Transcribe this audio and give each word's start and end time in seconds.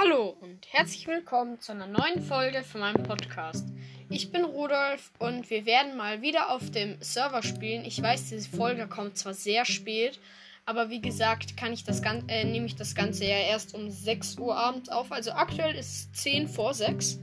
Hallo 0.00 0.36
und 0.40 0.64
herzlich 0.70 1.08
willkommen 1.08 1.58
zu 1.58 1.72
einer 1.72 1.88
neuen 1.88 2.22
Folge 2.22 2.62
von 2.62 2.82
meinem 2.82 3.02
Podcast. 3.02 3.66
Ich 4.08 4.30
bin 4.30 4.44
Rudolf 4.44 5.10
und 5.18 5.50
wir 5.50 5.66
werden 5.66 5.96
mal 5.96 6.22
wieder 6.22 6.54
auf 6.54 6.70
dem 6.70 6.98
Server 7.00 7.42
spielen. 7.42 7.84
Ich 7.84 8.00
weiß, 8.00 8.28
diese 8.28 8.48
Folge 8.48 8.86
kommt 8.86 9.18
zwar 9.18 9.34
sehr 9.34 9.64
spät, 9.64 10.20
aber 10.66 10.88
wie 10.88 11.00
gesagt, 11.00 11.56
kann 11.56 11.72
ich 11.72 11.82
das 11.82 12.00
Gan 12.00 12.28
äh, 12.28 12.44
nehme 12.44 12.66
ich 12.66 12.76
das 12.76 12.94
Ganze 12.94 13.24
ja 13.24 13.38
erst 13.38 13.74
um 13.74 13.90
6 13.90 14.38
Uhr 14.38 14.56
abends 14.56 14.88
auf. 14.88 15.10
Also 15.10 15.32
aktuell 15.32 15.74
ist 15.74 16.12
es 16.14 16.22
10 16.22 16.46
vor 16.46 16.74
6. 16.74 17.18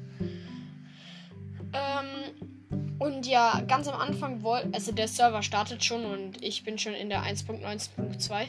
Ähm, 1.71 2.99
und 2.99 3.25
ja, 3.25 3.61
ganz 3.69 3.87
am 3.87 4.01
Anfang 4.01 4.43
wollte, 4.43 4.71
also 4.73 4.91
der 4.91 5.07
Server 5.07 5.43
startet 5.43 5.81
schon 5.85 6.03
und 6.03 6.43
ich 6.43 6.65
bin 6.65 6.77
schon 6.77 6.93
in 6.93 7.07
der 7.07 7.23
1.19.2 7.23 8.47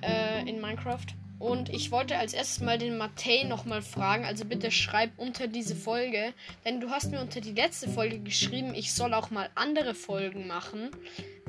äh, 0.00 0.48
in 0.48 0.60
Minecraft. 0.60 1.06
Und 1.38 1.68
ich 1.68 1.90
wollte 1.90 2.16
als 2.16 2.32
erstes 2.32 2.60
mal 2.60 2.78
den 2.78 2.96
Matei 2.96 3.42
nochmal 3.44 3.82
fragen. 3.82 4.24
Also 4.24 4.44
bitte 4.44 4.70
schreib 4.70 5.10
unter 5.16 5.46
diese 5.46 5.74
Folge. 5.74 6.32
Denn 6.64 6.80
du 6.80 6.90
hast 6.90 7.10
mir 7.10 7.20
unter 7.20 7.40
die 7.40 7.52
letzte 7.52 7.88
Folge 7.88 8.18
geschrieben, 8.20 8.74
ich 8.74 8.92
soll 8.92 9.12
auch 9.14 9.30
mal 9.30 9.50
andere 9.54 9.94
Folgen 9.94 10.46
machen. 10.46 10.90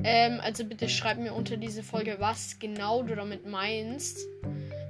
Ähm, 0.04 0.40
also 0.42 0.64
bitte 0.64 0.88
schreib 0.88 1.18
mir 1.18 1.32
unter 1.32 1.56
diese 1.56 1.82
Folge, 1.82 2.16
was 2.18 2.58
genau 2.58 3.02
du 3.02 3.14
damit 3.14 3.46
meinst. 3.46 4.18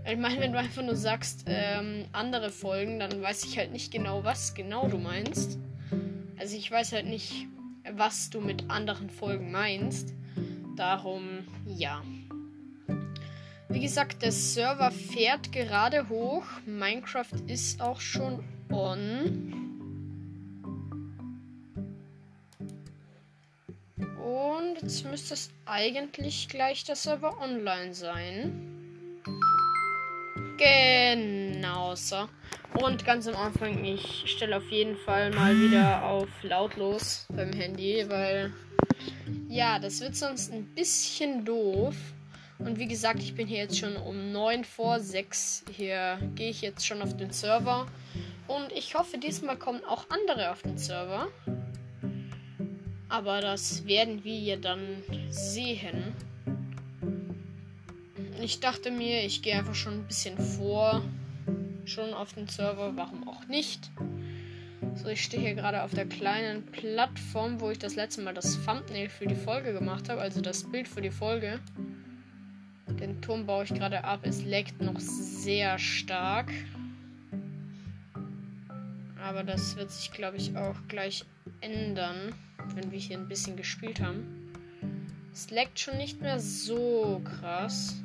Ich 0.08 0.16
meine, 0.16 0.40
wenn 0.40 0.52
du 0.52 0.58
einfach 0.58 0.82
nur 0.82 0.96
sagst, 0.96 1.44
ähm, 1.46 2.04
andere 2.12 2.50
Folgen, 2.50 3.00
dann 3.00 3.20
weiß 3.20 3.44
ich 3.44 3.58
halt 3.58 3.72
nicht 3.72 3.92
genau, 3.92 4.24
was 4.24 4.54
genau 4.54 4.88
du 4.88 4.98
meinst. 4.98 5.58
Also 6.38 6.56
ich 6.56 6.70
weiß 6.70 6.92
halt 6.92 7.06
nicht, 7.06 7.46
was 7.92 8.30
du 8.30 8.40
mit 8.40 8.70
anderen 8.70 9.10
Folgen 9.10 9.50
meinst. 9.50 10.14
Darum, 10.76 11.46
ja. 11.66 12.02
Wie 13.68 13.80
gesagt, 13.80 14.22
der 14.22 14.32
Server 14.32 14.90
fährt 14.90 15.50
gerade 15.50 16.08
hoch. 16.08 16.44
Minecraft 16.66 17.34
ist 17.48 17.80
auch 17.80 18.00
schon 18.00 18.44
on. 18.70 19.66
Und 24.24 24.82
jetzt 24.82 25.04
müsste 25.04 25.34
es 25.34 25.50
eigentlich 25.66 26.48
gleich 26.48 26.84
der 26.84 26.96
Server 26.96 27.40
online 27.40 27.92
sein. 27.92 28.76
Genau 30.58 31.94
so. 31.94 32.28
Und 32.80 33.04
ganz 33.04 33.26
am 33.26 33.36
Anfang, 33.36 33.84
ich 33.84 34.24
stelle 34.26 34.58
auf 34.58 34.70
jeden 34.70 34.96
Fall 34.96 35.30
mal 35.32 35.58
wieder 35.58 36.04
auf 36.04 36.28
lautlos 36.42 37.26
beim 37.30 37.52
Handy, 37.52 38.04
weil 38.08 38.52
ja, 39.48 39.78
das 39.78 40.00
wird 40.00 40.14
sonst 40.14 40.52
ein 40.52 40.64
bisschen 40.74 41.44
doof. 41.44 41.94
Und 42.58 42.78
wie 42.78 42.88
gesagt, 42.88 43.22
ich 43.22 43.34
bin 43.34 43.46
hier 43.46 43.58
jetzt 43.58 43.78
schon 43.78 43.96
um 43.96 44.32
9 44.32 44.64
vor 44.64 45.00
6. 45.00 45.64
Hier 45.70 46.18
gehe 46.34 46.50
ich 46.50 46.62
jetzt 46.62 46.86
schon 46.86 47.02
auf 47.02 47.16
den 47.16 47.30
Server. 47.30 47.86
Und 48.48 48.72
ich 48.72 48.94
hoffe, 48.94 49.18
diesmal 49.18 49.56
kommen 49.56 49.84
auch 49.84 50.06
andere 50.08 50.50
auf 50.50 50.62
den 50.62 50.78
Server. 50.78 51.28
Aber 53.08 53.40
das 53.40 53.86
werden 53.86 54.24
wir 54.24 54.38
ja 54.38 54.56
dann 54.56 55.02
sehen. 55.30 56.14
Ich 58.40 58.60
dachte 58.60 58.90
mir, 58.90 59.24
ich 59.24 59.42
gehe 59.42 59.54
einfach 59.54 59.74
schon 59.74 59.94
ein 59.94 60.06
bisschen 60.06 60.38
vor. 60.38 61.02
Schon 61.84 62.14
auf 62.14 62.32
den 62.32 62.48
Server, 62.48 62.96
warum 62.96 63.28
auch 63.28 63.46
nicht. 63.46 63.90
So, 64.94 65.08
ich 65.08 65.22
stehe 65.22 65.42
hier 65.42 65.54
gerade 65.54 65.82
auf 65.82 65.92
der 65.92 66.06
kleinen 66.06 66.64
Plattform, 66.66 67.60
wo 67.60 67.70
ich 67.70 67.78
das 67.78 67.96
letzte 67.96 68.22
Mal 68.22 68.34
das 68.34 68.58
Thumbnail 68.64 69.08
für 69.08 69.26
die 69.26 69.34
Folge 69.34 69.72
gemacht 69.72 70.08
habe, 70.08 70.20
also 70.20 70.40
das 70.40 70.64
Bild 70.64 70.88
für 70.88 71.02
die 71.02 71.10
Folge. 71.10 71.60
Turm 73.26 73.44
baue 73.44 73.64
ich 73.64 73.74
gerade 73.74 74.04
ab. 74.04 74.20
Es 74.22 74.44
leckt 74.44 74.80
noch 74.80 75.00
sehr 75.00 75.80
stark. 75.80 76.48
Aber 79.20 79.42
das 79.42 79.74
wird 79.74 79.90
sich, 79.90 80.12
glaube 80.12 80.36
ich, 80.36 80.56
auch 80.56 80.76
gleich 80.86 81.24
ändern, 81.60 82.32
wenn 82.76 82.92
wir 82.92 83.00
hier 83.00 83.18
ein 83.18 83.26
bisschen 83.26 83.56
gespielt 83.56 84.00
haben. 84.00 84.52
Es 85.32 85.50
leckt 85.50 85.80
schon 85.80 85.96
nicht 85.96 86.20
mehr 86.20 86.38
so 86.38 87.20
krass. 87.24 87.96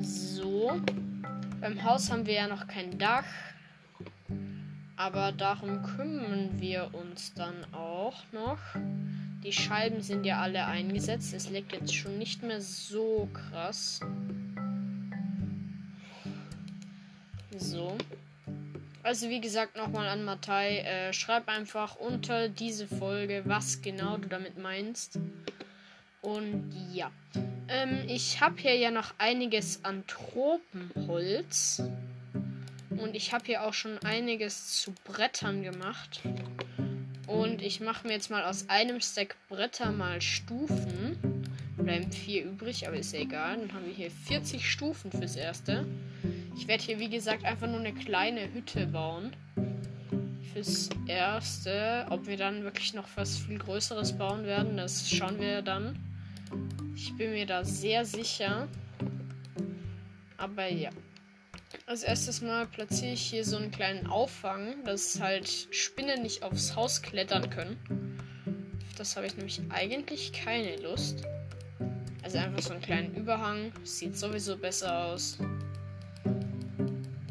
So. 0.00 0.72
Beim 1.60 1.84
Haus 1.84 2.10
haben 2.10 2.26
wir 2.26 2.34
ja 2.34 2.48
noch 2.48 2.66
kein 2.66 2.98
Dach. 2.98 3.22
Aber 5.02 5.32
darum 5.32 5.82
kümmern 5.82 6.60
wir 6.60 6.90
uns 6.94 7.34
dann 7.34 7.66
auch 7.74 8.22
noch. 8.30 8.60
Die 9.42 9.52
Scheiben 9.52 10.00
sind 10.00 10.24
ja 10.24 10.40
alle 10.40 10.64
eingesetzt. 10.66 11.34
Es 11.34 11.50
leckt 11.50 11.72
jetzt 11.72 11.92
schon 11.92 12.18
nicht 12.18 12.44
mehr 12.44 12.60
so 12.60 13.28
krass. 13.32 13.98
So. 17.56 17.98
Also 19.02 19.28
wie 19.28 19.40
gesagt 19.40 19.76
nochmal 19.76 20.06
an 20.06 20.24
Matei, 20.24 20.78
äh, 20.78 21.12
schreib 21.12 21.48
einfach 21.48 21.96
unter 21.96 22.48
diese 22.48 22.86
Folge, 22.86 23.42
was 23.44 23.82
genau 23.82 24.18
du 24.18 24.28
damit 24.28 24.56
meinst. 24.56 25.18
Und 26.20 26.72
ja. 26.92 27.10
Ähm, 27.66 28.04
ich 28.06 28.40
habe 28.40 28.54
hier 28.56 28.76
ja 28.76 28.92
noch 28.92 29.14
einiges 29.18 29.84
an 29.84 30.04
Tropenholz. 30.06 31.82
Und 33.02 33.16
ich 33.16 33.32
habe 33.32 33.44
hier 33.46 33.64
auch 33.64 33.74
schon 33.74 33.98
einiges 34.04 34.80
zu 34.80 34.94
Brettern 35.04 35.62
gemacht. 35.62 36.20
Und 37.26 37.60
ich 37.60 37.80
mache 37.80 38.06
mir 38.06 38.12
jetzt 38.14 38.30
mal 38.30 38.44
aus 38.44 38.68
einem 38.68 39.00
Stack 39.00 39.36
Bretter 39.48 39.90
mal 39.90 40.20
Stufen. 40.20 41.18
Bleiben 41.76 42.12
vier 42.12 42.44
übrig, 42.44 42.86
aber 42.86 42.96
ist 42.96 43.12
ja 43.12 43.20
egal. 43.20 43.58
Dann 43.58 43.72
haben 43.72 43.86
wir 43.86 43.92
hier 43.92 44.10
40 44.10 44.70
Stufen 44.70 45.10
fürs 45.10 45.34
Erste. 45.34 45.84
Ich 46.56 46.68
werde 46.68 46.84
hier, 46.84 47.00
wie 47.00 47.08
gesagt, 47.08 47.44
einfach 47.44 47.66
nur 47.66 47.80
eine 47.80 47.92
kleine 47.92 48.52
Hütte 48.52 48.86
bauen. 48.86 49.32
Fürs 50.52 50.88
Erste. 51.08 52.06
Ob 52.08 52.28
wir 52.28 52.36
dann 52.36 52.62
wirklich 52.62 52.94
noch 52.94 53.08
was 53.16 53.36
viel 53.36 53.58
Größeres 53.58 54.16
bauen 54.16 54.44
werden, 54.44 54.76
das 54.76 55.10
schauen 55.10 55.40
wir 55.40 55.62
dann. 55.62 55.98
Ich 56.94 57.16
bin 57.16 57.32
mir 57.32 57.46
da 57.46 57.64
sehr 57.64 58.04
sicher. 58.04 58.68
Aber 60.36 60.68
ja. 60.68 60.90
Als 61.86 62.02
erstes 62.02 62.40
mal 62.40 62.66
platziere 62.66 63.12
ich 63.12 63.22
hier 63.22 63.44
so 63.44 63.56
einen 63.56 63.70
kleinen 63.70 64.06
Auffang, 64.06 64.84
dass 64.84 65.20
halt 65.20 65.48
Spinnen 65.70 66.22
nicht 66.22 66.42
aufs 66.42 66.76
Haus 66.76 67.02
klettern 67.02 67.50
können. 67.50 68.18
Auf 68.88 68.94
das 68.96 69.16
habe 69.16 69.26
ich 69.26 69.36
nämlich 69.36 69.60
eigentlich 69.70 70.32
keine 70.32 70.76
Lust. 70.76 71.24
Also 72.22 72.38
einfach 72.38 72.62
so 72.62 72.72
einen 72.72 72.82
kleinen 72.82 73.14
Überhang. 73.14 73.72
Sieht 73.84 74.16
sowieso 74.16 74.56
besser 74.56 75.06
aus. 75.06 75.38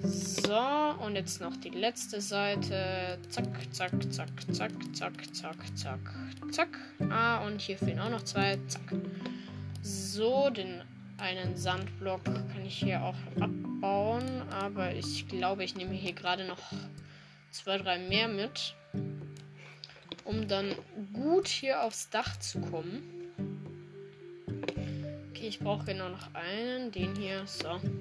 So, 0.04 0.60
und 1.06 1.16
jetzt 1.16 1.40
noch 1.40 1.56
die 1.58 1.70
letzte 1.70 2.20
Seite. 2.20 3.18
Zack, 3.30 3.48
zack, 3.72 3.92
zack, 4.14 4.32
zack, 4.54 4.74
zack, 4.94 5.36
zack, 5.36 5.78
zack, 5.78 6.00
zack. 6.52 6.78
Ah, 7.10 7.46
und 7.46 7.62
hier 7.62 7.78
fehlen 7.78 8.00
auch 8.00 8.10
noch 8.10 8.24
zwei. 8.24 8.60
Zack. 8.68 8.94
So, 9.82 10.50
den 10.50 10.82
einen 11.22 11.56
Sandblock 11.56 12.26
kann 12.26 12.66
ich 12.66 12.80
hier 12.80 13.04
auch 13.04 13.16
abbauen, 13.40 14.42
aber 14.50 14.96
ich 14.96 15.28
glaube, 15.28 15.64
ich 15.64 15.76
nehme 15.76 15.94
hier 15.94 16.14
gerade 16.14 16.48
noch 16.48 16.74
zwei, 17.52 17.78
drei 17.78 18.00
mehr 18.00 18.28
mit, 18.28 18.74
um 20.26 20.48
dann 20.48 20.74
gut 21.14 21.48
hier 21.48 21.84
aufs 21.84 22.10
Dach 22.10 22.40
zu 22.40 22.60
kommen. 22.60 23.04
Okay, 25.30 25.48
ich 25.48 25.60
brauche 25.60 25.86
genau 25.86 26.10
noch 26.10 26.34
einen, 26.34 26.92
den 26.92 27.16
hier, 27.16 27.46
so. 27.46 27.70
Und 27.70 27.92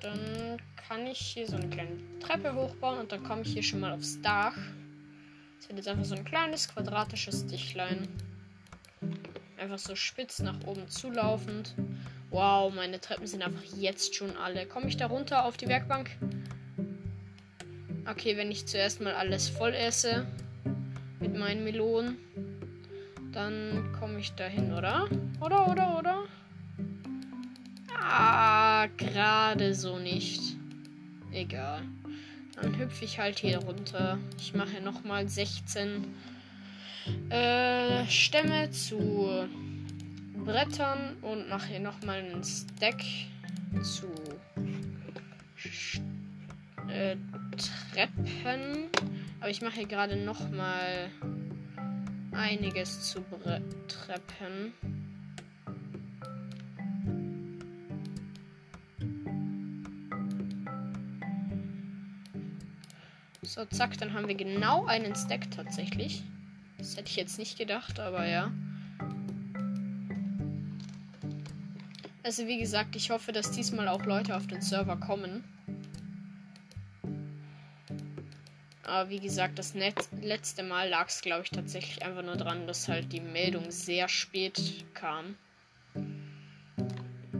dann 0.00 0.56
kann 0.88 1.06
ich 1.06 1.18
hier 1.18 1.46
so 1.46 1.56
eine 1.56 1.68
kleine 1.68 1.98
Treppe 2.20 2.54
hochbauen 2.54 3.00
und 3.00 3.12
dann 3.12 3.22
komme 3.22 3.42
ich 3.42 3.52
hier 3.52 3.62
schon 3.62 3.80
mal 3.80 3.92
aufs 3.92 4.18
Dach. 4.22 4.56
Das 5.58 5.68
wird 5.68 5.78
jetzt 5.78 5.88
einfach 5.88 6.06
so 6.06 6.14
ein 6.14 6.24
kleines 6.24 6.68
quadratisches 6.68 7.46
Dichtlein. 7.46 8.08
Einfach 9.58 9.78
so 9.78 9.96
spitz 9.96 10.38
nach 10.38 10.60
oben 10.66 10.88
zulaufend. 10.88 11.74
Wow, 12.30 12.72
meine 12.72 13.00
Treppen 13.00 13.26
sind 13.26 13.42
einfach 13.42 13.64
jetzt 13.76 14.14
schon 14.14 14.36
alle. 14.36 14.66
Komme 14.66 14.86
ich 14.86 14.96
da 14.96 15.06
runter 15.06 15.44
auf 15.44 15.56
die 15.56 15.66
Werkbank? 15.66 16.10
Okay, 18.08 18.36
wenn 18.36 18.52
ich 18.52 18.66
zuerst 18.66 19.00
mal 19.00 19.14
alles 19.14 19.48
voll 19.48 19.74
esse 19.74 20.26
mit 21.20 21.36
meinen 21.36 21.64
Melonen, 21.64 22.18
dann 23.32 23.92
komme 23.98 24.20
ich 24.20 24.32
dahin, 24.34 24.72
oder? 24.72 25.08
Oder, 25.40 25.68
oder, 25.68 25.98
oder? 25.98 26.24
Ah, 28.00 28.86
gerade 28.96 29.74
so 29.74 29.98
nicht. 29.98 30.40
Egal. 31.32 31.82
Dann 32.54 32.78
hüpfe 32.78 33.04
ich 33.04 33.18
halt 33.18 33.40
hier 33.40 33.58
runter. 33.58 34.18
Ich 34.38 34.54
mache 34.54 34.80
nochmal 34.80 35.28
16 35.28 36.04
äh, 37.30 38.06
Stämme 38.06 38.70
zu 38.70 39.48
Brettern 40.44 41.16
und 41.22 41.48
mache 41.48 41.68
hier 41.68 41.80
nochmal 41.80 42.18
einen 42.18 42.42
Stack 42.42 43.02
zu 43.82 44.06
äh, 46.88 47.16
Treppen. 47.92 48.88
Aber 49.40 49.50
ich 49.50 49.62
mache 49.62 49.74
hier 49.74 49.86
gerade 49.86 50.16
nochmal 50.16 51.10
einiges 52.32 53.12
zu 53.12 53.24
treppen. 53.88 54.72
So, 63.42 63.64
zack, 63.64 63.96
dann 63.98 64.12
haben 64.12 64.28
wir 64.28 64.34
genau 64.34 64.86
einen 64.86 65.14
Stack 65.14 65.50
tatsächlich. 65.50 66.22
Das 66.78 66.96
hätte 66.96 67.10
ich 67.10 67.16
jetzt 67.16 67.38
nicht 67.38 67.58
gedacht, 67.58 68.00
aber 68.00 68.26
ja. 68.26 68.52
Also 72.22 72.46
wie 72.46 72.58
gesagt, 72.58 72.94
ich 72.96 73.10
hoffe, 73.10 73.32
dass 73.32 73.50
diesmal 73.50 73.88
auch 73.88 74.04
Leute 74.04 74.36
auf 74.36 74.46
den 74.46 74.60
Server 74.60 74.96
kommen. 74.96 75.44
Aber 78.88 79.10
wie 79.10 79.20
gesagt, 79.20 79.58
das 79.58 79.74
Net 79.74 80.08
letzte 80.22 80.62
Mal 80.62 80.88
lag 80.88 81.08
es, 81.08 81.20
glaube 81.20 81.42
ich, 81.42 81.50
tatsächlich 81.50 82.02
einfach 82.04 82.22
nur 82.22 82.36
dran, 82.36 82.66
dass 82.66 82.88
halt 82.88 83.12
die 83.12 83.20
Meldung 83.20 83.70
sehr 83.70 84.08
spät 84.08 84.58
kam. 84.94 85.36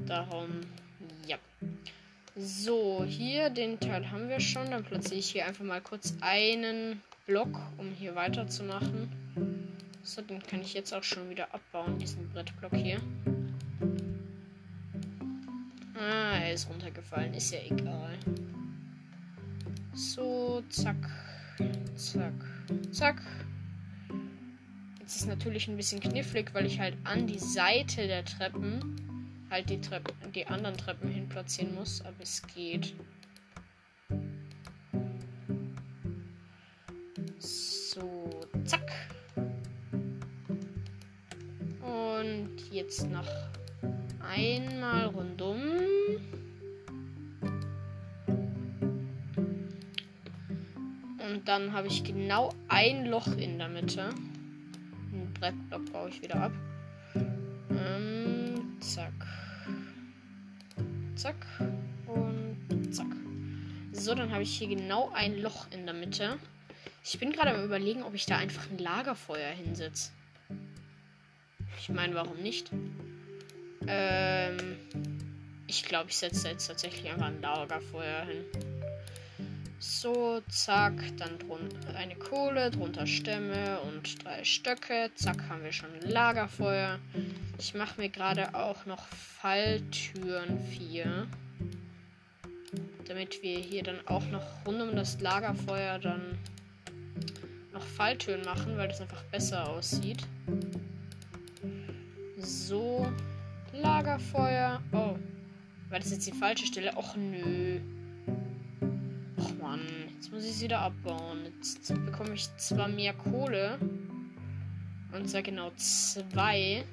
Darum, 0.06 0.60
ja. 1.26 1.38
So, 2.36 3.04
hier 3.04 3.50
den 3.50 3.80
Teil 3.80 4.10
haben 4.10 4.28
wir 4.28 4.40
schon. 4.40 4.70
Dann 4.70 4.84
platziere 4.84 5.20
ich 5.20 5.30
hier 5.30 5.46
einfach 5.46 5.64
mal 5.64 5.80
kurz 5.80 6.14
einen 6.20 7.02
Block, 7.28 7.60
um 7.76 7.90
hier 7.90 8.14
weiterzumachen. 8.14 9.12
So, 10.02 10.22
den 10.22 10.42
kann 10.42 10.62
ich 10.62 10.72
jetzt 10.72 10.94
auch 10.94 11.02
schon 11.02 11.28
wieder 11.28 11.52
abbauen, 11.52 11.98
diesen 11.98 12.26
Brettblock 12.30 12.74
hier. 12.74 12.98
Ah, 15.94 16.38
er 16.38 16.54
ist 16.54 16.70
runtergefallen. 16.70 17.34
Ist 17.34 17.52
ja 17.52 17.58
egal. 17.68 18.16
So, 19.92 20.62
zack. 20.70 20.96
Zack. 21.96 22.32
Zack. 22.92 23.20
Jetzt 25.00 25.16
ist 25.16 25.28
natürlich 25.28 25.68
ein 25.68 25.76
bisschen 25.76 26.00
knifflig, 26.00 26.54
weil 26.54 26.64
ich 26.64 26.80
halt 26.80 26.96
an 27.04 27.26
die 27.26 27.38
Seite 27.38 28.06
der 28.06 28.24
Treppen 28.24 28.98
halt 29.50 29.68
die 29.68 29.80
Treppen, 29.82 30.32
die 30.32 30.46
anderen 30.46 30.78
Treppen 30.78 31.10
hin 31.10 31.28
platzieren 31.28 31.74
muss, 31.74 32.00
aber 32.00 32.22
es 32.22 32.42
geht. 32.54 32.94
Jetzt 42.78 43.10
noch 43.10 43.26
einmal 44.20 45.06
rundum. 45.06 45.58
dann 51.48 51.72
habe 51.72 51.88
ich 51.88 52.04
genau 52.04 52.52
ein 52.68 53.06
Loch 53.06 53.26
in 53.38 53.58
der 53.58 53.68
Mitte. 53.68 54.10
Ein 55.12 55.32
Brettblock 55.40 55.92
baue 55.92 56.10
ich 56.10 56.20
wieder 56.20 56.36
ab. 56.36 56.52
Ähm, 57.70 58.76
zack. 58.80 59.12
Zack. 61.14 61.46
Und 62.06 62.94
zack. 62.94 63.06
So, 63.92 64.14
dann 64.14 64.30
habe 64.30 64.42
ich 64.42 64.58
hier 64.58 64.68
genau 64.68 65.10
ein 65.14 65.40
Loch 65.40 65.66
in 65.70 65.86
der 65.86 65.94
Mitte. 65.94 66.38
Ich 67.02 67.18
bin 67.18 67.32
gerade 67.32 67.54
am 67.54 67.64
überlegen, 67.64 68.02
ob 68.02 68.12
ich 68.12 68.26
da 68.26 68.36
einfach 68.36 68.70
ein 68.70 68.76
Lagerfeuer 68.76 69.50
hinsetze. 69.50 70.10
Ich 71.78 71.88
meine, 71.88 72.14
warum 72.14 72.36
nicht? 72.38 72.70
Ähm, 73.86 74.76
ich 75.66 75.84
glaube, 75.84 76.10
ich 76.10 76.16
setze 76.16 76.48
jetzt 76.48 76.66
tatsächlich 76.66 77.10
einfach 77.10 77.26
ein 77.26 77.40
Lagerfeuer 77.40 78.24
hin. 78.24 78.44
So, 79.80 80.40
zack, 80.48 80.94
dann 81.18 81.38
drunter 81.38 81.94
eine 81.94 82.16
Kohle, 82.16 82.70
drunter 82.70 83.06
Stämme 83.06 83.78
und 83.82 84.24
drei 84.24 84.42
Stöcke. 84.42 85.10
Zack, 85.14 85.48
haben 85.48 85.62
wir 85.62 85.72
schon 85.72 85.92
ein 85.94 86.10
Lagerfeuer. 86.10 86.98
Ich 87.58 87.74
mache 87.74 88.00
mir 88.00 88.08
gerade 88.08 88.54
auch 88.54 88.86
noch 88.86 89.06
Falltüren 89.06 90.58
4. 90.58 91.28
Damit 93.06 93.42
wir 93.42 93.58
hier 93.58 93.84
dann 93.84 94.04
auch 94.06 94.26
noch 94.26 94.44
rund 94.66 94.82
um 94.82 94.96
das 94.96 95.20
Lagerfeuer 95.20 96.00
dann 96.00 96.38
noch 97.72 97.84
Falltüren 97.84 98.42
machen, 98.44 98.76
weil 98.76 98.88
das 98.88 99.00
einfach 99.00 99.22
besser 99.24 99.68
aussieht. 99.68 100.26
So, 102.40 103.10
Lagerfeuer. 103.72 104.80
Oh, 104.92 105.16
war 105.90 105.98
das 105.98 106.10
jetzt 106.10 106.26
die 106.26 106.32
falsche 106.32 106.66
Stelle? 106.66 106.96
Och 106.96 107.16
nö. 107.16 107.80
Mann. 109.68 109.80
Jetzt 110.14 110.32
muss 110.32 110.44
ich 110.44 110.50
es 110.52 110.62
wieder 110.62 110.80
abbauen. 110.80 111.44
Jetzt 111.44 111.88
bekomme 112.06 112.34
ich 112.34 112.48
zwar 112.56 112.88
mehr 112.88 113.12
Kohle. 113.12 113.78
Und 115.12 115.28
zwar 115.28 115.42
genau 115.42 115.72
zwei. 115.76 116.84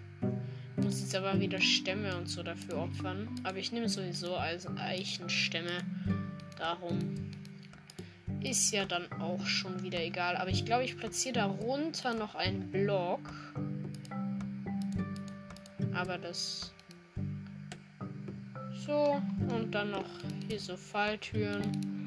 Muss 0.78 1.00
jetzt 1.00 1.16
aber 1.16 1.40
wieder 1.40 1.62
Stämme 1.62 2.18
und 2.18 2.28
so 2.28 2.44
dafür 2.44 2.78
opfern. 2.78 3.30
Aber 3.44 3.58
ich 3.58 3.72
nehme 3.72 3.88
sowieso 3.88 4.36
als 4.36 4.68
Eichenstämme. 4.78 5.84
Darum 6.58 7.00
ist 8.42 8.72
ja 8.72 8.86
dann 8.86 9.12
auch 9.22 9.46
schon 9.46 9.84
wieder 9.84 10.04
egal. 10.04 10.36
Aber 10.38 10.50
ich 10.50 10.66
glaube, 10.66 10.84
ich 10.84 10.98
platziere 10.98 11.36
darunter 11.36 12.14
noch 12.14 12.36
einen 12.36 12.72
Block. 12.72 13.22
Aber 15.96 16.18
das. 16.18 16.74
So. 18.86 19.22
Und 19.50 19.72
dann 19.72 19.92
noch 19.92 20.06
hier 20.48 20.60
so 20.60 20.76
Falltüren. 20.78 22.06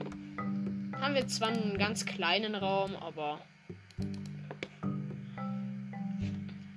Haben 1.01 1.15
wir 1.15 1.27
zwar 1.27 1.49
einen 1.49 1.79
ganz 1.79 2.05
kleinen 2.05 2.55
Raum, 2.55 2.95
aber 2.97 3.41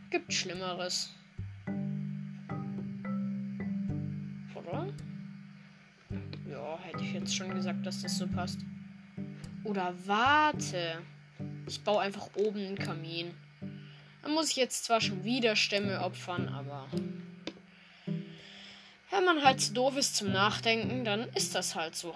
gibt 0.10 0.34
Schlimmeres. 0.34 1.13
Oder? 4.56 4.88
Ja, 6.50 6.80
hätte 6.84 7.04
ich 7.04 7.13
jetzt 7.13 7.36
schon 7.36 7.54
gesagt, 7.54 7.86
dass 7.86 8.02
das 8.02 8.18
so 8.18 8.28
passt. 8.28 8.60
Oder 9.63 9.94
warte. 10.06 11.02
Ich 11.68 11.84
baue 11.84 12.02
einfach 12.02 12.30
oben 12.36 12.60
einen 12.60 12.78
Kamin. 12.78 13.34
Dann 14.21 14.33
muss 14.33 14.50
ich 14.51 14.56
jetzt 14.56 14.85
zwar 14.85 15.01
schon 15.01 15.23
wieder 15.23 15.56
Stämme 15.56 16.01
opfern, 16.01 16.50
aber 16.50 16.88
wenn 19.12 19.25
man 19.25 19.44
halt 19.44 19.62
zu 19.62 19.73
doof 19.73 19.97
ist 19.97 20.15
zum 20.15 20.31
Nachdenken, 20.31 21.03
dann 21.03 21.27
ist 21.35 21.53
das 21.56 21.75
halt 21.75 21.95
so. 21.95 22.15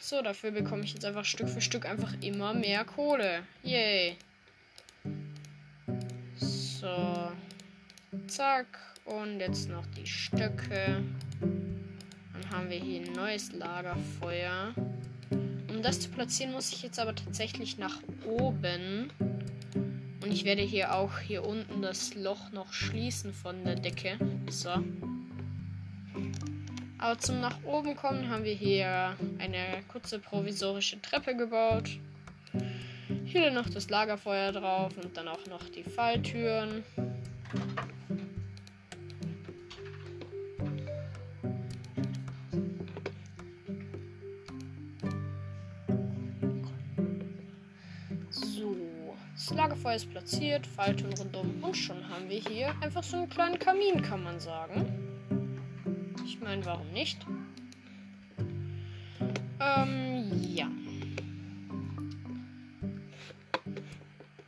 So, 0.00 0.22
dafür 0.22 0.50
bekomme 0.50 0.84
ich 0.84 0.94
jetzt 0.94 1.04
einfach 1.04 1.24
Stück 1.24 1.48
für 1.48 1.60
Stück 1.60 1.86
einfach 1.86 2.12
immer 2.20 2.54
mehr 2.54 2.84
Kohle. 2.84 3.44
Yay. 3.62 4.16
So. 6.36 7.32
Zack. 8.26 8.66
Und 9.04 9.40
jetzt 9.40 9.68
noch 9.68 9.86
die 9.96 10.06
Stöcke. 10.06 11.02
Dann 11.40 12.50
haben 12.50 12.70
wir 12.70 12.78
hier 12.78 13.00
ein 13.00 13.12
neues 13.12 13.52
Lagerfeuer. 13.52 14.74
Um 15.68 15.82
das 15.82 16.00
zu 16.00 16.08
platzieren, 16.08 16.52
muss 16.52 16.72
ich 16.72 16.82
jetzt 16.82 17.00
aber 17.00 17.14
tatsächlich 17.14 17.78
nach 17.78 18.00
oben. 18.24 19.10
Und 20.22 20.32
ich 20.32 20.44
werde 20.44 20.62
hier 20.62 20.94
auch 20.94 21.18
hier 21.18 21.44
unten 21.44 21.82
das 21.82 22.14
Loch 22.14 22.52
noch 22.52 22.72
schließen 22.72 23.32
von 23.32 23.64
der 23.64 23.74
Decke. 23.74 24.16
So. 24.48 24.70
Aber 26.98 27.18
zum 27.18 27.40
nach 27.40 27.64
oben 27.64 27.96
kommen 27.96 28.28
haben 28.28 28.44
wir 28.44 28.54
hier 28.54 29.16
eine 29.38 29.82
kurze 29.88 30.20
provisorische 30.20 31.02
Treppe 31.02 31.36
gebaut. 31.36 31.90
Hier 33.24 33.50
noch 33.50 33.68
das 33.68 33.90
Lagerfeuer 33.90 34.52
drauf 34.52 34.92
und 35.02 35.16
dann 35.16 35.26
auch 35.26 35.44
noch 35.46 35.68
die 35.68 35.82
Falltüren. 35.82 36.84
Ist 49.90 50.10
platziert, 50.10 50.66
Falltüren 50.66 51.14
rundum 51.14 51.62
und 51.62 51.76
schon 51.76 52.08
haben 52.08 52.28
wir 52.28 52.40
hier 52.40 52.74
einfach 52.80 53.02
so 53.02 53.16
einen 53.16 53.28
kleinen 53.28 53.58
Kamin, 53.58 54.00
kann 54.02 54.22
man 54.22 54.40
sagen 54.40 55.02
meine, 56.42 56.64
warum 56.66 56.90
nicht? 56.92 57.24
Ähm, 59.60 60.54
ja. 60.54 60.68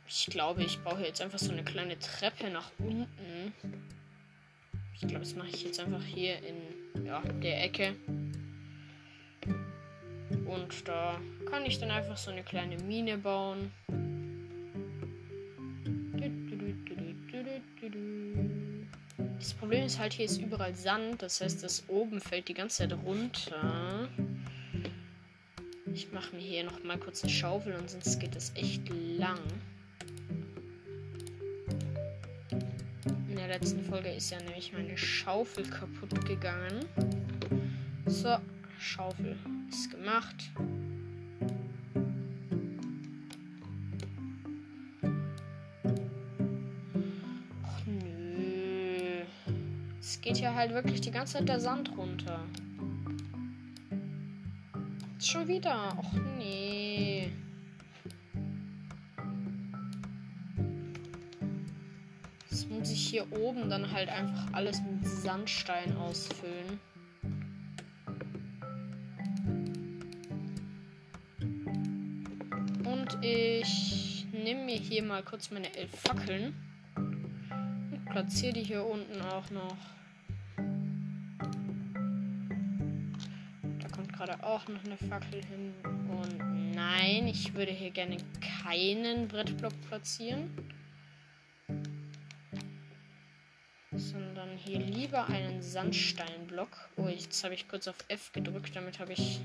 Ich 0.07 0.27
glaube, 0.27 0.63
ich 0.63 0.79
baue 0.79 1.01
jetzt 1.01 1.21
einfach 1.21 1.39
so 1.39 1.51
eine 1.51 1.63
kleine 1.63 1.97
Treppe 1.99 2.49
nach 2.49 2.71
unten. 2.79 3.53
Ich 4.93 5.01
glaube, 5.01 5.19
das 5.19 5.35
mache 5.35 5.49
ich 5.49 5.63
jetzt 5.63 5.79
einfach 5.79 6.03
hier 6.03 6.37
in 6.39 7.05
ja, 7.05 7.21
der 7.21 7.63
Ecke. 7.63 7.95
Und 10.45 10.87
da 10.87 11.19
kann 11.49 11.65
ich 11.65 11.79
dann 11.79 11.91
einfach 11.91 12.17
so 12.17 12.31
eine 12.31 12.43
kleine 12.43 12.77
Mine 12.77 13.17
bauen. 13.17 13.71
Problem 19.65 19.87
ist 19.87 19.97
halt, 19.97 20.13
hier 20.13 20.25
ist 20.25 20.39
überall 20.39 20.75
Sand. 20.75 21.23
Das 21.23 21.41
heißt, 21.41 21.63
das 21.63 21.89
oben 21.89 22.21
fällt 22.21 22.47
die 22.49 22.53
ganze 22.53 22.87
Zeit 22.87 22.93
runter. 23.03 24.07
Ich 25.91 26.11
mache 26.11 26.35
mir 26.35 26.41
hier 26.43 26.63
noch 26.65 26.83
mal 26.83 26.99
kurz 26.99 27.23
eine 27.23 27.31
Schaufel 27.31 27.73
und 27.73 27.89
sonst 27.89 28.19
geht 28.19 28.35
das 28.35 28.51
echt 28.53 28.87
lang. 29.17 29.39
letzten 33.47 33.85
Folge 33.85 34.09
ist 34.09 34.31
ja 34.31 34.37
nämlich 34.39 34.73
meine 34.73 34.97
Schaufel 34.97 35.63
kaputt 35.63 36.25
gegangen. 36.25 36.85
So, 38.05 38.37
Schaufel 38.77 39.35
ist 39.69 39.89
gemacht. 39.89 40.35
Halt 50.65 50.73
wirklich 50.73 51.01
die 51.01 51.11
ganze 51.11 51.33
Zeit 51.33 51.47
der 51.47 51.59
Sand 51.59 51.91
runter. 51.95 52.39
Schon 55.19 55.47
wieder. 55.47 55.95
Och 55.97 56.11
nee. 56.37 57.29
Jetzt 62.49 62.69
muss 62.69 62.91
ich 62.91 63.07
hier 63.09 63.31
oben 63.31 63.69
dann 63.69 63.91
halt 63.91 64.09
einfach 64.09 64.53
alles 64.53 64.81
mit 64.81 65.07
Sandstein 65.07 65.95
ausfüllen. 65.97 66.79
Und 72.83 73.17
ich 73.21 74.25
nehme 74.31 74.65
mir 74.65 74.77
hier 74.77 75.03
mal 75.03 75.21
kurz 75.21 75.51
meine 75.51 75.75
elf 75.75 75.91
Fackeln 75.91 76.55
und 76.95 78.05
platziere 78.05 78.53
die 78.53 78.63
hier 78.63 78.83
unten 78.83 79.21
auch 79.21 79.49
noch. 79.51 79.77
Gerade 84.25 84.43
auch 84.43 84.67
noch 84.67 84.83
eine 84.83 84.97
Fackel 84.97 85.43
hin. 85.45 85.73
Und 85.83 86.73
nein, 86.73 87.27
ich 87.27 87.53
würde 87.53 87.71
hier 87.71 87.91
gerne 87.91 88.17
keinen 88.63 89.27
Brettblock 89.27 89.73
platzieren. 89.87 90.49
Sondern 93.91 94.57
hier 94.57 94.79
lieber 94.79 95.27
einen 95.27 95.61
Sandsteinblock. 95.61 96.89
Oh, 96.97 97.07
jetzt 97.07 97.43
habe 97.43 97.53
ich 97.53 97.67
kurz 97.67 97.87
auf 97.87 97.97
F 98.07 98.31
gedrückt, 98.33 98.75
damit 98.75 98.99
habe 98.99 99.13
ich 99.13 99.39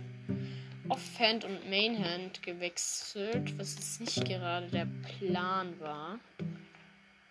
Offhand 0.89 1.45
und 1.45 1.69
Mainhand 1.69 2.43
gewechselt, 2.43 3.57
was 3.59 3.75
jetzt 3.75 4.01
nicht 4.01 4.25
gerade 4.25 4.67
der 4.69 4.89
Plan 5.19 5.79
war. 5.79 6.19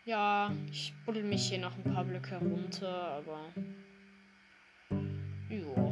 Ja, 0.05 0.51
ich 0.71 0.93
buddel 1.05 1.23
mich 1.23 1.49
hier 1.49 1.59
noch 1.59 1.75
ein 1.75 1.83
paar 1.83 2.05
Blöcke 2.05 2.37
runter, 2.37 2.89
aber. 2.89 3.41
Jo. 5.49 5.88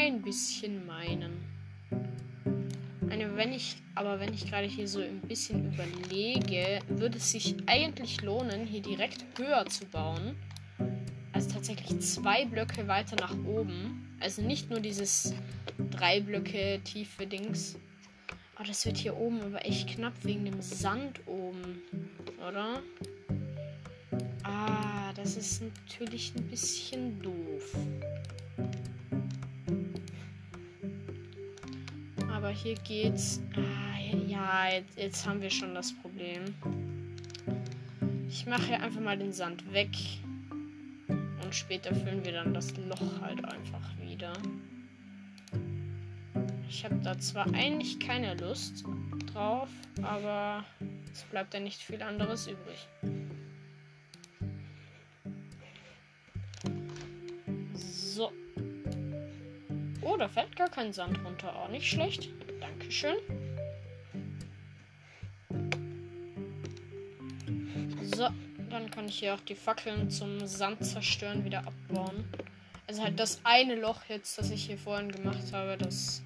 Ein 0.00 0.22
bisschen 0.22 0.86
meinen. 0.86 1.44
Eine, 3.10 3.36
wenn 3.36 3.52
ich, 3.52 3.76
aber 3.94 4.18
wenn 4.18 4.32
ich 4.32 4.48
gerade 4.48 4.66
hier 4.66 4.88
so 4.88 5.00
ein 5.00 5.20
bisschen 5.20 5.74
überlege, 5.74 6.80
würde 6.88 7.18
es 7.18 7.32
sich 7.32 7.54
eigentlich 7.66 8.22
lohnen, 8.22 8.64
hier 8.64 8.80
direkt 8.80 9.26
höher 9.36 9.66
zu 9.66 9.84
bauen. 9.84 10.36
Also 11.32 11.50
tatsächlich 11.50 12.00
zwei 12.00 12.46
Blöcke 12.46 12.88
weiter 12.88 13.14
nach 13.16 13.36
oben. 13.44 14.16
Also 14.20 14.40
nicht 14.40 14.70
nur 14.70 14.80
dieses 14.80 15.34
drei 15.90 16.20
Blöcke 16.20 16.80
tiefe 16.82 17.26
Dings. 17.26 17.76
Aber 18.54 18.64
das 18.64 18.86
wird 18.86 18.96
hier 18.96 19.14
oben 19.18 19.42
aber 19.42 19.66
echt 19.66 19.96
knapp 19.96 20.14
wegen 20.22 20.46
dem 20.46 20.62
Sand 20.62 21.20
oben. 21.26 21.82
Oder? 22.48 22.80
Ah, 24.44 25.12
das 25.12 25.36
ist 25.36 25.62
natürlich 25.62 26.32
ein 26.34 26.46
bisschen 26.48 27.20
doof. 27.20 27.76
Aber 32.50 32.58
hier 32.58 32.74
geht's. 32.74 33.40
Ah, 33.54 34.16
ja, 34.26 34.68
jetzt, 34.72 34.98
jetzt 34.98 35.24
haben 35.24 35.40
wir 35.40 35.50
schon 35.50 35.72
das 35.72 35.92
Problem. 35.92 36.42
Ich 38.28 38.44
mache 38.44 38.66
hier 38.66 38.82
einfach 38.82 39.00
mal 39.00 39.16
den 39.16 39.32
Sand 39.32 39.72
weg. 39.72 39.96
Und 41.08 41.54
später 41.54 41.94
füllen 41.94 42.24
wir 42.24 42.32
dann 42.32 42.52
das 42.52 42.76
Loch 42.76 43.20
halt 43.20 43.44
einfach 43.44 43.96
wieder. 44.00 44.32
Ich 46.68 46.84
habe 46.84 46.96
da 47.04 47.16
zwar 47.20 47.46
eigentlich 47.54 48.00
keine 48.00 48.34
Lust 48.34 48.84
drauf, 49.32 49.68
aber 50.02 50.64
es 51.12 51.22
bleibt 51.30 51.54
ja 51.54 51.60
nicht 51.60 51.80
viel 51.80 52.02
anderes 52.02 52.48
übrig. 52.48 52.88
So. 57.74 58.32
Oh, 60.02 60.16
da 60.16 60.28
fällt 60.28 60.56
gar 60.56 60.68
kein 60.68 60.92
Sand 60.92 61.18
runter. 61.24 61.54
Auch 61.54 61.68
nicht 61.68 61.88
schlecht. 61.88 62.28
Dankeschön. 62.60 63.16
So, 68.02 68.28
dann 68.70 68.90
kann 68.90 69.08
ich 69.08 69.18
hier 69.18 69.34
auch 69.34 69.40
die 69.40 69.54
Fackeln 69.54 70.10
zum 70.10 70.46
Sand 70.46 70.84
zerstören 70.84 71.44
wieder 71.44 71.64
abbauen. 71.66 72.24
Also 72.86 73.02
halt 73.02 73.20
das 73.20 73.40
eine 73.44 73.76
Loch 73.76 74.02
jetzt, 74.08 74.36
das 74.38 74.50
ich 74.50 74.64
hier 74.66 74.78
vorhin 74.78 75.12
gemacht 75.12 75.52
habe, 75.52 75.76
das 75.76 76.22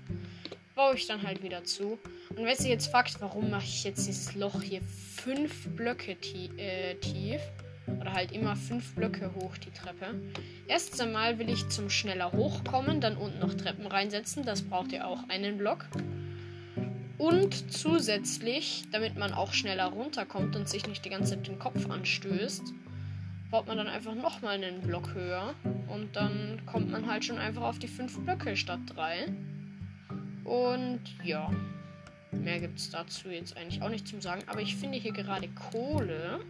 baue 0.75 0.95
ich 0.95 1.07
dann 1.07 1.23
halt 1.23 1.43
wieder 1.43 1.65
zu. 1.65 1.99
Und 2.31 2.39
wenn 2.45 2.57
ihr 2.57 2.71
jetzt 2.71 2.89
fragt, 2.89 3.21
warum 3.21 3.51
mache 3.51 3.65
ich 3.65 3.85
jetzt 3.85 4.07
dieses 4.07 4.35
Loch 4.35 4.63
hier 4.63 4.81
fünf 4.83 5.69
Blöcke 5.71 6.17
tie 6.17 6.51
äh, 6.57 6.95
tief, 6.97 7.41
oder 7.87 8.13
halt 8.13 8.33
immer 8.33 8.57
fünf 8.57 8.95
Blöcke 8.95 9.35
hoch 9.35 9.57
die 9.59 9.71
Treppe. 9.71 10.15
Erstens 10.67 11.01
einmal 11.01 11.39
will 11.39 11.49
ich 11.49 11.69
zum 11.69 11.91
schneller 11.91 12.33
hochkommen, 12.33 13.01
dann 13.01 13.17
unten 13.17 13.39
noch 13.39 13.55
Treppen 13.55 13.87
reinsetzen. 13.87 14.45
Das 14.45 14.63
braucht 14.63 14.93
ihr 14.93 15.07
auch 15.07 15.29
einen 15.29 15.59
Block. 15.59 15.87
Und 17.19 17.73
zusätzlich, 17.73 18.85
damit 18.91 19.17
man 19.17 19.33
auch 19.33 19.53
schneller 19.53 19.87
runterkommt 19.87 20.57
und 20.57 20.69
sich 20.69 20.87
nicht 20.87 21.05
die 21.05 21.11
ganze 21.11 21.35
Zeit 21.35 21.47
den 21.47 21.59
Kopf 21.59 21.89
anstößt, 21.89 22.73
baut 23.51 23.69
man 23.69 23.77
dann 23.77 23.87
einfach 23.87 24.15
nochmal 24.15 24.55
einen 24.55 24.81
Block 24.81 25.15
höher. 25.15 25.55
Und 25.89 26.17
dann 26.17 26.61
kommt 26.67 26.91
man 26.91 27.07
halt 27.07 27.25
schon 27.25 27.39
einfach 27.39 27.63
auf 27.63 27.79
die 27.79 27.89
fünf 27.89 28.19
Blöcke 28.19 28.57
statt 28.57 28.81
drei. 28.87 29.33
Und 30.43 31.01
ja, 31.23 31.51
mehr 32.33 32.61
gibt 32.61 32.79
es 32.79 32.91
dazu 32.91 33.29
jetzt 33.29 33.57
eigentlich 33.57 33.81
auch 33.81 33.91
nicht 33.91 34.09
zum 34.09 34.21
Sagen. 34.21 34.43
Aber 34.47 34.61
ich 34.61 34.75
finde 34.75 34.99
hier 34.99 35.13
gerade 35.13 35.49
Kohle. 35.49 36.41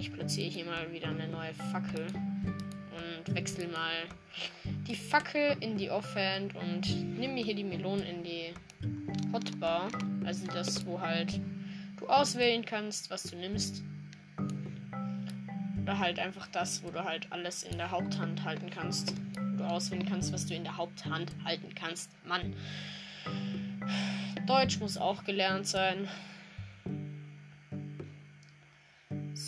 Ich 0.00 0.10
platziere 0.10 0.48
hier 0.48 0.64
mal 0.64 0.90
wieder 0.94 1.08
eine 1.08 1.28
neue 1.28 1.52
Fackel 1.52 2.06
und 2.06 3.34
wechsle 3.34 3.68
mal 3.68 3.92
die 4.88 4.94
Fackel 4.94 5.58
in 5.60 5.76
die 5.76 5.90
Offhand 5.90 6.54
und 6.54 7.18
nehme 7.18 7.34
mir 7.34 7.44
hier 7.44 7.54
die 7.54 7.64
Melonen 7.64 8.06
in 8.06 8.24
die 8.24 8.54
Hotbar. 9.30 9.88
Also 10.24 10.46
das, 10.46 10.86
wo 10.86 11.02
halt 11.02 11.38
du 11.98 12.06
auswählen 12.06 12.64
kannst, 12.64 13.10
was 13.10 13.24
du 13.24 13.36
nimmst. 13.36 13.82
Oder 15.82 15.98
halt 15.98 16.18
einfach 16.18 16.46
das, 16.46 16.82
wo 16.82 16.90
du 16.90 17.04
halt 17.04 17.30
alles 17.30 17.62
in 17.62 17.76
der 17.76 17.90
Haupthand 17.90 18.42
halten 18.42 18.70
kannst. 18.70 19.12
Wo 19.52 19.58
du 19.58 19.64
auswählen 19.64 20.06
kannst, 20.08 20.32
was 20.32 20.46
du 20.46 20.54
in 20.54 20.64
der 20.64 20.78
Haupthand 20.78 21.30
halten 21.44 21.74
kannst. 21.74 22.10
Mann. 22.24 22.56
Deutsch 24.46 24.80
muss 24.80 24.96
auch 24.96 25.24
gelernt 25.24 25.66
sein. 25.66 26.08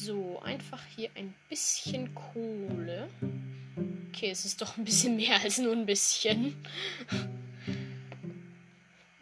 So, 0.04 0.40
einfach 0.42 0.80
hier 0.96 1.10
ein 1.14 1.32
bisschen 1.48 2.12
Kohle. 2.12 3.08
Okay, 4.08 4.30
es 4.30 4.44
ist 4.44 4.60
doch 4.60 4.76
ein 4.76 4.84
bisschen 4.84 5.14
mehr 5.14 5.40
als 5.40 5.58
nur 5.58 5.72
ein 5.72 5.86
bisschen. 5.86 6.56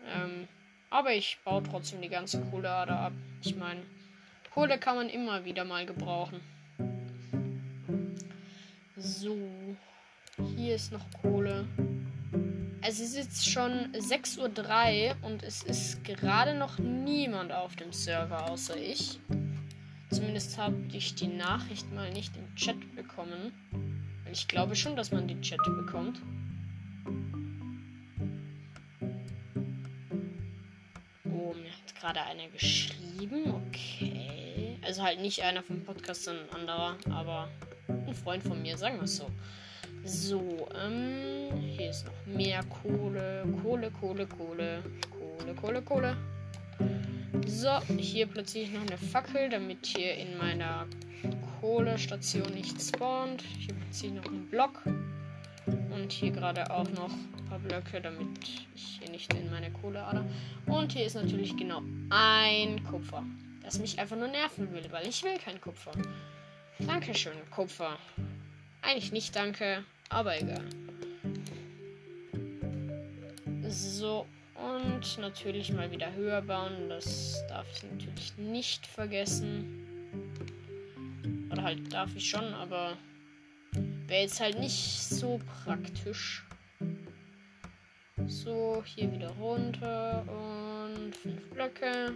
ähm, 0.06 0.49
aber 0.88 1.12
ich 1.12 1.38
baue 1.44 1.62
trotzdem 1.62 2.00
die 2.00 2.08
ganze 2.08 2.40
Kohleader 2.40 2.99
ab. 2.99 3.12
Ich 3.42 3.54
meine, 3.56 3.82
Kohle 4.54 4.78
kann 4.78 4.96
man 4.96 5.10
immer 5.10 5.44
wieder 5.44 5.66
mal 5.66 5.84
gebrauchen. 5.84 6.40
So, 8.96 9.37
hier 10.56 10.76
ist 10.76 10.92
noch 10.92 11.04
Kohle. 11.20 11.66
Es 12.80 13.00
ist 13.00 13.16
jetzt 13.16 13.46
schon 13.46 13.92
6.03 13.92 15.10
Uhr 15.10 15.16
und 15.28 15.42
es 15.42 15.62
ist 15.62 16.02
gerade 16.04 16.54
noch 16.54 16.78
niemand 16.78 17.52
auf 17.52 17.76
dem 17.76 17.92
Server 17.92 18.50
außer 18.50 18.78
ich. 18.78 19.20
Zumindest 20.10 20.58
habe 20.58 20.76
ich 20.92 21.14
die 21.14 21.28
Nachricht 21.28 21.92
mal 21.92 22.12
nicht 22.12 22.36
im 22.36 22.54
Chat 22.56 22.96
bekommen. 22.96 23.52
Ich 24.32 24.48
glaube 24.48 24.74
schon, 24.74 24.96
dass 24.96 25.12
man 25.12 25.28
die 25.28 25.40
Chat 25.40 25.60
bekommt. 25.64 26.20
Oh, 31.26 31.54
mir 31.54 31.70
hat 31.70 31.94
gerade 32.00 32.22
einer 32.22 32.48
geschrieben. 32.48 33.54
Okay. 33.68 34.76
Also 34.82 35.04
halt 35.04 35.20
nicht 35.20 35.42
einer 35.42 35.62
vom 35.62 35.84
Podcast, 35.84 36.24
sondern 36.24 36.48
ein 36.50 36.56
anderer. 36.60 36.96
Aber 37.10 37.48
ein 37.88 38.14
Freund 38.14 38.42
von 38.42 38.60
mir, 38.62 38.76
sagen 38.76 38.96
wir 38.96 39.04
es 39.04 39.16
so. 39.16 39.30
So, 40.02 40.68
ähm, 40.74 41.56
hier 41.60 41.90
ist 41.90 42.06
noch 42.06 42.26
mehr 42.26 42.64
Kohle. 42.64 43.44
Kohle, 43.62 43.90
Kohle, 43.92 44.26
Kohle. 44.26 44.82
Kohle, 45.10 45.54
Kohle, 45.54 45.82
Kohle. 45.82 46.16
So, 47.46 47.78
hier 47.96 48.26
platziere 48.26 48.64
ich 48.64 48.72
noch 48.72 48.80
eine 48.82 48.99
Fackel, 48.99 49.49
damit 49.49 49.87
hier 49.87 50.14
in 50.14 50.37
meiner 50.38 50.87
Kohlestation 51.60 52.50
nicht 52.52 52.80
spawnt. 52.80 53.42
Hier 53.58 53.75
platziere 53.75 54.14
ich 54.14 54.22
noch 54.22 54.32
einen 54.32 54.49
Block. 54.49 54.82
Und 55.66 56.10
hier 56.10 56.30
gerade 56.30 56.70
auch 56.70 56.88
noch 56.90 57.10
ein 57.12 57.44
paar 57.49 57.58
Blöcke, 57.58 58.00
damit 58.00 58.26
ich 58.75 58.99
hier 59.00 59.10
nicht 59.10 59.32
in 59.34 59.50
meine 59.50 59.70
Kohleader. 59.70 60.25
Und 60.66 60.92
hier 60.92 61.04
ist 61.04 61.14
natürlich 61.14 61.56
genau 61.56 61.82
ein 62.08 62.82
Kupfer. 62.84 63.25
das 63.62 63.78
mich 63.78 63.99
einfach 63.99 64.16
nur 64.16 64.28
nerven 64.28 64.72
will, 64.72 64.87
weil 64.90 65.06
ich 65.06 65.22
will 65.22 65.37
kein 65.38 65.60
Kupfer. 65.60 65.92
Dankeschön, 66.78 67.34
Kupfer. 67.50 67.99
Eigentlich 68.82 69.12
nicht 69.12 69.37
danke, 69.37 69.84
aber 70.08 70.40
egal. 70.40 70.64
So, 73.68 74.26
und 74.62 75.18
natürlich 75.18 75.72
mal 75.72 75.90
wieder 75.90 76.12
höher 76.12 76.42
bauen. 76.42 76.88
Das 76.88 77.42
darf 77.48 77.66
ich 77.72 77.82
natürlich 77.84 78.36
nicht 78.36 78.86
vergessen. 78.86 79.86
Oder 81.50 81.62
halt 81.62 81.92
darf 81.92 82.10
ich 82.14 82.28
schon, 82.28 82.54
aber 82.54 82.96
wäre 84.06 84.22
jetzt 84.22 84.40
halt 84.40 84.58
nicht 84.58 85.02
so 85.02 85.40
praktisch. 85.64 86.44
So, 88.26 88.82
hier 88.84 89.10
wieder 89.12 89.30
runter 89.30 90.24
und 90.28 91.16
fünf 91.16 91.50
Blöcke. 91.50 92.14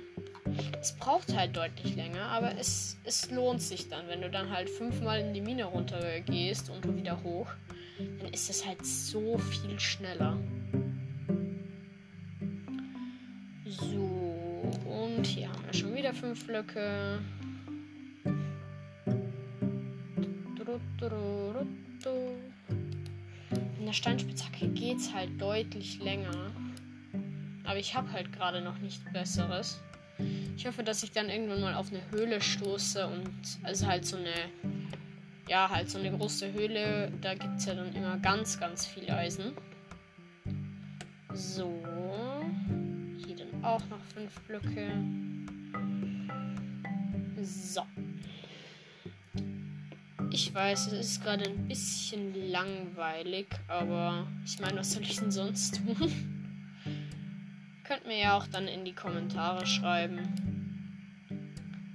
Es 0.80 0.94
braucht 0.96 1.34
halt 1.34 1.56
deutlich 1.56 1.96
länger, 1.96 2.26
aber 2.26 2.56
es, 2.58 2.98
es 3.04 3.30
lohnt 3.30 3.62
sich 3.62 3.88
dann, 3.88 4.06
wenn 4.08 4.20
du 4.20 4.30
dann 4.30 4.50
halt 4.50 4.68
fünfmal 4.68 5.20
in 5.20 5.34
die 5.34 5.40
Mine 5.40 5.64
runter 5.64 6.20
gehst 6.20 6.70
und 6.70 6.96
wieder 6.96 7.22
hoch. 7.22 7.48
Dann 7.98 8.32
ist 8.32 8.50
es 8.50 8.66
halt 8.66 8.84
so 8.84 9.38
viel 9.38 9.80
schneller. 9.80 10.36
So, 13.80 14.68
und 14.86 15.26
hier 15.26 15.48
haben 15.48 15.64
wir 15.66 15.74
schon 15.74 15.94
wieder 15.94 16.14
fünf 16.14 16.46
Blöcke. 16.46 17.18
In 23.78 23.86
der 23.86 23.92
Steinspitzhacke 23.92 24.68
geht 24.68 24.98
es 24.98 25.12
halt 25.12 25.40
deutlich 25.40 26.00
länger. 26.00 26.50
Aber 27.64 27.78
ich 27.78 27.94
habe 27.94 28.10
halt 28.12 28.32
gerade 28.32 28.60
noch 28.60 28.78
nichts 28.78 29.04
Besseres. 29.12 29.80
Ich 30.56 30.66
hoffe, 30.66 30.82
dass 30.82 31.02
ich 31.02 31.10
dann 31.10 31.28
irgendwann 31.28 31.60
mal 31.60 31.74
auf 31.74 31.90
eine 31.90 32.00
Höhle 32.10 32.40
stoße 32.40 33.06
und 33.06 33.30
also 33.62 33.86
halt 33.86 34.06
so 34.06 34.16
eine, 34.16 34.34
ja, 35.48 35.68
halt 35.68 35.90
so 35.90 35.98
eine 35.98 36.12
große 36.12 36.52
Höhle. 36.52 37.12
Da 37.20 37.34
gibt 37.34 37.56
es 37.58 37.66
ja 37.66 37.74
dann 37.74 37.92
immer 37.94 38.18
ganz, 38.18 38.60
ganz 38.60 38.86
viel 38.86 39.10
Eisen. 39.10 39.52
So. 41.32 41.82
Auch 43.64 43.80
noch 43.88 44.00
fünf 44.12 44.38
Blöcke. 44.42 44.92
So. 47.42 47.80
Ich 50.30 50.52
weiß, 50.52 50.88
es 50.88 50.92
ist 50.92 51.22
gerade 51.22 51.44
ein 51.44 51.66
bisschen 51.66 52.50
langweilig, 52.50 53.46
aber 53.68 54.26
ich 54.44 54.60
meine, 54.60 54.80
was 54.80 54.92
soll 54.92 55.02
ich 55.02 55.16
denn 55.16 55.30
sonst 55.30 55.76
tun? 55.76 55.96
Könnt 57.84 58.06
mir 58.06 58.18
ja 58.18 58.36
auch 58.36 58.46
dann 58.48 58.68
in 58.68 58.84
die 58.84 58.94
Kommentare 58.94 59.64
schreiben. 59.66 60.28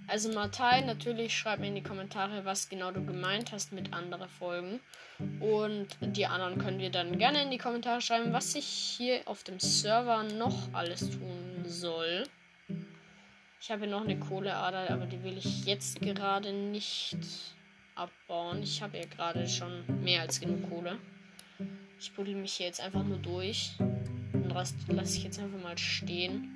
Also 0.08 0.34
Martei, 0.34 0.82
natürlich 0.82 1.38
schreib 1.38 1.60
mir 1.60 1.68
in 1.68 1.76
die 1.76 1.84
Kommentare, 1.84 2.46
was 2.46 2.70
genau 2.70 2.90
du 2.90 3.06
gemeint 3.06 3.52
hast 3.52 3.74
mit 3.74 3.94
anderen 3.94 4.28
Folgen. 4.28 4.80
Und 5.40 5.88
die 6.02 6.26
anderen 6.26 6.58
können 6.58 6.80
wir 6.80 6.90
dann 6.90 7.20
gerne 7.20 7.44
in 7.44 7.52
die 7.52 7.60
Kommentare 7.60 8.02
schreiben, 8.02 8.34
was 8.34 8.56
ich 8.56 8.66
hier 8.66 9.22
auf 9.26 9.44
dem 9.44 9.60
Server 9.60 10.24
noch 10.24 10.74
alles 10.74 11.12
tun 11.12 11.49
soll. 11.70 12.24
Ich 13.62 13.72
habe 13.72 13.88
noch 13.88 14.02
eine 14.04 14.18
Kohleader, 14.18 14.90
aber 14.90 15.06
die 15.06 15.24
will 15.24 15.38
ich 15.38 15.66
jetzt 15.66 16.02
gerade 16.02 16.52
nicht 16.52 17.18
abbauen. 17.96 18.64
Ich 18.64 18.82
habe 18.82 18.98
ja 18.98 19.06
gerade 19.06 19.48
schon 19.48 19.84
mehr 20.02 20.22
als 20.22 20.40
genug 20.40 20.70
Kohle. 20.70 20.98
Ich 22.00 22.14
buddel 22.14 22.36
mich 22.36 22.54
hier 22.54 22.68
jetzt 22.68 22.82
einfach 22.82 23.04
nur 23.04 23.18
durch. 23.18 23.74
Den 24.34 24.52
Rest 24.52 24.76
lasse 24.88 25.18
ich 25.18 25.24
jetzt 25.26 25.40
einfach 25.40 25.62
mal 25.62 25.78
stehen. 25.78 26.56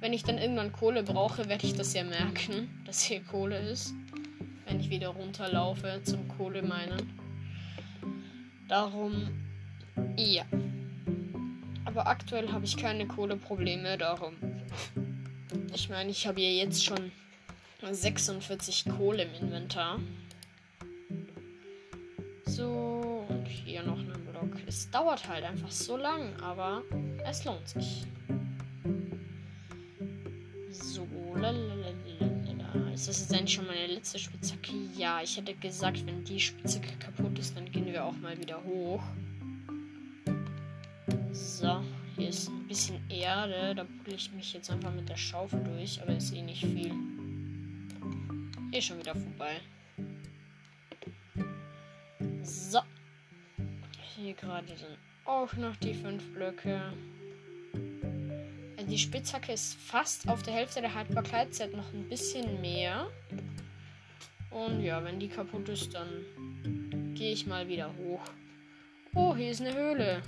Wenn 0.00 0.12
ich 0.12 0.22
dann 0.22 0.36
irgendwann 0.36 0.72
Kohle 0.72 1.02
brauche, 1.02 1.48
werde 1.48 1.66
ich 1.66 1.74
das 1.74 1.94
ja 1.94 2.04
merken, 2.04 2.68
dass 2.84 3.02
hier 3.02 3.22
Kohle 3.22 3.58
ist. 3.58 3.94
Wenn 4.66 4.80
ich 4.80 4.90
wieder 4.90 5.08
runterlaufe 5.08 6.00
zum 6.04 6.28
Kohlemeinen. 6.28 7.18
Darum, 8.68 9.28
ja. 10.16 10.44
Aber 11.94 12.08
aktuell 12.08 12.50
habe 12.50 12.64
ich 12.64 12.76
keine 12.76 13.06
Kohleprobleme, 13.06 13.96
darum. 13.96 14.34
Ich 15.72 15.88
meine, 15.88 16.10
ich 16.10 16.26
habe 16.26 16.40
ja 16.40 16.50
jetzt 16.50 16.84
schon 16.84 17.12
46 17.88 18.86
Kohle 18.96 19.22
im 19.22 19.34
Inventar. 19.44 20.00
So, 22.46 23.24
und 23.28 23.46
hier 23.46 23.84
noch 23.84 23.96
einen 23.96 24.26
Block. 24.28 24.60
Es 24.66 24.90
dauert 24.90 25.28
halt 25.28 25.44
einfach 25.44 25.70
so 25.70 25.96
lang, 25.96 26.34
aber 26.42 26.82
es 27.24 27.44
lohnt 27.44 27.68
sich. 27.68 28.04
So, 30.70 31.06
lalalala. 31.36 31.94
Ist 32.92 33.08
das 33.08 33.20
jetzt 33.20 33.34
eigentlich 33.34 33.54
schon 33.54 33.66
meine 33.66 33.86
letzte 33.86 34.18
Spitzhacke? 34.18 34.72
Ja, 34.96 35.20
ich 35.22 35.36
hätte 35.36 35.54
gesagt, 35.54 36.04
wenn 36.06 36.24
die 36.24 36.40
Spitzhacke 36.40 36.96
kaputt 36.98 37.38
ist, 37.38 37.56
dann 37.56 37.70
gehen 37.70 37.86
wir 37.86 38.04
auch 38.04 38.16
mal 38.16 38.36
wieder 38.38 38.62
hoch. 38.64 39.02
Hier 42.16 42.28
ist 42.28 42.48
ein 42.48 42.68
bisschen 42.68 43.00
Erde. 43.10 43.74
Da 43.74 43.84
pulle 43.84 44.16
ich 44.16 44.30
mich 44.32 44.52
jetzt 44.52 44.70
einfach 44.70 44.92
mit 44.92 45.08
der 45.08 45.16
Schaufel 45.16 45.62
durch, 45.64 46.00
aber 46.00 46.16
ist 46.16 46.32
eh 46.32 46.42
nicht 46.42 46.64
viel. 46.64 46.94
Hier 48.70 48.82
schon 48.82 48.98
wieder 48.98 49.14
vorbei. 49.14 49.60
So. 52.42 52.80
Hier 54.16 54.34
gerade 54.34 54.68
sind 54.68 54.96
auch 55.24 55.52
noch 55.54 55.74
die 55.76 55.94
fünf 55.94 56.22
Blöcke. 56.32 56.80
Die 58.88 58.98
Spitzhacke 58.98 59.52
ist 59.52 59.74
fast 59.74 60.28
auf 60.28 60.42
der 60.42 60.54
Hälfte 60.54 60.80
der 60.80 60.94
Haltbarkeit. 60.94 61.52
Sie 61.54 61.64
hat 61.64 61.72
noch 61.72 61.92
ein 61.92 62.08
bisschen 62.08 62.60
mehr. 62.60 63.08
Und 64.50 64.82
ja, 64.82 65.02
wenn 65.02 65.18
die 65.18 65.28
kaputt 65.28 65.68
ist, 65.68 65.94
dann 65.94 67.14
gehe 67.14 67.32
ich 67.32 67.46
mal 67.46 67.66
wieder 67.66 67.92
hoch. 67.96 68.22
Oh, 69.14 69.34
hier 69.34 69.50
ist 69.50 69.62
eine 69.62 69.74
Höhle. 69.74 70.22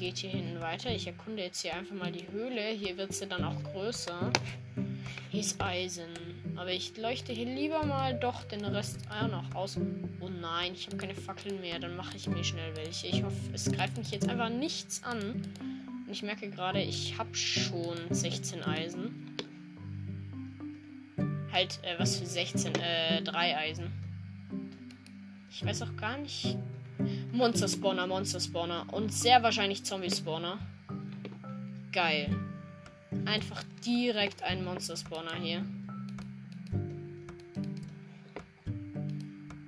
Geht 0.00 0.16
hier 0.16 0.30
hinten 0.30 0.60
weiter. 0.62 0.90
Ich 0.94 1.06
erkunde 1.06 1.42
jetzt 1.42 1.60
hier 1.60 1.74
einfach 1.74 1.94
mal 1.94 2.10
die 2.10 2.26
Höhle. 2.32 2.70
Hier 2.70 2.96
wird 2.96 3.12
sie 3.12 3.26
dann 3.26 3.44
auch 3.44 3.62
größer. 3.64 4.32
Hier 5.30 5.40
ist 5.40 5.60
Eisen. 5.60 6.08
Aber 6.56 6.72
ich 6.72 6.96
leuchte 6.96 7.34
hier 7.34 7.44
lieber 7.44 7.84
mal 7.84 8.18
doch 8.18 8.44
den 8.44 8.64
Rest 8.64 8.98
auch 9.10 9.28
noch 9.28 9.54
aus. 9.54 9.78
Oh 10.20 10.28
nein, 10.28 10.72
ich 10.72 10.86
habe 10.86 10.96
keine 10.96 11.14
Fackeln 11.14 11.60
mehr. 11.60 11.78
Dann 11.78 11.96
mache 11.96 12.16
ich 12.16 12.26
mir 12.28 12.42
schnell 12.42 12.74
welche. 12.76 13.08
Ich 13.08 13.22
hoffe, 13.22 13.36
es 13.52 13.70
greift 13.70 13.98
mich 13.98 14.10
jetzt 14.10 14.26
einfach 14.26 14.48
nichts 14.48 15.04
an. 15.04 15.42
Und 16.06 16.10
ich 16.10 16.22
merke 16.22 16.48
gerade, 16.48 16.80
ich 16.80 17.18
habe 17.18 17.34
schon 17.34 17.98
16 18.08 18.62
Eisen. 18.62 19.36
Halt, 21.52 21.78
äh, 21.82 21.98
was 21.98 22.16
für 22.16 22.26
16? 22.26 22.74
Äh, 22.76 23.22
3 23.22 23.58
Eisen. 23.58 23.92
Ich 25.50 25.62
weiß 25.62 25.82
auch 25.82 25.94
gar 25.96 26.16
nicht. 26.16 26.56
Monster 27.32 27.68
Spawner, 27.68 28.06
Monster 28.06 28.40
Spawner. 28.40 28.86
Und 28.92 29.12
sehr 29.12 29.42
wahrscheinlich 29.42 29.84
Zombie 29.84 30.10
Spawner. 30.10 30.58
Geil. 31.92 32.34
Einfach 33.24 33.62
direkt 33.84 34.42
ein 34.42 34.64
Monster 34.64 34.96
Spawner 34.96 35.34
hier. 35.34 35.64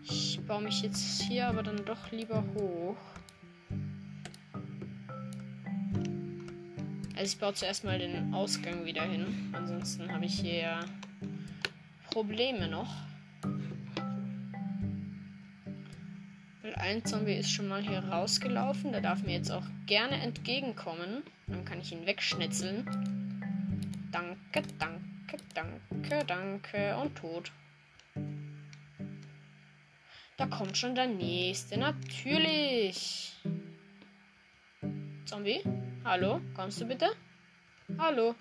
Ich 0.04 0.40
baue 0.46 0.62
mich 0.62 0.82
jetzt 0.82 1.22
hier 1.22 1.48
aber 1.48 1.62
dann 1.62 1.84
doch 1.84 2.10
lieber 2.10 2.44
hoch. 2.54 2.96
Also 7.14 7.34
ich 7.34 7.38
baue 7.38 7.54
zuerst 7.54 7.84
mal 7.84 7.98
den 7.98 8.34
Ausgang 8.34 8.84
wieder 8.84 9.02
hin. 9.02 9.52
Ansonsten 9.52 10.12
habe 10.12 10.24
ich 10.24 10.40
hier 10.40 10.80
Probleme 12.10 12.68
noch. 12.68 12.92
Ein 16.82 17.04
Zombie 17.04 17.34
ist 17.34 17.52
schon 17.52 17.68
mal 17.68 17.80
hier 17.80 18.00
rausgelaufen. 18.00 18.90
Der 18.90 19.00
darf 19.00 19.22
mir 19.22 19.34
jetzt 19.34 19.52
auch 19.52 19.64
gerne 19.86 20.20
entgegenkommen. 20.20 21.22
Dann 21.46 21.64
kann 21.64 21.80
ich 21.80 21.92
ihn 21.92 22.06
wegschnitzeln. 22.06 22.84
Danke, 24.10 24.62
danke, 24.78 25.36
danke, 25.54 26.24
danke. 26.26 26.96
Und 26.96 27.16
tot. 27.16 27.52
Da 30.36 30.46
kommt 30.46 30.76
schon 30.76 30.96
der 30.96 31.06
nächste. 31.06 31.78
Natürlich. 31.78 33.32
Zombie? 35.24 35.62
Hallo? 36.04 36.40
Kommst 36.54 36.80
du 36.80 36.86
bitte? 36.86 37.06
Hallo? 37.96 38.34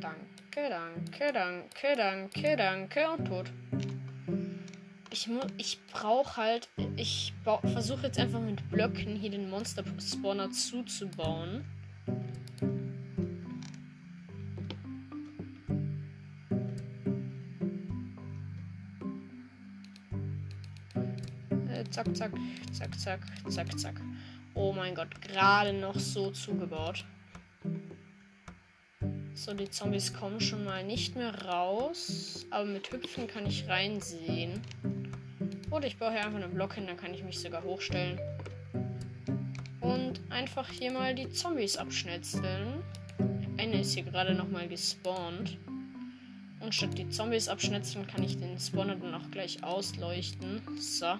Danke, 0.00 0.68
danke, 0.68 1.32
danke, 1.32 1.94
danke, 1.96 2.56
danke. 2.56 3.10
Und 3.10 3.24
tot. 3.26 3.52
Ich, 5.16 5.30
ich 5.56 5.78
brauche 5.86 6.36
halt. 6.36 6.68
Ich 6.96 7.32
versuche 7.42 8.08
jetzt 8.08 8.18
einfach 8.18 8.38
mit 8.38 8.68
Blöcken 8.68 9.16
hier 9.16 9.30
den 9.30 9.48
Monster-Spawner 9.48 10.50
zuzubauen. 10.50 11.64
zack, 21.90 22.14
zack, 22.14 22.32
zack, 22.72 22.98
zack, 22.98 23.20
zack, 23.48 23.78
zack. 23.78 24.00
Oh 24.52 24.74
mein 24.74 24.94
Gott, 24.94 25.18
gerade 25.22 25.72
noch 25.72 25.98
so 25.98 26.30
zugebaut. 26.30 27.06
So, 29.32 29.54
die 29.54 29.70
Zombies 29.70 30.12
kommen 30.12 30.42
schon 30.42 30.64
mal 30.64 30.84
nicht 30.84 31.16
mehr 31.16 31.46
raus. 31.46 32.44
Aber 32.50 32.66
mit 32.66 32.92
Hüpfen 32.92 33.26
kann 33.26 33.46
ich 33.46 33.66
reinsehen. 33.66 34.60
Oder 35.70 35.86
ich 35.86 35.98
baue 35.98 36.12
hier 36.12 36.24
einfach 36.24 36.40
einen 36.40 36.54
Block 36.54 36.74
hin, 36.74 36.86
dann 36.86 36.96
kann 36.96 37.12
ich 37.12 37.24
mich 37.24 37.38
sogar 37.38 37.62
hochstellen. 37.62 38.18
Und 39.80 40.20
einfach 40.30 40.68
hier 40.70 40.92
mal 40.92 41.14
die 41.14 41.30
Zombies 41.30 41.76
abschnetzeln. 41.76 42.82
Eine 43.58 43.80
ist 43.80 43.94
hier 43.94 44.04
gerade 44.04 44.34
nochmal 44.34 44.68
gespawnt. 44.68 45.58
Und 46.60 46.74
statt 46.74 46.96
die 46.96 47.08
Zombies 47.08 47.48
abschnetzeln, 47.48 48.06
kann 48.06 48.22
ich 48.22 48.38
den 48.38 48.58
Spawner 48.58 48.96
dann 48.96 49.14
auch 49.14 49.30
gleich 49.30 49.62
ausleuchten. 49.62 50.62
So. 50.78 51.18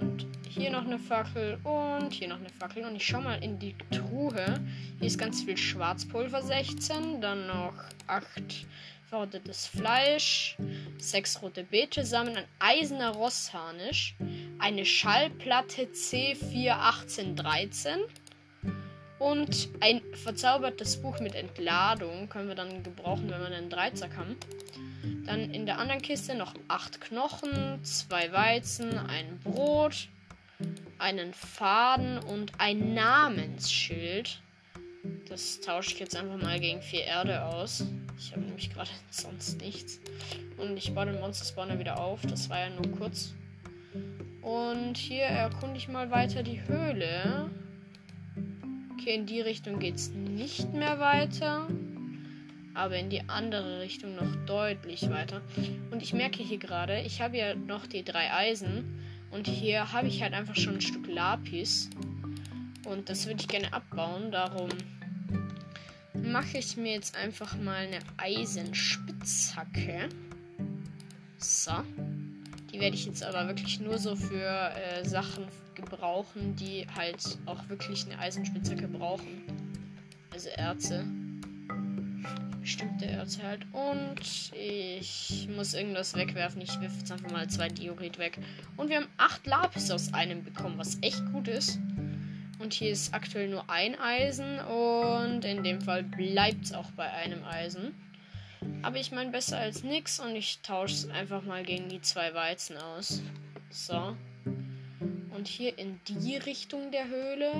Und 0.00 0.26
hier 0.48 0.70
noch 0.70 0.84
eine 0.84 0.98
Fackel 0.98 1.58
und 1.64 2.12
hier 2.12 2.28
noch 2.28 2.38
eine 2.38 2.50
Fackel. 2.50 2.84
Und 2.84 2.96
ich 2.96 3.06
schau 3.06 3.20
mal 3.20 3.42
in 3.42 3.58
die 3.58 3.74
Truhe. 3.90 4.60
Hier 4.98 5.06
ist 5.06 5.18
ganz 5.18 5.42
viel 5.42 5.56
Schwarzpulver 5.56 6.42
16. 6.42 7.20
Dann 7.20 7.46
noch 7.46 7.74
8 8.06 8.66
verrottetes 9.08 9.66
Fleisch, 9.66 10.56
6 10.98 11.42
rote 11.42 11.64
Beete-Samen, 11.64 12.36
ein 12.36 12.44
eisener 12.58 13.10
Rossharnisch, 13.10 14.14
eine 14.58 14.84
Schallplatte 14.84 15.82
C41813 15.82 17.98
und 19.18 19.70
ein 19.80 20.02
verzaubertes 20.12 21.00
Buch 21.00 21.20
mit 21.20 21.34
Entladung. 21.34 22.28
Können 22.28 22.48
wir 22.48 22.54
dann 22.54 22.82
gebrauchen, 22.82 23.30
wenn 23.30 23.40
wir 23.40 23.46
einen 23.46 23.70
Dreizack 23.70 24.14
haben. 24.16 24.36
Dann 25.24 25.52
in 25.52 25.64
der 25.66 25.78
anderen 25.78 26.02
Kiste 26.02 26.34
noch 26.34 26.52
8 26.68 27.00
Knochen, 27.00 27.82
2 27.84 28.32
Weizen, 28.32 28.98
ein 28.98 29.38
Brot, 29.44 30.08
einen 30.98 31.32
Faden 31.32 32.18
und 32.18 32.50
ein 32.58 32.94
Namensschild. 32.94 34.40
Das 35.28 35.60
tausche 35.60 35.92
ich 35.92 36.00
jetzt 36.00 36.16
einfach 36.16 36.42
mal 36.42 36.58
gegen 36.58 36.82
4 36.82 37.04
Erde 37.04 37.44
aus. 37.44 37.84
Ich 38.18 38.32
habe 38.32 38.42
nämlich 38.42 38.72
gerade 38.72 38.90
sonst 39.10 39.60
nichts. 39.60 40.00
Und 40.56 40.76
ich 40.76 40.94
baue 40.94 41.06
den 41.06 41.20
Monster 41.20 41.44
Spawner 41.44 41.78
wieder 41.78 42.00
auf. 42.00 42.22
Das 42.22 42.48
war 42.48 42.60
ja 42.60 42.70
nur 42.70 42.90
kurz. 42.96 43.34
Und 44.42 44.96
hier 44.96 45.24
erkunde 45.24 45.76
ich 45.76 45.88
mal 45.88 46.10
weiter 46.10 46.42
die 46.42 46.62
Höhle. 46.66 47.50
Okay, 48.92 49.14
in 49.14 49.26
die 49.26 49.40
Richtung 49.40 49.78
geht 49.78 49.96
es 49.96 50.10
nicht 50.10 50.72
mehr 50.72 50.98
weiter. 50.98 51.66
Aber 52.74 52.96
in 52.96 53.08
die 53.08 53.28
andere 53.28 53.80
Richtung 53.80 54.14
noch 54.16 54.36
deutlich 54.46 55.08
weiter. 55.10 55.40
Und 55.90 56.02
ich 56.02 56.12
merke 56.12 56.42
hier 56.42 56.58
gerade, 56.58 57.00
ich 57.00 57.20
habe 57.20 57.36
ja 57.38 57.54
noch 57.54 57.86
die 57.86 58.04
drei 58.04 58.32
Eisen. 58.32 59.00
Und 59.30 59.46
hier 59.46 59.92
habe 59.92 60.08
ich 60.08 60.22
halt 60.22 60.34
einfach 60.34 60.56
schon 60.56 60.74
ein 60.74 60.80
Stück 60.80 61.06
Lapis. 61.08 61.90
Und 62.86 63.08
das 63.08 63.26
würde 63.26 63.40
ich 63.40 63.48
gerne 63.48 63.72
abbauen. 63.72 64.30
Darum 64.30 64.68
mache 66.32 66.58
ich 66.58 66.76
mir 66.76 66.92
jetzt 66.92 67.16
einfach 67.16 67.56
mal 67.56 67.86
eine 67.86 67.98
Eisenspitzhacke. 68.18 70.08
So. 71.38 71.72
Die 72.72 72.80
werde 72.80 72.96
ich 72.96 73.06
jetzt 73.06 73.22
aber 73.22 73.46
wirklich 73.48 73.80
nur 73.80 73.98
so 73.98 74.16
für 74.16 74.70
äh, 74.74 75.04
Sachen 75.04 75.46
gebrauchen, 75.74 76.56
die 76.56 76.86
halt 76.94 77.38
auch 77.46 77.68
wirklich 77.68 78.04
eine 78.06 78.18
Eisenspitzhacke 78.18 78.88
brauchen. 78.88 79.44
Also 80.32 80.48
Erze. 80.50 81.04
Bestimmte 82.60 83.06
Erze 83.06 83.42
halt. 83.42 83.64
Und 83.72 84.20
ich 84.52 85.48
muss 85.54 85.74
irgendwas 85.74 86.14
wegwerfen. 86.14 86.60
Ich 86.60 86.80
wirf 86.80 86.92
jetzt 86.98 87.12
einfach 87.12 87.30
mal 87.30 87.48
zwei 87.48 87.68
Diorit 87.68 88.18
weg. 88.18 88.38
Und 88.76 88.88
wir 88.88 88.96
haben 88.96 89.08
acht 89.16 89.46
Lapis 89.46 89.90
aus 89.90 90.12
einem 90.12 90.42
bekommen, 90.42 90.76
was 90.76 90.98
echt 91.00 91.24
gut 91.32 91.48
ist. 91.48 91.78
Und 92.58 92.72
hier 92.72 92.90
ist 92.90 93.12
aktuell 93.12 93.48
nur 93.48 93.68
ein 93.68 93.98
Eisen 93.98 94.58
und 94.60 95.44
in 95.44 95.62
dem 95.62 95.80
Fall 95.80 96.02
bleibt 96.02 96.64
es 96.64 96.72
auch 96.72 96.90
bei 96.92 97.10
einem 97.10 97.44
Eisen. 97.44 97.94
Aber 98.82 98.96
ich 98.96 99.12
meine 99.12 99.30
besser 99.30 99.58
als 99.58 99.82
nix 99.82 100.20
und 100.20 100.34
ich 100.34 100.60
tausche 100.62 100.94
es 100.94 101.08
einfach 101.10 101.42
mal 101.42 101.62
gegen 101.62 101.88
die 101.88 102.00
zwei 102.00 102.32
Weizen 102.34 102.76
aus. 102.78 103.20
So. 103.70 104.16
Und 105.34 105.48
hier 105.48 105.78
in 105.78 106.00
die 106.08 106.36
Richtung 106.36 106.90
der 106.90 107.08
Höhle 107.08 107.52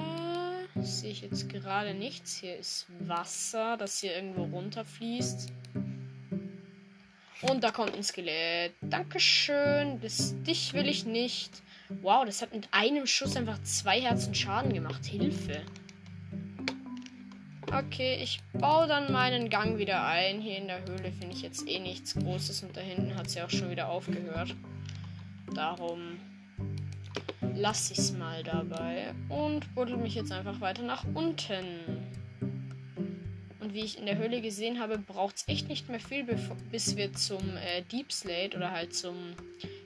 sehe 0.76 1.10
ich 1.10 1.20
jetzt 1.20 1.48
gerade 1.50 1.92
nichts. 1.92 2.38
Hier 2.38 2.56
ist 2.56 2.86
Wasser, 3.00 3.76
das 3.76 4.00
hier 4.00 4.14
irgendwo 4.16 4.44
runterfließt. 4.44 5.52
Und 7.42 7.62
da 7.62 7.70
kommt 7.70 7.94
ein 7.94 8.02
Skelett. 8.02 8.72
Dankeschön. 8.80 10.00
Das, 10.00 10.34
dich 10.42 10.72
will 10.72 10.88
ich 10.88 11.04
nicht. 11.04 11.62
Wow, 11.88 12.24
das 12.24 12.42
hat 12.42 12.52
mit 12.52 12.68
einem 12.72 13.06
Schuss 13.06 13.36
einfach 13.36 13.62
zwei 13.62 14.00
Herzen 14.00 14.34
Schaden 14.34 14.72
gemacht. 14.72 15.04
Hilfe. 15.04 15.62
Okay, 17.72 18.18
ich 18.22 18.40
baue 18.52 18.86
dann 18.86 19.12
meinen 19.12 19.50
Gang 19.50 19.78
wieder 19.78 20.04
ein. 20.04 20.40
Hier 20.40 20.56
in 20.56 20.68
der 20.68 20.80
Höhle 20.84 21.12
finde 21.12 21.34
ich 21.34 21.42
jetzt 21.42 21.68
eh 21.68 21.78
nichts 21.78 22.14
Großes 22.14 22.62
und 22.62 22.76
da 22.76 22.80
hinten 22.80 23.14
hat 23.16 23.28
sie 23.28 23.42
auch 23.42 23.50
schon 23.50 23.70
wieder 23.70 23.88
aufgehört. 23.88 24.54
Darum 25.54 26.18
lasse 27.54 27.92
ich 27.92 27.98
es 27.98 28.12
mal 28.12 28.42
dabei 28.42 29.14
und 29.28 29.74
buddel 29.74 29.96
mich 29.96 30.14
jetzt 30.14 30.32
einfach 30.32 30.60
weiter 30.60 30.82
nach 30.82 31.04
unten. 31.14 31.64
Und 33.60 33.74
wie 33.74 33.80
ich 33.80 33.98
in 33.98 34.06
der 34.06 34.18
Höhle 34.18 34.40
gesehen 34.40 34.78
habe, 34.78 34.98
braucht 34.98 35.36
es 35.36 35.48
echt 35.48 35.68
nicht 35.68 35.88
mehr 35.88 36.00
viel, 36.00 36.24
bis 36.70 36.96
wir 36.96 37.12
zum 37.14 37.56
äh, 37.56 37.82
Deep 37.90 38.12
Slate 38.12 38.56
oder 38.56 38.70
halt 38.70 38.94
zum 38.94 39.16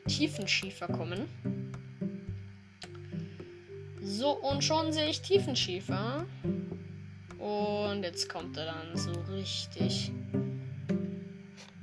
Tiefenschiefer 0.07 0.87
kommen. 0.89 1.60
So, 4.11 4.33
und 4.33 4.65
schon 4.65 4.93
sehe 4.93 5.09
ich 5.09 5.23
Tiefenschiefer. 5.23 6.27
Und 7.39 8.03
jetzt 8.03 8.29
kommt 8.29 8.57
er 8.57 8.67
dann 8.67 8.97
so 8.97 9.13
richtig. 9.33 10.11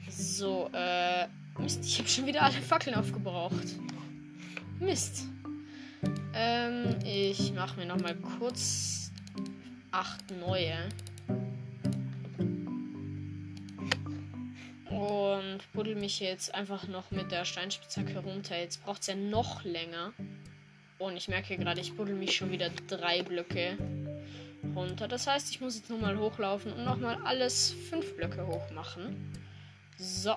So, 0.09 0.69
äh. 0.73 1.27
Mist, 1.57 1.85
ich 1.85 1.97
habe 1.97 2.09
schon 2.09 2.25
wieder 2.25 2.43
alle 2.43 2.61
Fackeln 2.61 2.97
aufgebraucht. 2.97 3.67
Mist. 4.79 5.23
Ähm, 6.33 6.99
ich 7.05 7.53
mache 7.53 7.79
mir 7.79 7.85
noch 7.85 7.99
mal 8.01 8.15
kurz 8.37 9.09
acht 9.91 10.29
neue. 10.37 10.77
Und 14.89 15.59
buddel 15.71 15.95
mich 15.95 16.19
jetzt 16.19 16.53
einfach 16.53 16.89
noch 16.89 17.09
mit 17.09 17.31
der 17.31 17.45
Steinspitzhacke 17.45 18.19
runter. 18.19 18.59
Jetzt 18.59 18.83
braucht 18.83 19.01
es 19.01 19.07
ja 19.07 19.15
noch 19.15 19.63
länger. 19.63 20.11
Und 20.99 21.15
ich 21.15 21.27
merke 21.27 21.57
gerade, 21.57 21.81
ich 21.81 21.93
buddel 21.95 22.15
mich 22.15 22.35
schon 22.35 22.51
wieder 22.51 22.69
drei 22.87 23.21
Blöcke 23.21 23.77
runter. 24.75 25.07
Das 25.07 25.27
heißt, 25.27 25.51
ich 25.51 25.61
muss 25.61 25.75
jetzt 25.75 25.89
nochmal 25.89 26.17
hochlaufen 26.17 26.73
und 26.73 26.85
nochmal 26.85 27.17
alles 27.23 27.75
fünf 27.89 28.15
Blöcke 28.15 28.45
hoch 28.47 28.71
machen. 28.71 29.33
So. 29.97 30.35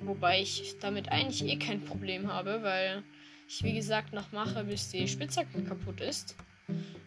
Wobei 0.00 0.40
ich 0.40 0.76
damit 0.80 1.10
eigentlich 1.10 1.44
eh 1.44 1.56
kein 1.56 1.84
Problem 1.84 2.32
habe, 2.32 2.62
weil 2.62 3.02
ich 3.46 3.62
wie 3.62 3.74
gesagt 3.74 4.12
noch 4.12 4.32
mache, 4.32 4.64
bis 4.64 4.90
die 4.90 5.06
Spitzhacke 5.06 5.62
kaputt 5.64 6.00
ist. 6.00 6.34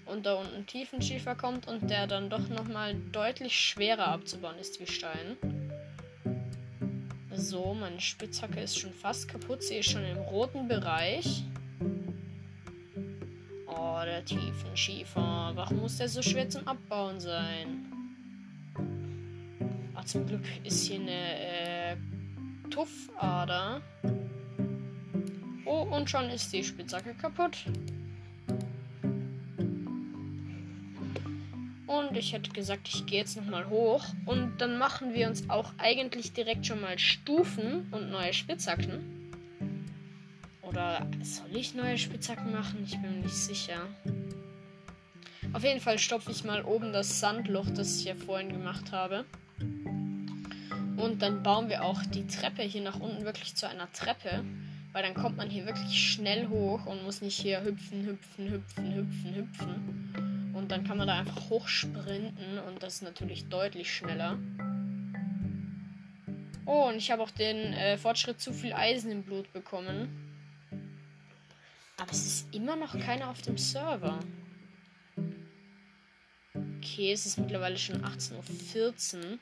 Und 0.06 0.26
da 0.26 0.36
unten 0.36 0.65
Tiefenschiefer 0.65 1.36
kommt 1.36 1.67
und 1.67 1.89
der 1.89 2.06
dann 2.06 2.30
doch 2.30 2.47
nochmal 2.50 2.95
deutlich 3.12 3.56
schwerer 3.56 4.08
abzubauen 4.08 4.58
ist 4.60 4.80
wie 4.80 4.88
Stein. 4.88 5.38
So, 7.34 7.74
meine 7.74 8.02
Spitzhacke 8.02 8.60
ist 8.60 8.78
schon 8.78 8.93
fast 8.93 9.28
kaputt. 9.28 9.63
Sie 9.63 9.78
ist 9.78 9.89
schon 9.89 10.06
im 10.06 10.17
roten 10.17 10.67
Bereich. 10.67 11.43
Oh, 13.73 14.01
der 14.05 14.25
Tiefenschiefer. 14.25 15.51
Warum 15.55 15.77
muss 15.77 15.97
der 15.97 16.10
so 16.10 16.21
schwer 16.21 16.49
zum 16.49 16.67
Abbauen 16.67 17.19
sein? 17.19 17.86
Ach, 19.95 20.03
zum 20.03 20.27
Glück 20.27 20.43
ist 20.63 20.88
hier 20.88 20.99
eine 20.99 21.39
äh, 21.39 21.95
Tuffader. 22.69 23.81
Oh, 25.65 25.88
und 25.89 26.10
schon 26.10 26.29
ist 26.29 26.51
die 26.51 26.63
Spitzhacke 26.63 27.13
kaputt. 27.13 27.65
Und 31.88 32.17
ich 32.17 32.34
hätte 32.34 32.51
gesagt, 32.51 32.88
ich 32.88 33.05
gehe 33.05 33.19
jetzt 33.19 33.38
nochmal 33.38 33.69
hoch. 33.69 34.03
Und 34.25 34.60
dann 34.60 34.77
machen 34.77 35.13
wir 35.13 35.27
uns 35.27 35.49
auch 35.49 35.71
eigentlich 35.77 36.34
direkt 36.34 36.65
schon 36.65 36.81
mal 36.81 36.99
Stufen 36.99 37.88
und 37.91 38.10
neue 38.10 38.34
Spitzhacken. 38.34 39.20
Oder 40.71 41.05
soll 41.21 41.53
ich 41.53 41.75
neue 41.75 41.97
Spitzhacken 41.97 42.53
machen? 42.53 42.84
Ich 42.86 42.93
bin 42.93 43.15
mir 43.15 43.23
nicht 43.23 43.36
sicher. 43.36 43.88
Auf 45.51 45.65
jeden 45.65 45.81
Fall 45.81 45.99
stopfe 45.99 46.31
ich 46.31 46.45
mal 46.45 46.63
oben 46.63 46.93
das 46.93 47.19
Sandloch, 47.19 47.69
das 47.75 47.97
ich 47.97 48.05
ja 48.05 48.15
vorhin 48.15 48.53
gemacht 48.53 48.93
habe. 48.93 49.25
Und 49.60 51.21
dann 51.21 51.43
bauen 51.43 51.67
wir 51.67 51.84
auch 51.84 52.01
die 52.05 52.25
Treppe 52.25 52.62
hier 52.62 52.84
nach 52.84 53.01
unten 53.01 53.25
wirklich 53.25 53.53
zu 53.55 53.67
einer 53.67 53.91
Treppe. 53.91 54.45
Weil 54.93 55.03
dann 55.03 55.13
kommt 55.13 55.36
man 55.36 55.49
hier 55.49 55.65
wirklich 55.65 56.12
schnell 56.13 56.47
hoch 56.47 56.86
und 56.86 57.03
muss 57.03 57.21
nicht 57.21 57.38
hier 57.38 57.65
hüpfen, 57.65 58.05
hüpfen, 58.05 58.49
hüpfen, 58.49 58.95
hüpfen, 58.95 59.36
hüpfen. 59.36 60.53
Und 60.53 60.71
dann 60.71 60.86
kann 60.86 60.97
man 60.97 61.07
da 61.07 61.19
einfach 61.19 61.49
hochsprinten 61.49 62.60
und 62.65 62.81
das 62.81 62.95
ist 62.95 63.03
natürlich 63.03 63.49
deutlich 63.49 63.93
schneller. 63.93 64.38
Oh, 66.65 66.88
und 66.88 66.95
ich 66.95 67.12
habe 67.12 67.23
auch 67.23 67.31
den 67.31 67.73
äh, 67.73 67.97
Fortschritt 67.97 68.39
zu 68.39 68.53
viel 68.53 68.71
Eisen 68.71 69.12
im 69.12 69.23
Blut 69.23 69.51
bekommen. 69.51 70.31
Aber 72.02 72.12
es 72.14 72.26
ist 72.26 72.56
immer 72.56 72.76
noch 72.76 73.00
keiner 73.00 73.30
auf 73.30 73.44
dem 73.44 73.60
Server. 73.60 74.18
Okay, 76.80 77.12
es 77.12 77.28
ist 77.28 77.38
mittlerweile 77.38 77.78
schon 77.78 78.04
18.14 78.04 79.18
Uhr. 79.18 79.38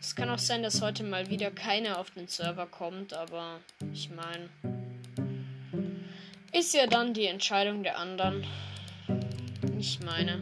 Es 0.00 0.14
kann 0.14 0.30
auch 0.30 0.38
sein, 0.38 0.62
dass 0.62 0.80
heute 0.80 1.02
mal 1.02 1.28
wieder 1.28 1.50
keiner 1.50 1.98
auf 1.98 2.12
den 2.12 2.28
Server 2.28 2.66
kommt, 2.66 3.14
aber 3.14 3.58
ich 3.92 4.10
meine, 4.10 4.48
ist 6.52 6.72
ja 6.72 6.86
dann 6.86 7.14
die 7.14 7.26
Entscheidung 7.26 7.82
der 7.82 7.98
anderen. 7.98 8.46
Nicht 9.74 10.04
meine. 10.04 10.40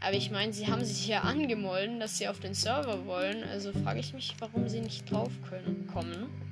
Aber 0.00 0.16
ich 0.16 0.32
meine, 0.32 0.52
sie 0.52 0.66
haben 0.66 0.84
sich 0.84 1.06
ja 1.06 1.20
angemolden, 1.20 2.00
dass 2.00 2.18
sie 2.18 2.26
auf 2.26 2.40
den 2.40 2.54
Server 2.54 3.06
wollen. 3.06 3.44
Also 3.44 3.72
frage 3.72 4.00
ich 4.00 4.14
mich, 4.14 4.34
warum 4.40 4.68
sie 4.68 4.80
nicht 4.80 5.08
drauf 5.08 5.30
können, 5.48 5.86
kommen. 5.86 6.47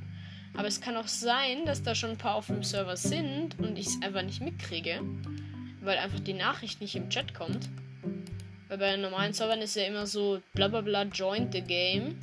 Aber 0.57 0.69
es 0.69 0.81
kann 0.81 0.97
auch 0.97 1.09
sein, 1.09 1.67
dass 1.67 1.83
da 1.83 1.95
schon 1.95 2.11
ein 2.11 2.19
paar 2.19 2.35
auf 2.35 2.47
dem 2.47 2.63
Server 2.63 2.97
sind 2.97 3.59
und 3.59 3.79
ich 3.79 3.87
es 3.87 4.03
einfach 4.03 4.23
nicht 4.23 4.41
mitkriege. 4.41 5.01
Weil 5.83 5.99
einfach 5.99 6.21
die 6.21 6.33
Nachricht 6.33 6.81
nicht 6.81 6.97
im 6.97 7.11
Chat 7.11 7.35
kommt. 7.35 7.69
Weil 8.69 8.79
bei 8.79 8.97
normalen 8.97 9.33
Servern 9.33 9.61
ist 9.61 9.77
ja 9.77 9.85
immer 9.85 10.07
so 10.07 10.41
bla 10.55 10.69
bla 10.69 10.81
bla 10.81 11.03
joined 11.03 11.53
the 11.53 11.61
game. 11.61 12.19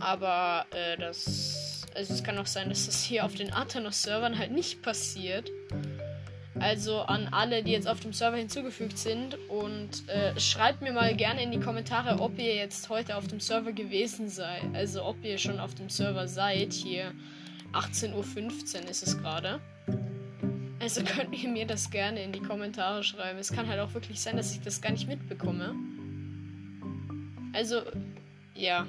Aber 0.00 0.66
äh, 0.70 0.96
das. 0.98 1.86
Also 1.94 2.12
es 2.12 2.24
kann 2.24 2.38
auch 2.38 2.46
sein, 2.46 2.68
dass 2.68 2.86
das 2.86 3.04
hier 3.04 3.24
auf 3.24 3.34
den 3.34 3.52
Athanos-Servern 3.52 4.36
halt 4.36 4.50
nicht 4.50 4.82
passiert. 4.82 5.50
Also 6.60 7.00
an 7.00 7.28
alle, 7.32 7.64
die 7.64 7.72
jetzt 7.72 7.88
auf 7.88 8.00
dem 8.00 8.12
Server 8.12 8.36
hinzugefügt 8.36 8.98
sind. 8.98 9.36
Und 9.48 10.08
äh, 10.08 10.38
schreibt 10.38 10.82
mir 10.82 10.92
mal 10.92 11.14
gerne 11.16 11.42
in 11.42 11.50
die 11.50 11.60
Kommentare, 11.60 12.20
ob 12.20 12.38
ihr 12.38 12.54
jetzt 12.54 12.88
heute 12.88 13.16
auf 13.16 13.26
dem 13.26 13.40
Server 13.40 13.72
gewesen 13.72 14.28
seid. 14.28 14.62
Also 14.72 15.04
ob 15.04 15.24
ihr 15.24 15.38
schon 15.38 15.58
auf 15.58 15.74
dem 15.74 15.90
Server 15.90 16.28
seid. 16.28 16.72
Hier 16.72 17.12
18.15 17.72 18.14
Uhr 18.14 18.90
ist 18.90 19.06
es 19.06 19.18
gerade. 19.18 19.60
Also 20.80 21.02
könnt 21.04 21.34
ihr 21.42 21.48
mir 21.48 21.66
das 21.66 21.90
gerne 21.90 22.22
in 22.22 22.32
die 22.32 22.42
Kommentare 22.42 23.02
schreiben. 23.02 23.38
Es 23.38 23.52
kann 23.52 23.68
halt 23.68 23.80
auch 23.80 23.94
wirklich 23.94 24.20
sein, 24.20 24.36
dass 24.36 24.52
ich 24.52 24.60
das 24.60 24.80
gar 24.80 24.92
nicht 24.92 25.08
mitbekomme. 25.08 25.74
Also, 27.52 27.82
ja. 28.54 28.86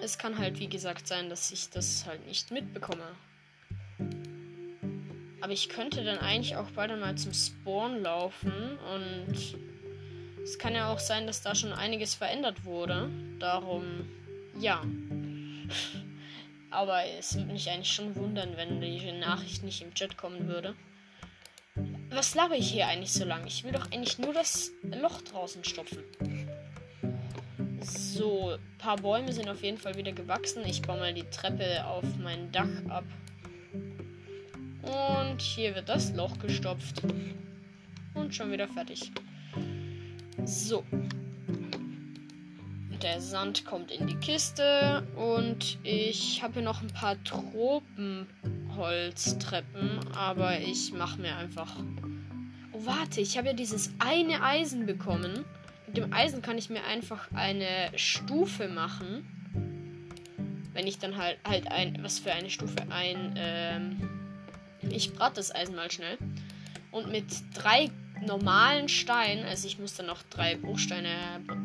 Es 0.00 0.18
kann 0.18 0.38
halt, 0.38 0.58
wie 0.58 0.68
gesagt, 0.68 1.06
sein, 1.06 1.28
dass 1.28 1.50
ich 1.52 1.70
das 1.70 2.06
halt 2.06 2.26
nicht 2.26 2.50
mitbekomme. 2.50 3.04
Aber 5.42 5.52
ich 5.52 5.68
könnte 5.68 6.04
dann 6.04 6.18
eigentlich 6.18 6.54
auch 6.54 6.70
bald 6.70 6.92
einmal 6.92 7.16
zum 7.16 7.34
Spawn 7.34 8.00
laufen. 8.00 8.52
Und 8.94 9.56
es 10.44 10.56
kann 10.56 10.74
ja 10.74 10.92
auch 10.92 11.00
sein, 11.00 11.26
dass 11.26 11.42
da 11.42 11.56
schon 11.56 11.72
einiges 11.72 12.14
verändert 12.14 12.64
wurde. 12.64 13.10
Darum, 13.40 14.08
ja. 14.60 14.80
Aber 16.70 17.04
es 17.18 17.34
würde 17.34 17.52
mich 17.52 17.68
eigentlich 17.68 17.92
schon 17.92 18.14
wundern, 18.14 18.56
wenn 18.56 18.80
die 18.80 19.12
Nachricht 19.12 19.64
nicht 19.64 19.82
im 19.82 19.92
Chat 19.94 20.16
kommen 20.16 20.46
würde. 20.46 20.76
Was 22.10 22.36
laber 22.36 22.54
ich 22.54 22.70
hier 22.70 22.86
eigentlich 22.86 23.12
so 23.12 23.24
lange? 23.24 23.48
Ich 23.48 23.64
will 23.64 23.72
doch 23.72 23.90
eigentlich 23.90 24.18
nur 24.18 24.32
das 24.32 24.70
Loch 24.82 25.22
draußen 25.22 25.64
stopfen. 25.64 26.04
So, 27.80 28.50
ein 28.50 28.78
paar 28.78 28.96
Bäume 28.96 29.32
sind 29.32 29.48
auf 29.48 29.62
jeden 29.62 29.78
Fall 29.78 29.96
wieder 29.96 30.12
gewachsen. 30.12 30.64
Ich 30.64 30.82
baue 30.82 30.98
mal 30.98 31.12
die 31.12 31.28
Treppe 31.30 31.84
auf 31.84 32.04
mein 32.22 32.52
Dach 32.52 32.68
ab. 32.88 33.04
Und 34.82 35.40
hier 35.40 35.74
wird 35.74 35.88
das 35.88 36.14
Loch 36.14 36.38
gestopft. 36.38 37.02
Und 38.14 38.34
schon 38.34 38.52
wieder 38.52 38.68
fertig. 38.68 39.10
So 40.44 40.84
der 43.02 43.20
Sand 43.20 43.64
kommt 43.64 43.90
in 43.90 44.06
die 44.06 44.14
Kiste 44.14 45.02
und 45.16 45.78
ich 45.82 46.40
habe 46.42 46.54
hier 46.54 46.62
noch 46.62 46.80
ein 46.82 46.88
paar 46.88 47.22
Tropenholztreppen, 47.24 49.98
aber 50.14 50.60
ich 50.60 50.92
mache 50.92 51.20
mir 51.20 51.36
einfach. 51.36 51.74
Oh, 52.72 52.86
warte, 52.86 53.20
ich 53.20 53.36
habe 53.36 53.48
ja 53.48 53.54
dieses 53.54 53.92
eine 53.98 54.44
Eisen 54.44 54.86
bekommen. 54.86 55.44
Mit 55.88 55.96
dem 55.96 56.12
Eisen 56.12 56.42
kann 56.42 56.58
ich 56.58 56.70
mir 56.70 56.84
einfach 56.84 57.28
eine 57.34 57.90
Stufe 57.96 58.68
machen. 58.68 59.26
Wenn 60.72 60.86
ich 60.86 61.00
dann 61.00 61.16
halt 61.16 61.38
halt 61.44 61.72
ein 61.72 61.98
was 62.02 62.20
für 62.20 62.32
eine 62.32 62.50
Stufe 62.50 62.76
ein 62.90 63.34
ähm, 63.36 63.96
ich 64.92 65.12
brate 65.12 65.36
das 65.36 65.54
Eisen 65.54 65.74
mal 65.74 65.90
schnell 65.90 66.18
und 66.90 67.10
mit 67.10 67.26
drei 67.54 67.90
normalen 68.26 68.88
Stein, 68.88 69.44
also 69.44 69.66
ich 69.66 69.78
muss 69.78 69.94
dann 69.94 70.06
noch 70.06 70.22
drei 70.30 70.56
Bruchsteine 70.56 71.08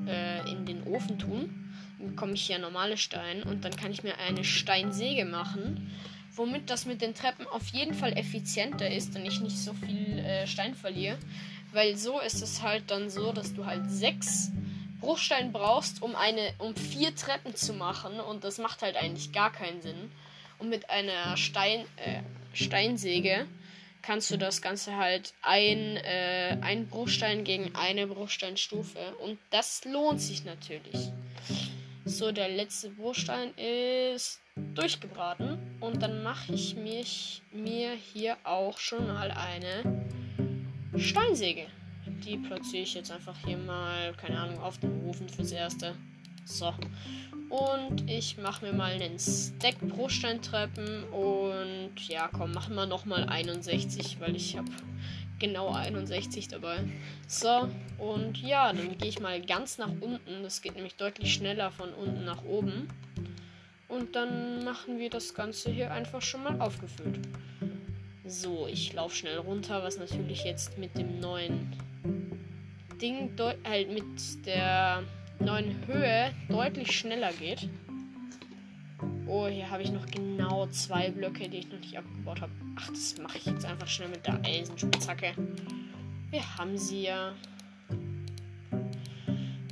äh, 0.08 0.50
in 0.50 0.66
den 0.66 0.84
Ofen 0.84 1.20
tun, 1.20 1.74
dann 2.00 2.10
bekomme 2.10 2.34
ich 2.34 2.48
hier 2.48 2.60
normale 2.60 2.98
Steine 2.98 3.46
und 3.46 3.64
dann 3.64 3.76
kann 3.76 3.92
ich 3.92 4.04
mir 4.04 4.18
eine 4.18 4.44
Steinsäge 4.44 5.26
machen, 5.26 5.92
womit 6.36 6.70
das 6.70 6.86
mit 6.86 7.02
den 7.02 7.14
Treppen 7.14 7.48
auf 7.48 7.68
jeden 7.68 7.94
Fall 7.94 8.18
effizienter 8.18 8.90
ist 8.90 9.16
und 9.16 9.26
ich 9.26 9.40
nicht 9.40 9.58
so 9.58 9.74
viel 9.74 10.20
äh, 10.20 10.48
Stein 10.48 10.76
verliere, 10.76 11.18
weil 11.74 11.96
so 11.96 12.20
ist 12.20 12.42
es 12.42 12.62
halt 12.62 12.90
dann 12.90 13.10
so, 13.10 13.32
dass 13.32 13.54
du 13.54 13.66
halt 13.66 13.90
sechs 13.90 14.52
Bruchsteine 15.00 15.52
brauchst, 15.52 16.02
um 16.02 16.16
eine, 16.16 16.54
um 16.58 16.76
vier 16.76 17.16
Treppen 17.16 17.56
zu 17.56 17.74
machen 17.74 18.20
und 18.20 18.44
das 18.44 18.58
macht 18.58 18.82
halt 18.82 18.96
eigentlich 18.96 19.32
gar 19.32 19.52
keinen 19.52 19.82
Sinn. 19.82 20.12
Und 20.60 20.70
mit 20.70 20.90
einer 20.90 21.38
Stein, 21.38 21.82
äh, 21.98 22.22
Steinsäge 22.58 23.46
kannst 24.02 24.32
du 24.32 24.38
das 24.38 24.62
Ganze 24.62 24.96
halt 24.96 25.34
ein, 25.42 25.98
äh, 25.98 26.58
ein 26.62 26.88
Bruchstein 26.88 27.44
gegen 27.44 27.76
eine 27.76 28.08
Bruchsteinstufe. 28.08 29.16
Und 29.24 29.38
das 29.52 29.84
lohnt 29.86 30.22
sich 30.22 30.44
natürlich. 30.46 31.12
So, 32.06 32.32
der 32.32 32.50
letzte 32.50 32.90
Bruchstein 32.90 33.54
ist 33.56 34.40
durchgebraten. 34.76 35.58
Und 35.82 36.02
dann 36.02 36.24
mache 36.24 36.54
ich 36.54 36.76
mich, 36.76 37.42
mir 37.52 37.92
hier 37.94 38.38
auch 38.44 38.78
schon 38.80 39.08
mal 39.08 39.30
eine 39.32 40.06
Steinsäge. 40.98 41.68
Die 42.26 42.38
platziere 42.38 42.84
ich 42.84 42.94
jetzt 42.94 43.12
einfach 43.12 43.36
hier 43.46 43.58
mal, 43.58 44.14
keine 44.14 44.40
Ahnung, 44.40 44.60
auf 44.60 44.80
den 44.80 45.06
Ofen 45.06 45.30
fürs 45.30 45.52
Erste. 45.52 45.96
So. 46.46 46.74
Und 47.50 48.10
ich 48.10 48.38
mache 48.38 48.66
mir 48.66 48.74
mal 48.74 48.92
einen 48.92 49.18
Stack 49.20 49.80
Bruchsteintreppen. 49.80 51.06
Und 51.06 52.08
ja, 52.08 52.30
komm, 52.32 52.52
machen 52.52 52.76
wir 52.76 52.86
nochmal 52.86 53.26
61, 53.30 54.20
weil 54.20 54.36
ich 54.36 54.58
habe 54.58 54.70
genau 55.40 55.72
61 55.72 56.48
dabei. 56.48 56.80
So, 57.28 57.70
und 57.98 58.42
ja, 58.42 58.74
dann 58.74 58.98
gehe 58.98 59.10
ich 59.10 59.20
mal 59.20 59.42
ganz 59.42 59.78
nach 59.78 59.92
unten. 60.02 60.44
Das 60.44 60.62
geht 60.62 60.76
nämlich 60.76 60.96
deutlich 60.96 61.34
schneller 61.34 61.72
von 61.72 61.94
unten 61.94 62.26
nach 62.26 62.44
oben. 62.44 62.88
Und 63.88 64.16
dann 64.16 64.66
machen 64.66 65.00
wir 65.00 65.10
das 65.10 65.34
Ganze 65.34 65.72
hier 65.72 65.92
einfach 65.92 66.22
schon 66.22 66.44
mal 66.44 66.60
aufgefüllt. 66.60 67.20
So, 68.26 68.68
ich 68.68 68.92
laufe 68.94 69.16
schnell 69.16 69.38
runter, 69.38 69.82
was 69.84 69.98
natürlich 69.98 70.44
jetzt 70.44 70.78
mit 70.78 70.98
dem 70.98 71.22
neuen 71.22 71.72
Ding, 73.02 73.32
halt 73.64 73.90
mit 73.94 74.46
der 74.46 75.04
neuen 75.40 75.86
Höhe 75.88 76.34
deutlich 76.50 76.92
schneller 76.92 77.32
geht. 77.34 77.70
Oh, 79.28 79.48
hier 79.48 79.70
habe 79.70 79.84
ich 79.84 79.92
noch 79.92 80.06
genau 80.08 80.68
zwei 80.68 81.12
Blöcke, 81.12 81.50
die 81.50 81.58
ich 81.58 81.70
noch 81.70 81.80
nicht 81.80 81.98
abgebaut 81.98 82.42
habe. 82.42 82.52
Ach, 82.78 82.88
das 82.88 83.18
mache 83.18 83.38
ich 83.38 83.46
jetzt 83.46 83.66
einfach 83.66 83.88
schnell 83.88 84.10
mit 84.10 84.26
der 84.26 84.42
Eisenspitzhacke. 84.44 85.34
Wir 86.30 86.58
haben 86.58 86.78
sie 86.78 87.04
ja. 87.04 87.34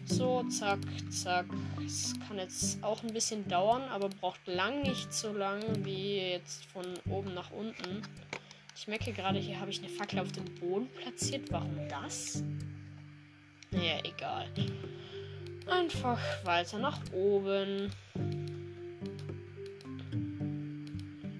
So, 0.05 0.43
zack, 0.43 0.79
zack. 1.09 1.45
Es 1.85 2.13
kann 2.27 2.37
jetzt 2.37 2.83
auch 2.83 3.01
ein 3.03 3.13
bisschen 3.13 3.47
dauern, 3.47 3.83
aber 3.89 4.09
braucht 4.09 4.45
lang 4.45 4.81
nicht 4.83 5.13
so 5.13 5.33
lang 5.33 5.61
wie 5.83 6.17
jetzt 6.17 6.65
von 6.65 6.85
oben 7.09 7.33
nach 7.33 7.51
unten. 7.51 8.01
Ich 8.75 8.87
merke 8.87 9.13
gerade, 9.13 9.39
hier 9.39 9.59
habe 9.59 9.71
ich 9.71 9.79
eine 9.79 9.89
Fackel 9.89 10.19
auf 10.19 10.31
dem 10.31 10.45
Boden 10.55 10.89
platziert. 10.89 11.49
Warum 11.51 11.75
das? 11.89 12.43
Naja, 13.71 13.99
egal. 14.03 14.47
Einfach 15.67 16.19
weiter 16.43 16.77
nach 16.79 16.99
oben. 17.11 17.91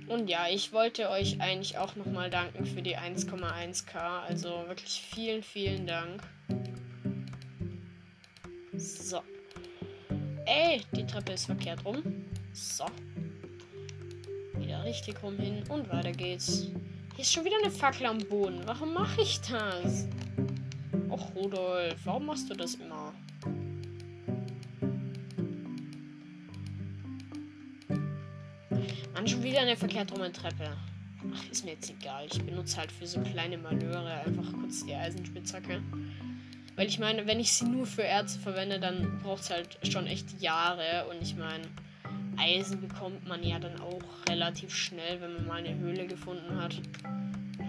Und 0.07 0.29
ja, 0.29 0.47
ich 0.49 0.71
wollte 0.71 1.09
euch 1.09 1.41
eigentlich 1.41 1.77
auch 1.77 1.95
nochmal 1.95 2.29
danken 2.29 2.65
für 2.65 2.81
die 2.81 2.97
1,1k. 2.97 3.97
Also 4.27 4.49
wirklich 4.67 5.05
vielen, 5.11 5.43
vielen 5.43 5.87
Dank. 5.87 6.21
So. 8.77 9.21
Ey, 10.45 10.81
die 10.95 11.05
Treppe 11.05 11.33
ist 11.33 11.45
verkehrt 11.45 11.83
rum. 11.85 12.03
So. 12.53 12.85
Wieder 14.57 14.83
richtig 14.83 15.21
rum 15.21 15.37
hin 15.37 15.63
und 15.69 15.89
weiter 15.91 16.11
geht's. 16.11 16.67
Hier 17.15 17.21
ist 17.21 17.33
schon 17.33 17.45
wieder 17.45 17.57
eine 17.61 17.71
Fackel 17.71 18.07
am 18.07 18.19
Boden. 18.19 18.61
Warum 18.65 18.93
mache 18.93 19.21
ich 19.21 19.39
das? 19.41 20.07
Och, 21.09 21.35
Rudolf, 21.35 21.95
warum 22.03 22.25
machst 22.25 22.49
du 22.49 22.53
das 22.53 22.75
immer? 22.75 23.13
Mann, 29.25 29.31
schon 29.31 29.43
wieder 29.43 29.61
eine 29.61 29.75
verkehrt 29.75 30.11
rum 30.11 30.21
Treppe. 30.31 30.77
Ach, 31.33 31.51
ist 31.51 31.65
mir 31.65 31.71
jetzt 31.71 31.89
egal. 31.89 32.27
Ich 32.31 32.39
benutze 32.43 32.77
halt 32.77 32.91
für 32.91 33.07
so 33.07 33.19
kleine 33.21 33.57
Malöre 33.57 34.21
einfach 34.23 34.53
kurz 34.53 34.85
die 34.85 34.93
Eisenspitzhacke. 34.93 35.81
Weil 36.75 36.87
ich 36.87 36.99
meine, 36.99 37.25
wenn 37.25 37.39
ich 37.39 37.51
sie 37.51 37.65
nur 37.65 37.87
für 37.87 38.03
Erze 38.03 38.37
verwende, 38.37 38.79
dann 38.79 39.17
braucht 39.23 39.41
es 39.41 39.49
halt 39.49 39.79
schon 39.91 40.05
echt 40.05 40.39
Jahre. 40.39 41.07
Und 41.09 41.23
ich 41.23 41.35
meine, 41.35 41.63
Eisen 42.37 42.79
bekommt 42.79 43.27
man 43.27 43.43
ja 43.43 43.57
dann 43.57 43.81
auch 43.81 44.03
relativ 44.29 44.75
schnell, 44.75 45.19
wenn 45.21 45.33
man 45.33 45.47
mal 45.47 45.65
eine 45.65 45.75
Höhle 45.75 46.05
gefunden 46.05 46.61
hat. 46.61 46.75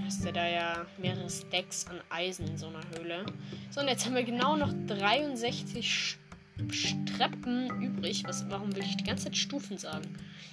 Hast 0.05 0.27
du 0.27 0.33
da 0.35 0.47
ja 0.47 0.85
mehrere 0.99 1.31
Stacks 1.31 1.87
an 1.87 2.03
Eisen 2.11 2.49
in 2.49 2.59
so 2.59 2.67
einer 2.67 2.83
Höhle. 2.99 3.25
So, 3.71 3.81
und 3.81 3.89
jetzt 3.89 4.05
haben 4.05 4.15
wir 4.15 4.25
genau 4.25 4.57
noch 4.57 4.75
63 4.89 6.19
Streppen 6.71 7.83
übrig. 7.83 8.25
Was, 8.25 8.49
warum 8.51 8.75
will 8.75 8.83
ich 8.83 8.97
die 8.97 9.05
ganze 9.05 9.25
Zeit 9.25 9.37
Stufen 9.37 9.79
sagen? 9.79 10.07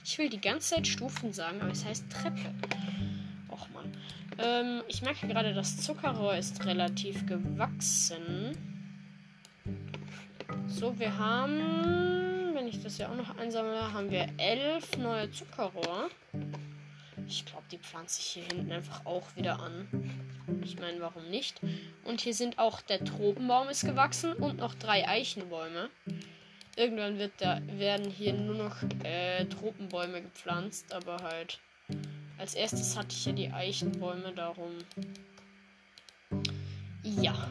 Ich 0.03 0.17
will 0.17 0.29
die 0.29 0.41
ganze 0.41 0.75
Zeit 0.75 0.87
Stufen 0.87 1.33
sagen, 1.33 1.61
aber 1.61 1.71
es 1.71 1.85
heißt 1.85 2.05
Treppe. 2.11 2.53
Och 3.49 3.67
man. 3.73 3.91
Ähm, 4.37 4.81
ich 4.87 5.01
merke 5.01 5.27
gerade, 5.27 5.53
das 5.53 5.77
Zuckerrohr 5.77 6.35
ist 6.35 6.65
relativ 6.65 7.25
gewachsen. 7.25 8.57
So, 10.67 10.97
wir 10.99 11.17
haben, 11.17 12.53
wenn 12.53 12.67
ich 12.67 12.81
das 12.81 12.97
ja 12.97 13.09
auch 13.09 13.15
noch 13.15 13.37
einsammle, 13.37 13.93
haben 13.93 14.11
wir 14.11 14.27
elf 14.37 14.97
neue 14.97 15.31
Zuckerrohr. 15.31 16.09
Ich 17.27 17.45
glaube, 17.45 17.63
die 17.71 17.77
pflanze 17.77 18.19
ich 18.21 18.27
hier 18.27 18.43
hinten 18.43 18.71
einfach 18.71 19.05
auch 19.05 19.35
wieder 19.35 19.59
an. 19.59 19.87
Ich 20.63 20.79
meine, 20.79 20.99
warum 20.99 21.29
nicht? 21.29 21.61
Und 22.03 22.21
hier 22.21 22.33
sind 22.33 22.59
auch 22.59 22.81
der 22.81 23.03
Tropenbaum 23.03 23.69
ist 23.69 23.85
gewachsen 23.85 24.33
und 24.33 24.57
noch 24.57 24.75
drei 24.75 25.07
Eichenbäume. 25.07 25.89
Irgendwann 26.75 27.19
wird 27.19 27.33
da, 27.37 27.61
werden 27.67 28.09
hier 28.09 28.33
nur 28.33 28.55
noch 28.55 28.77
äh, 29.03 29.45
Tropenbäume 29.45 30.21
gepflanzt, 30.21 30.91
aber 30.91 31.17
halt 31.17 31.59
als 32.37 32.55
erstes 32.55 32.97
hatte 32.97 33.09
ich 33.11 33.25
ja 33.25 33.31
die 33.31 33.51
Eichenbäume, 33.51 34.33
darum. 34.33 34.71
Ja. 37.03 37.49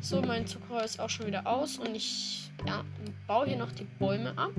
So, 0.00 0.20
mein 0.22 0.46
Zuckerrohr 0.46 0.82
ist 0.82 1.00
auch 1.00 1.10
schon 1.10 1.26
wieder 1.26 1.46
aus 1.46 1.78
und 1.78 1.94
ich 1.94 2.50
ja, 2.66 2.84
baue 3.26 3.46
hier 3.46 3.56
noch 3.56 3.72
die 3.72 3.86
Bäume 3.98 4.36
ab. 4.36 4.52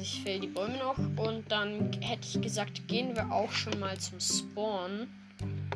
Ich 0.00 0.22
fäll 0.22 0.40
die 0.40 0.46
Bäume 0.46 0.76
noch 0.78 0.98
und 0.98 1.50
dann 1.50 1.92
hätte 2.00 2.26
ich 2.26 2.40
gesagt, 2.40 2.86
gehen 2.88 3.16
wir 3.16 3.32
auch 3.32 3.52
schon 3.52 3.78
mal 3.78 3.98
zum 3.98 4.20
Spawn. 4.20 5.08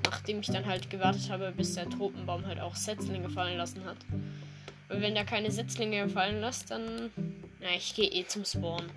Nachdem 0.04 0.40
ich 0.40 0.46
dann 0.46 0.66
halt 0.66 0.90
gewartet 0.90 1.30
habe, 1.30 1.52
bis 1.52 1.74
der 1.74 1.88
Tropenbaum 1.88 2.46
halt 2.46 2.60
auch 2.60 2.74
Setzlinge 2.74 3.30
fallen 3.30 3.56
lassen 3.56 3.84
hat. 3.84 3.96
Weil 4.88 5.00
wenn 5.00 5.14
der 5.14 5.24
keine 5.24 5.50
Setzlinge 5.50 6.08
fallen 6.08 6.40
lässt, 6.40 6.70
dann. 6.70 7.10
Na, 7.60 7.68
ich 7.76 7.94
gehe 7.94 8.10
eh 8.10 8.26
zum 8.26 8.44
Spawn. 8.44 8.90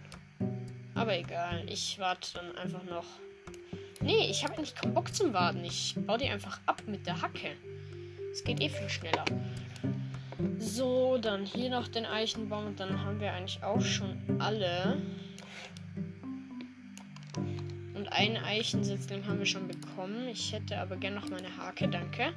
Aber 0.95 1.17
egal, 1.17 1.63
ich 1.67 1.99
warte 1.99 2.33
dann 2.35 2.57
einfach 2.57 2.83
noch. 2.83 3.05
Nee, 4.01 4.29
ich 4.29 4.43
habe 4.43 4.55
eigentlich 4.55 4.75
keinen 4.75 4.93
Bock 4.93 5.13
zum 5.13 5.33
Warten. 5.33 5.63
Ich 5.63 5.95
baue 5.95 6.17
die 6.17 6.29
einfach 6.29 6.59
ab 6.65 6.81
mit 6.85 7.05
der 7.05 7.21
Hacke. 7.21 7.51
Es 8.31 8.43
geht 8.43 8.61
eh 8.61 8.69
viel 8.69 8.89
schneller. 8.89 9.25
So, 10.59 11.17
dann 11.17 11.45
hier 11.45 11.69
noch 11.69 11.87
den 11.87 12.05
Eichenbaum 12.05 12.67
und 12.67 12.79
dann 12.79 13.01
haben 13.03 13.19
wir 13.19 13.31
eigentlich 13.31 13.63
auch 13.63 13.81
schon 13.81 14.17
alle. 14.39 15.01
Und 17.93 18.11
einen 18.11 18.37
Eichensetzling 18.37 19.25
haben 19.25 19.39
wir 19.39 19.45
schon 19.45 19.67
bekommen. 19.67 20.27
Ich 20.27 20.51
hätte 20.51 20.77
aber 20.77 20.97
gerne 20.97 21.17
noch 21.17 21.29
meine 21.29 21.55
Hake, 21.57 21.87
danke. 21.87 22.33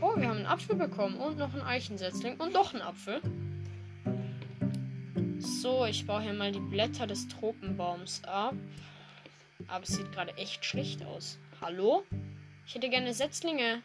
Oh, 0.00 0.14
wir 0.16 0.28
haben 0.28 0.38
einen 0.38 0.46
Apfel 0.46 0.76
bekommen 0.76 1.16
und 1.16 1.38
noch 1.38 1.52
einen 1.52 1.62
Eichensetzling 1.62 2.36
und 2.36 2.52
noch 2.52 2.72
einen 2.72 2.82
Apfel. 2.82 3.20
So, 5.38 5.84
ich 5.86 6.06
baue 6.06 6.22
hier 6.22 6.34
mal 6.34 6.52
die 6.52 6.60
Blätter 6.60 7.06
des 7.06 7.26
Tropenbaums 7.28 8.22
ab. 8.24 8.54
Aber 9.66 9.82
es 9.82 9.90
sieht 9.90 10.12
gerade 10.12 10.36
echt 10.36 10.64
schlecht 10.64 11.04
aus. 11.04 11.38
Hallo? 11.60 12.04
Ich 12.66 12.74
hätte 12.74 12.88
gerne 12.88 13.12
Setzlinge. 13.12 13.82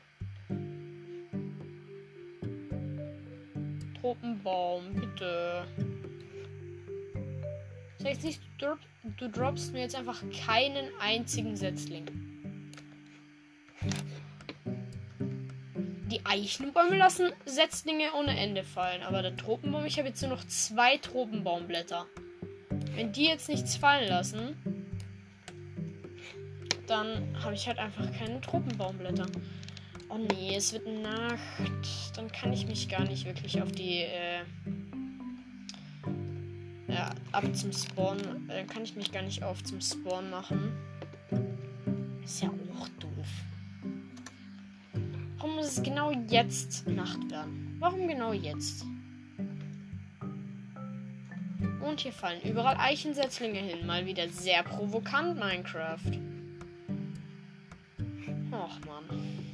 Tropenbaum, 4.00 4.94
bitte. 4.94 5.66
Das 7.98 8.08
heißt 8.08 8.24
nicht, 8.24 8.42
du, 8.58 8.66
drop, 8.66 8.80
du 9.18 9.30
droppst 9.30 9.74
mir 9.74 9.82
jetzt 9.82 9.96
einfach 9.96 10.22
keinen 10.46 10.88
einzigen 11.00 11.56
Setzling. 11.56 12.06
Die 16.10 16.26
Eichenbäume 16.26 16.98
lassen 16.98 17.32
Setzlinge 17.46 18.14
ohne 18.18 18.38
Ende 18.40 18.64
fallen, 18.64 19.04
aber 19.04 19.22
der 19.22 19.36
Tropenbaum, 19.36 19.86
ich 19.86 19.98
habe 20.00 20.08
jetzt 20.08 20.22
nur 20.22 20.32
noch 20.32 20.44
zwei 20.46 20.98
Tropenbaumblätter. 20.98 22.06
Wenn 22.96 23.12
die 23.12 23.26
jetzt 23.26 23.48
nichts 23.50 23.76
fallen 23.76 24.08
lassen, 24.08 24.58
dann 26.88 27.38
habe 27.44 27.54
ich 27.54 27.68
halt 27.68 27.78
einfach 27.78 28.12
keine 28.18 28.42
Tropenbaumblätter. 28.42 29.28
Oh 30.10 30.18
nee, 30.18 30.56
es 30.56 30.74
wird 30.74 30.88
Nacht. 30.88 32.18
Dann 32.18 32.32
kann 32.32 32.52
ich 32.52 32.66
mich 32.66 32.90
gar 32.90 33.04
nicht 33.04 33.26
wirklich 33.26 33.62
auf 33.62 33.72
die. 33.72 34.02
Äh, 34.02 34.42
ja, 36.88 37.12
ab 37.32 37.44
zum 37.56 37.72
Spawn. 37.72 38.50
Äh, 38.50 38.66
kann 38.66 38.84
ich 38.84 38.96
mich 38.96 39.12
gar 39.12 39.22
nicht 39.22 39.44
auf 39.44 39.64
zum 39.64 39.80
Spawn 39.80 40.32
machen. 40.32 40.72
Ist 42.24 42.42
ja 42.42 42.50
auch 42.50 42.88
doof. 43.00 43.28
Warum 45.38 45.56
muss 45.56 45.78
es 45.78 45.84
genau 45.84 46.12
jetzt 46.28 46.88
Nacht 46.88 47.30
werden? 47.30 47.76
Warum 47.80 48.08
genau 48.08 48.34
jetzt? 48.34 48.84
Und 51.82 52.00
hier 52.02 52.12
fallen 52.14 52.42
überall 52.42 52.78
Eichensetzlinge 52.78 53.60
hin. 53.60 53.86
Mal 53.86 54.08
wieder 54.08 54.28
sehr 54.30 54.64
provokant, 54.64 55.40
Minecraft. 55.40 56.20
Och 58.52 58.80
man. 58.86 59.49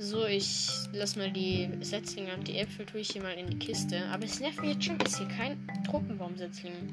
So, 0.00 0.24
ich 0.26 0.70
lass 0.92 1.16
mal 1.16 1.32
die 1.32 1.68
Setzlinge 1.80 2.32
und 2.32 2.46
die 2.46 2.58
Äpfel 2.58 2.86
tue 2.86 3.00
ich 3.00 3.10
hier 3.10 3.22
mal 3.22 3.34
in 3.34 3.50
die 3.50 3.58
Kiste. 3.58 4.06
Aber 4.12 4.24
es 4.24 4.38
nervt 4.38 4.60
mich 4.60 4.74
jetzt 4.74 4.84
schon, 4.84 4.96
dass 4.96 5.18
hier 5.18 5.26
kein 5.26 5.58
Tropenbaumsetzling 5.90 6.92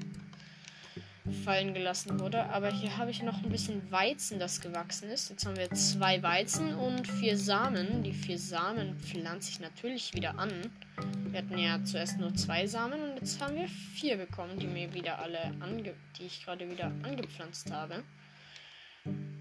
fallen 1.43 1.75
gelassen 1.75 2.19
wurde. 2.19 2.43
Aber 2.45 2.71
hier 2.71 2.97
habe 2.97 3.11
ich 3.11 3.21
noch 3.21 3.43
ein 3.43 3.51
bisschen 3.51 3.91
Weizen, 3.91 4.39
das 4.39 4.59
gewachsen 4.59 5.11
ist. 5.11 5.29
Jetzt 5.29 5.45
haben 5.45 5.55
wir 5.55 5.69
zwei 5.69 6.23
Weizen 6.23 6.73
und 6.73 7.07
vier 7.07 7.37
Samen. 7.37 8.01
Die 8.01 8.11
vier 8.11 8.39
Samen 8.39 8.97
pflanze 8.97 9.51
ich 9.51 9.59
natürlich 9.59 10.15
wieder 10.15 10.39
an. 10.39 10.51
Wir 11.29 11.43
hatten 11.43 11.59
ja 11.59 11.83
zuerst 11.83 12.17
nur 12.17 12.33
zwei 12.33 12.65
Samen 12.65 12.99
und 13.03 13.17
jetzt 13.17 13.39
haben 13.39 13.55
wir 13.55 13.67
vier 13.67 14.17
bekommen, 14.17 14.57
die 14.57 14.65
mir 14.65 14.91
wieder 14.95 15.19
alle 15.19 15.53
ange 15.59 15.93
die 16.17 16.23
ich 16.23 16.43
gerade 16.43 16.67
wieder 16.71 16.91
angepflanzt 17.03 17.69
habe. 17.69 18.01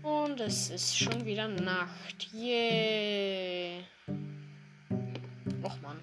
Und 0.02 0.40
es 0.40 0.70
ist 0.70 0.98
schon 0.98 1.24
wieder 1.24 1.48
Nacht. 1.48 2.28
Yay. 2.32 3.84
Och 5.62 5.80
man. 5.80 5.96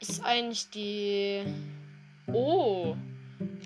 Ist 0.00 0.24
eigentlich 0.24 0.68
die. 0.70 1.44
Oh. 2.26 2.96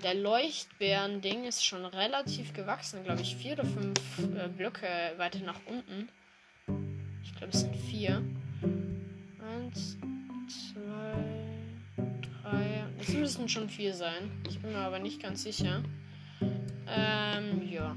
Der 0.03 0.13
Leuchtbeeren-Ding 0.15 1.45
ist 1.45 1.65
schon 1.65 1.85
relativ 1.85 2.53
gewachsen, 2.53 3.03
glaube 3.03 3.21
ich. 3.21 3.35
Vier 3.35 3.53
oder 3.53 3.65
fünf 3.65 3.99
äh, 4.19 4.47
Blöcke 4.49 4.87
weiter 5.17 5.39
nach 5.39 5.59
unten. 5.65 6.09
Ich 7.23 7.33
glaube, 7.35 7.53
es 7.53 7.61
sind 7.61 7.75
vier. 7.75 8.21
Eins, 9.41 9.97
zwei, 10.47 11.15
drei. 12.43 12.83
Es 12.99 13.09
müssen 13.09 13.49
schon 13.49 13.69
vier 13.69 13.93
sein. 13.93 14.31
Ich 14.47 14.59
bin 14.59 14.73
mir 14.73 14.79
aber 14.79 14.99
nicht 14.99 15.21
ganz 15.21 15.43
sicher. 15.43 15.83
Ähm, 16.87 17.67
ja. 17.71 17.95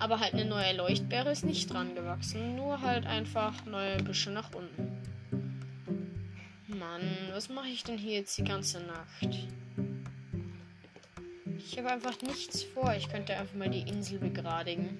Aber 0.00 0.18
halt 0.18 0.32
eine 0.32 0.46
neue 0.46 0.74
Leuchtbeere 0.76 1.30
ist 1.30 1.44
nicht 1.44 1.72
dran 1.72 1.94
gewachsen. 1.94 2.56
Nur 2.56 2.80
halt 2.80 3.06
einfach 3.06 3.66
neue 3.66 3.98
Büsche 3.98 4.30
nach 4.30 4.52
unten. 4.54 4.98
Mann, 6.66 7.02
was 7.32 7.50
mache 7.50 7.68
ich 7.68 7.84
denn 7.84 7.98
hier 7.98 8.14
jetzt 8.14 8.38
die 8.38 8.44
ganze 8.44 8.80
Nacht? 8.80 9.48
Ich 11.58 11.76
habe 11.76 11.90
einfach 11.90 12.20
nichts 12.22 12.62
vor. 12.62 12.94
Ich 12.96 13.10
könnte 13.10 13.36
einfach 13.36 13.54
mal 13.54 13.68
die 13.68 13.82
Insel 13.82 14.18
begradigen. 14.18 14.98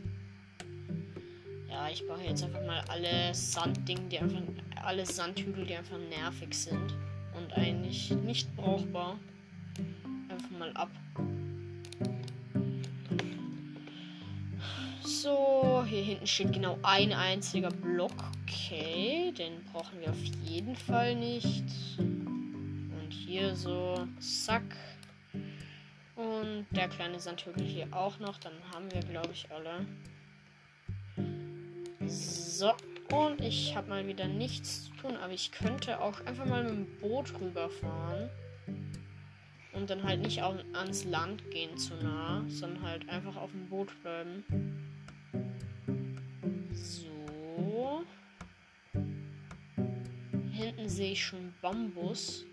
Ja, 1.70 1.88
ich 1.88 2.06
baue 2.06 2.22
jetzt 2.22 2.44
einfach 2.44 2.64
mal 2.66 2.82
alle 2.88 3.34
Sanddinge, 3.34 4.08
die 4.10 4.18
einfach. 4.18 4.42
alle 4.84 5.06
Sandhügel, 5.06 5.64
die 5.64 5.76
einfach 5.76 5.98
nervig 6.10 6.52
sind. 6.52 6.94
Und 7.34 7.52
eigentlich 7.54 8.10
nicht 8.10 8.54
brauchbar. 8.54 9.18
Einfach 10.28 10.50
mal 10.50 10.72
ab. 10.74 10.90
So, 15.22 15.84
hier 15.86 16.02
hinten 16.02 16.26
steht 16.26 16.54
genau 16.54 16.78
ein 16.82 17.12
einziger 17.12 17.68
Block. 17.68 18.14
Okay, 18.42 19.30
den 19.36 19.62
brauchen 19.66 20.00
wir 20.00 20.08
auf 20.08 20.24
jeden 20.46 20.74
Fall 20.74 21.14
nicht. 21.14 21.64
Und 21.98 23.10
hier 23.10 23.54
so, 23.54 24.06
zack. 24.18 24.64
Und 26.16 26.64
der 26.70 26.88
kleine 26.88 27.20
Sandhügel 27.20 27.66
hier 27.66 27.88
auch 27.90 28.18
noch. 28.18 28.38
Dann 28.38 28.54
haben 28.74 28.90
wir, 28.90 29.02
glaube 29.02 29.28
ich, 29.34 29.46
alle. 29.50 29.84
So, 32.06 32.72
und 33.12 33.42
ich 33.42 33.76
habe 33.76 33.90
mal 33.90 34.06
wieder 34.06 34.26
nichts 34.26 34.86
zu 34.86 34.92
tun, 35.02 35.18
aber 35.18 35.34
ich 35.34 35.52
könnte 35.52 36.00
auch 36.00 36.24
einfach 36.24 36.46
mal 36.46 36.64
mit 36.64 36.72
dem 36.72 36.98
Boot 36.98 37.30
rüberfahren. 37.38 38.30
Und 39.74 39.90
dann 39.90 40.02
halt 40.02 40.22
nicht 40.22 40.42
auch 40.42 40.56
ans 40.72 41.04
Land 41.04 41.50
gehen 41.50 41.76
zu 41.76 41.92
nah, 41.96 42.42
sondern 42.48 42.82
halt 42.84 43.08
einfach 43.10 43.36
auf 43.36 43.50
dem 43.50 43.68
Boot 43.68 43.90
bleiben. 44.00 44.44
Hinten 50.80 50.88
sehe 50.88 51.12
ich 51.12 51.24
schon 51.24 51.52
Bambus. 51.60 52.44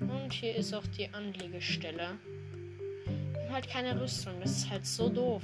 Und 0.00 0.32
hier 0.32 0.54
ist 0.54 0.74
auch 0.74 0.86
die 0.98 1.08
Anlegestelle. 1.12 2.18
Wir 3.32 3.42
haben 3.42 3.52
halt 3.52 3.68
keine 3.68 4.00
Rüstung. 4.00 4.34
Das 4.40 4.50
ist 4.50 4.70
halt 4.70 4.86
so 4.86 5.08
doof. 5.08 5.42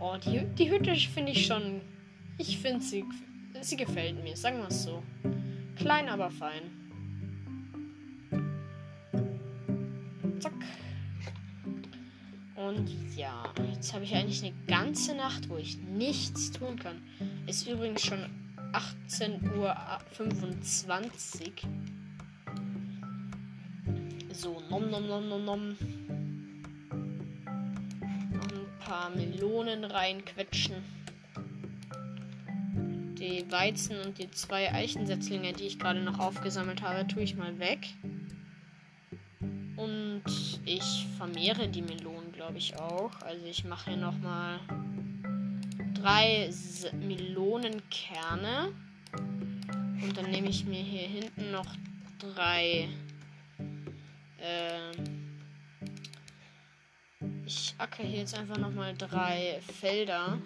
Oh, 0.00 0.16
die, 0.24 0.44
die 0.58 0.70
Hütte 0.70 0.94
finde 0.94 1.32
ich 1.32 1.46
schon. 1.46 1.80
Ich 2.38 2.58
finde 2.58 2.82
sie. 2.82 3.04
Sie 3.60 3.76
gefällt 3.76 4.22
mir, 4.22 4.36
sagen 4.36 4.58
wir 4.58 4.68
es 4.68 4.84
so. 4.84 5.02
Klein, 5.76 6.08
aber 6.08 6.30
fein. 6.30 6.83
Und 12.74 12.90
ja, 13.16 13.44
jetzt 13.72 13.94
habe 13.94 14.04
ich 14.04 14.14
eigentlich 14.14 14.42
eine 14.42 14.54
ganze 14.66 15.14
Nacht, 15.14 15.48
wo 15.48 15.56
ich 15.56 15.78
nichts 15.78 16.50
tun 16.50 16.76
kann. 16.78 17.00
Ist 17.46 17.68
übrigens 17.68 18.02
schon 18.02 18.18
18.25 18.72 19.54
Uhr. 19.56 19.76
So, 24.32 24.60
nom 24.68 24.90
nom 24.90 25.06
nom 25.06 25.28
nom 25.28 25.44
nom. 25.44 25.76
Noch 28.32 28.48
ein 28.50 28.66
paar 28.80 29.10
Melonen 29.10 29.84
reinquetschen. 29.84 30.74
Die 33.18 33.44
Weizen 33.50 34.00
und 34.00 34.18
die 34.18 34.30
zwei 34.32 34.72
Eichensetzlinge, 34.72 35.52
die 35.52 35.66
ich 35.66 35.78
gerade 35.78 36.00
noch 36.00 36.18
aufgesammelt 36.18 36.82
habe, 36.82 37.06
tue 37.06 37.22
ich 37.22 37.36
mal 37.36 37.56
weg. 37.60 37.86
Und 39.76 40.24
ich 40.64 41.06
vermehre 41.16 41.68
die 41.68 41.82
Melonen, 41.82 42.13
glaube 42.44 42.58
ich, 42.58 42.76
auch. 42.78 43.10
Also 43.22 43.46
ich 43.46 43.64
mache 43.64 43.90
hier 43.90 43.98
nochmal 43.98 44.60
drei 45.94 46.50
Melonenkerne. 46.92 48.70
Und 49.14 50.14
dann 50.14 50.30
nehme 50.30 50.50
ich 50.50 50.66
mir 50.66 50.82
hier 50.82 51.08
hinten 51.08 51.52
noch 51.52 51.74
drei. 52.18 52.90
Äh, 54.36 54.90
ich 57.46 57.74
acker 57.78 58.02
hier 58.02 58.18
jetzt 58.18 58.38
einfach 58.38 58.58
nochmal 58.58 58.94
drei 58.94 59.58
Felder. 59.80 60.38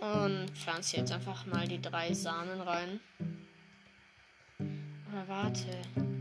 Und 0.00 0.50
pflanze 0.54 0.96
jetzt 0.96 1.12
einfach 1.12 1.46
mal 1.46 1.68
die 1.68 1.80
drei 1.80 2.12
Samen 2.12 2.60
rein. 2.60 2.98
Oder 5.12 5.28
warte. 5.28 6.19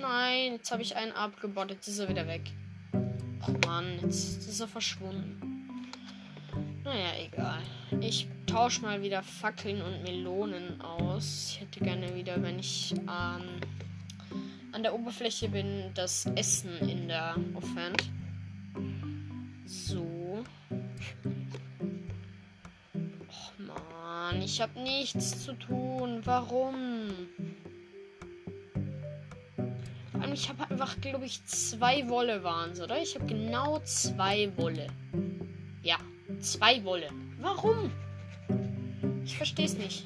Nein, 0.00 0.52
jetzt 0.52 0.70
habe 0.70 0.82
ich 0.82 0.96
einen 0.96 1.12
abgebaut. 1.12 1.70
Jetzt 1.70 1.88
ist 1.88 1.98
er 1.98 2.08
wieder 2.08 2.26
weg. 2.26 2.42
Och 3.42 3.66
Mann, 3.66 3.98
jetzt 4.02 4.48
ist 4.48 4.60
er 4.60 4.68
verschwunden. 4.68 5.90
Naja, 6.84 7.12
egal. 7.18 7.62
Ich 8.00 8.28
tausche 8.46 8.82
mal 8.82 9.02
wieder 9.02 9.22
Fackeln 9.22 9.82
und 9.82 10.02
Melonen 10.02 10.80
aus. 10.80 11.50
Ich 11.50 11.60
hätte 11.60 11.80
gerne 11.80 12.14
wieder, 12.14 12.40
wenn 12.42 12.58
ich 12.58 12.94
ähm, 12.94 13.60
an 14.72 14.82
der 14.82 14.94
Oberfläche 14.94 15.48
bin, 15.48 15.90
das 15.94 16.26
Essen 16.36 16.76
in 16.88 17.08
der 17.08 17.34
Offend. 17.54 18.04
So. 19.64 20.44
Och 23.28 23.52
man, 23.58 24.42
ich 24.42 24.60
habe 24.60 24.78
nichts 24.80 25.44
zu 25.44 25.54
tun. 25.54 26.20
Warum? 26.24 26.74
Ich 30.36 30.48
habe 30.50 30.68
einfach, 30.68 31.00
glaube 31.00 31.24
ich, 31.24 31.42
zwei 31.46 32.06
Wolle 32.10 32.44
waren 32.44 32.72
es, 32.72 32.80
oder? 32.82 33.00
Ich 33.00 33.14
habe 33.14 33.24
genau 33.24 33.78
zwei 33.84 34.54
Wolle. 34.58 34.88
Ja, 35.82 35.96
zwei 36.40 36.84
Wolle. 36.84 37.08
Warum? 37.40 37.90
Ich 39.24 39.34
verstehe 39.34 39.64
es 39.64 39.78
nicht. 39.78 40.04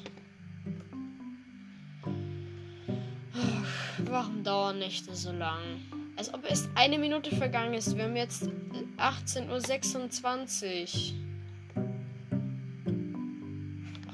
Warum 4.05 4.41
dauern 4.41 4.79
Nächte 4.79 5.13
so 5.13 5.33
lang? 5.33 5.81
Als 6.15 6.33
ob 6.33 6.49
erst 6.49 6.69
eine 6.75 6.97
Minute 6.97 7.35
vergangen 7.35 7.73
ist. 7.73 7.97
Wir 7.97 8.05
haben 8.05 8.15
jetzt 8.15 8.49
18.26 8.99 11.11
Uhr. 11.11 11.17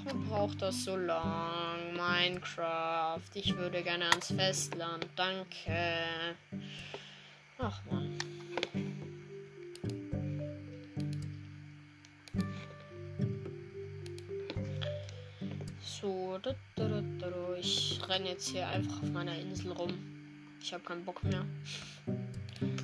Warum 0.03 0.25
braucht 0.25 0.63
das 0.63 0.83
so 0.83 0.95
lang? 0.95 1.66
Minecraft. 1.97 3.19
Ich 3.33 3.57
würde 3.57 3.81
gerne 3.81 4.07
ans 4.09 4.27
Festland. 4.31 5.07
Danke. 5.15 6.35
Ach 7.57 7.81
man. 7.89 8.17
So, 15.81 16.39
ich 17.59 17.99
renne 18.07 18.29
jetzt 18.29 18.49
hier 18.49 18.67
einfach 18.67 19.01
auf 19.01 19.09
meiner 19.09 19.35
Insel 19.35 19.71
rum. 19.71 19.91
Ich 20.61 20.71
habe 20.71 20.83
keinen 20.83 21.03
Bock 21.03 21.23
mehr. 21.23 21.43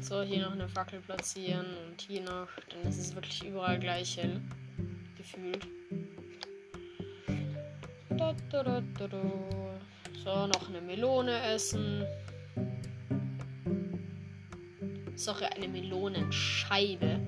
So, 0.02 0.24
hier 0.24 0.42
noch 0.44 0.54
eine 0.54 0.68
Fackel 0.68 1.00
platzieren 1.02 1.68
und 1.88 2.02
hier 2.02 2.22
noch. 2.22 2.48
Dann 2.70 2.90
ist 2.90 2.98
es 2.98 3.14
wirklich 3.14 3.46
überall 3.46 3.80
gleich 3.80 4.18
hell. 4.18 4.42
Gefühlt. 5.18 5.68
So, 10.24 10.48
noch 10.48 10.70
eine 10.70 10.80
Melone 10.82 11.42
essen. 11.54 12.06
Sorry, 15.16 15.46
eine 15.46 15.68
Melonenscheibe. 15.68 17.20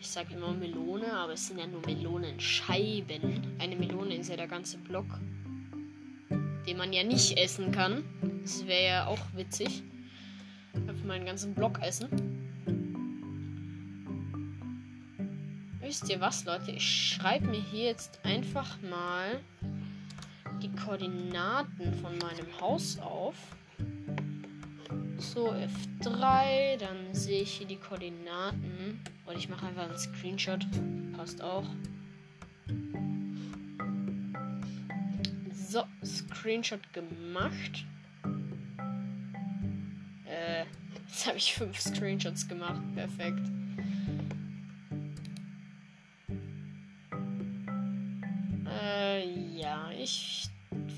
Ich 0.00 0.08
sage 0.08 0.34
immer 0.34 0.52
Melone, 0.52 1.12
aber 1.12 1.34
es 1.34 1.46
sind 1.46 1.58
ja 1.58 1.66
nur 1.66 1.80
Melonenscheiben. 1.86 3.56
Eine 3.58 3.76
Melone 3.76 4.16
ist 4.16 4.30
ja 4.30 4.36
der 4.36 4.48
ganze 4.48 4.78
Block, 4.78 5.06
den 6.66 6.76
man 6.76 6.92
ja 6.92 7.04
nicht 7.04 7.38
essen 7.38 7.70
kann. 7.70 8.04
Das 8.42 8.66
wäre 8.66 8.84
ja 8.84 9.06
auch 9.06 9.20
witzig. 9.34 9.82
Einfach 10.74 11.04
meinen 11.04 11.26
ganzen 11.26 11.54
Block 11.54 11.80
essen. 11.82 12.35
Wisst 15.98 16.10
ihr 16.10 16.20
was, 16.20 16.44
Leute? 16.44 16.72
Ich 16.72 17.14
schreibe 17.14 17.46
mir 17.46 17.58
hier 17.58 17.84
jetzt 17.84 18.20
einfach 18.22 18.76
mal 18.82 19.40
die 20.60 20.70
Koordinaten 20.72 21.94
von 22.02 22.18
meinem 22.18 22.60
Haus 22.60 22.98
auf. 22.98 23.34
So, 25.16 25.54
F3, 25.54 26.76
dann 26.76 27.14
sehe 27.14 27.40
ich 27.40 27.52
hier 27.52 27.66
die 27.66 27.78
Koordinaten. 27.78 29.00
Und 29.24 29.38
ich 29.38 29.48
mache 29.48 29.68
einfach 29.68 29.84
einen 29.84 29.96
Screenshot. 29.96 30.66
Passt 31.16 31.40
auch. 31.40 31.64
So, 35.54 35.82
Screenshot 36.04 36.92
gemacht. 36.92 37.86
Äh, 40.26 40.66
jetzt 41.08 41.26
habe 41.26 41.38
ich 41.38 41.54
fünf 41.54 41.80
Screenshots 41.80 42.46
gemacht. 42.46 42.82
Perfekt. 42.94 43.48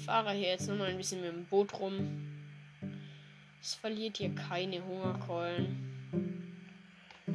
Fahre 0.08 0.32
hier 0.32 0.48
jetzt 0.48 0.66
nochmal 0.66 0.88
ein 0.88 0.96
bisschen 0.96 1.20
mit 1.20 1.30
dem 1.30 1.44
Boot 1.44 1.78
rum. 1.78 2.24
Es 3.60 3.74
verliert 3.74 4.16
hier 4.16 4.34
keine 4.34 4.82
Hungerkeulen. 4.82 5.76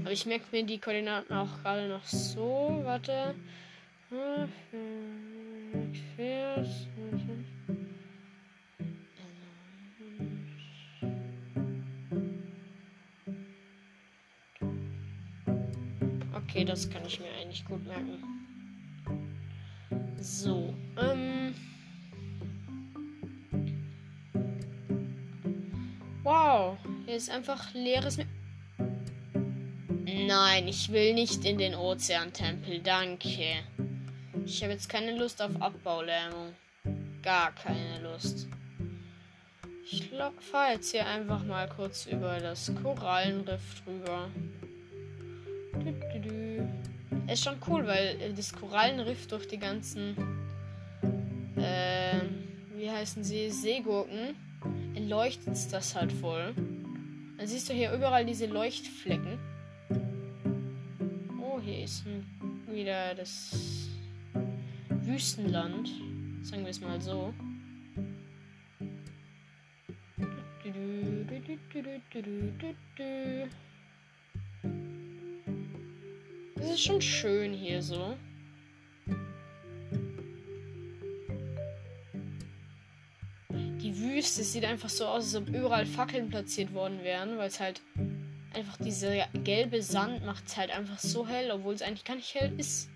Aber 0.01 0.11
ich 0.11 0.26
merke 0.26 0.45
mir 0.51 0.65
die 0.65 0.80
Koordinaten 0.80 1.32
auch 1.36 1.61
gerade 1.61 1.88
noch 1.88 2.03
so. 2.03 2.82
Warte. 2.84 3.36
Okay, 16.34 16.65
das 16.65 16.89
kann 16.89 17.05
ich 17.05 17.19
mir 17.19 17.28
eigentlich 17.39 17.63
gut 17.65 17.86
merken. 17.86 18.24
So, 20.19 20.74
ähm. 20.97 21.53
Wow, 26.24 26.78
hier 27.05 27.17
ist 27.17 27.30
einfach 27.30 27.74
leeres. 27.74 28.15
Me 28.15 28.26
Nein, 30.26 30.69
ich 30.69 30.89
will 30.89 31.13
nicht 31.13 31.43
in 31.43 31.57
den 31.57 31.76
Ozeantempel, 31.76 32.80
danke. 32.80 33.57
Ich 34.45 34.63
habe 34.63 34.71
jetzt 34.71 34.88
keine 34.88 35.17
Lust 35.17 35.41
auf 35.41 35.61
Abbaulähmung. 35.61 36.53
Gar 37.21 37.51
keine 37.51 37.99
Lust. 38.01 38.47
Ich 39.84 40.09
fahre 40.39 40.74
jetzt 40.74 40.91
hier 40.91 41.05
einfach 41.05 41.43
mal 41.43 41.67
kurz 41.67 42.05
über 42.05 42.39
das 42.39 42.71
Korallenriff 42.82 43.84
drüber. 43.84 44.30
Ist 47.28 47.43
schon 47.43 47.57
cool, 47.67 47.86
weil 47.86 48.34
das 48.34 48.53
Korallenriff 48.53 49.28
durch 49.28 49.45
die 49.49 49.59
ganzen, 49.59 50.15
äh, 51.57 52.21
wie 52.78 52.89
heißen 52.89 53.26
sie, 53.26 53.49
Seegurken, 53.49 54.36
leuchtet 55.08 55.72
das 55.72 55.95
halt 55.95 56.12
voll. 56.12 56.54
Dann 57.38 57.47
siehst 57.47 57.70
du 57.70 57.74
hier 57.74 57.91
überall 57.93 58.26
diese 58.26 58.45
Leuchtflecken. 58.45 59.39
hier 61.64 61.84
ist 61.84 62.04
wieder 62.68 63.16
das 63.16 63.89
Wüstenland. 64.89 65.89
Sagen 66.41 66.64
wir 66.64 66.72
es 66.72 66.82
mal 66.82 66.99
so. 66.99 67.34
Es 76.56 76.70
ist 76.70 76.84
schon 76.84 77.01
schön 77.01 77.54
hier 77.54 77.82
so. 77.82 78.18
Wüste 84.14 84.43
sieht 84.43 84.66
einfach 84.66 84.89
so 84.89 85.05
aus, 85.05 85.34
als 85.34 85.36
ob 85.36 85.49
überall 85.49 85.86
Fackeln 85.86 86.30
platziert 86.30 86.74
worden 86.74 87.03
wären, 87.03 87.38
weil 87.38 87.47
es 87.47 87.59
halt 87.59 87.82
einfach 88.53 88.78
dieser 88.78 89.28
gelbe 89.43 89.82
Sand 89.82 90.26
macht 90.26 90.47
es 90.47 90.57
halt 90.57 90.72
einfach 90.72 90.99
so 90.99 91.28
hell, 91.28 91.51
obwohl 91.51 91.74
es 91.74 91.82
eigentlich 91.82 92.05
gar 92.05 92.16
nicht 92.16 92.34
hell 92.36 92.53
ist. 92.57 92.89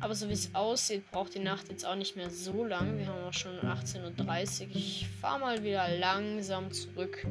Aber 0.00 0.14
so 0.14 0.28
wie 0.28 0.32
es 0.32 0.54
aussieht, 0.54 1.10
braucht 1.10 1.34
die 1.34 1.40
Nacht 1.40 1.68
jetzt 1.68 1.84
auch 1.84 1.96
nicht 1.96 2.16
mehr 2.16 2.30
so 2.30 2.64
lang. 2.64 2.98
Wir 2.98 3.08
haben 3.08 3.24
auch 3.24 3.32
schon 3.32 3.58
18.30 3.60 4.62
Uhr. 4.62 4.76
Ich 4.76 5.06
fahre 5.20 5.40
mal 5.40 5.64
wieder 5.64 5.88
langsam 5.98 6.70
zurück. 6.70 7.26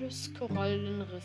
Das 0.00 0.34
Korallenriff. 0.34 1.24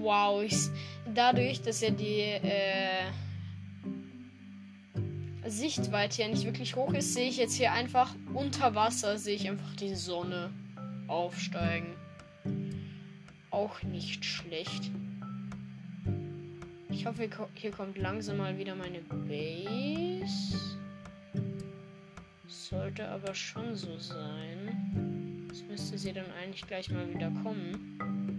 Wow, 0.00 0.42
ich, 0.42 0.56
dadurch, 1.14 1.60
dass 1.62 1.80
ja 1.80 1.90
die 1.90 2.20
äh, 2.20 3.10
Sichtweite 5.46 6.22
ja 6.22 6.28
nicht 6.28 6.44
wirklich 6.44 6.76
hoch 6.76 6.92
ist, 6.94 7.14
sehe 7.14 7.28
ich 7.28 7.36
jetzt 7.36 7.54
hier 7.54 7.72
einfach 7.72 8.14
unter 8.34 8.74
Wasser, 8.74 9.18
sehe 9.18 9.36
ich 9.36 9.48
einfach 9.48 9.74
die 9.76 9.94
Sonne 9.94 10.50
aufsteigen. 11.08 11.94
Auch 13.50 13.82
nicht 13.82 14.24
schlecht. 14.24 14.90
Ich 16.88 17.06
hoffe, 17.06 17.28
hier 17.54 17.70
kommt 17.70 17.98
langsam 17.98 18.38
mal 18.38 18.56
wieder 18.58 18.74
meine 18.74 19.00
Base. 19.00 20.78
Sollte 22.46 23.08
aber 23.08 23.34
schon 23.34 23.74
so 23.74 23.98
sein. 23.98 25.46
Jetzt 25.48 25.68
müsste 25.68 25.98
sie 25.98 26.12
dann 26.12 26.30
eigentlich 26.40 26.66
gleich 26.66 26.90
mal 26.90 27.08
wieder 27.12 27.30
kommen. 27.42 28.29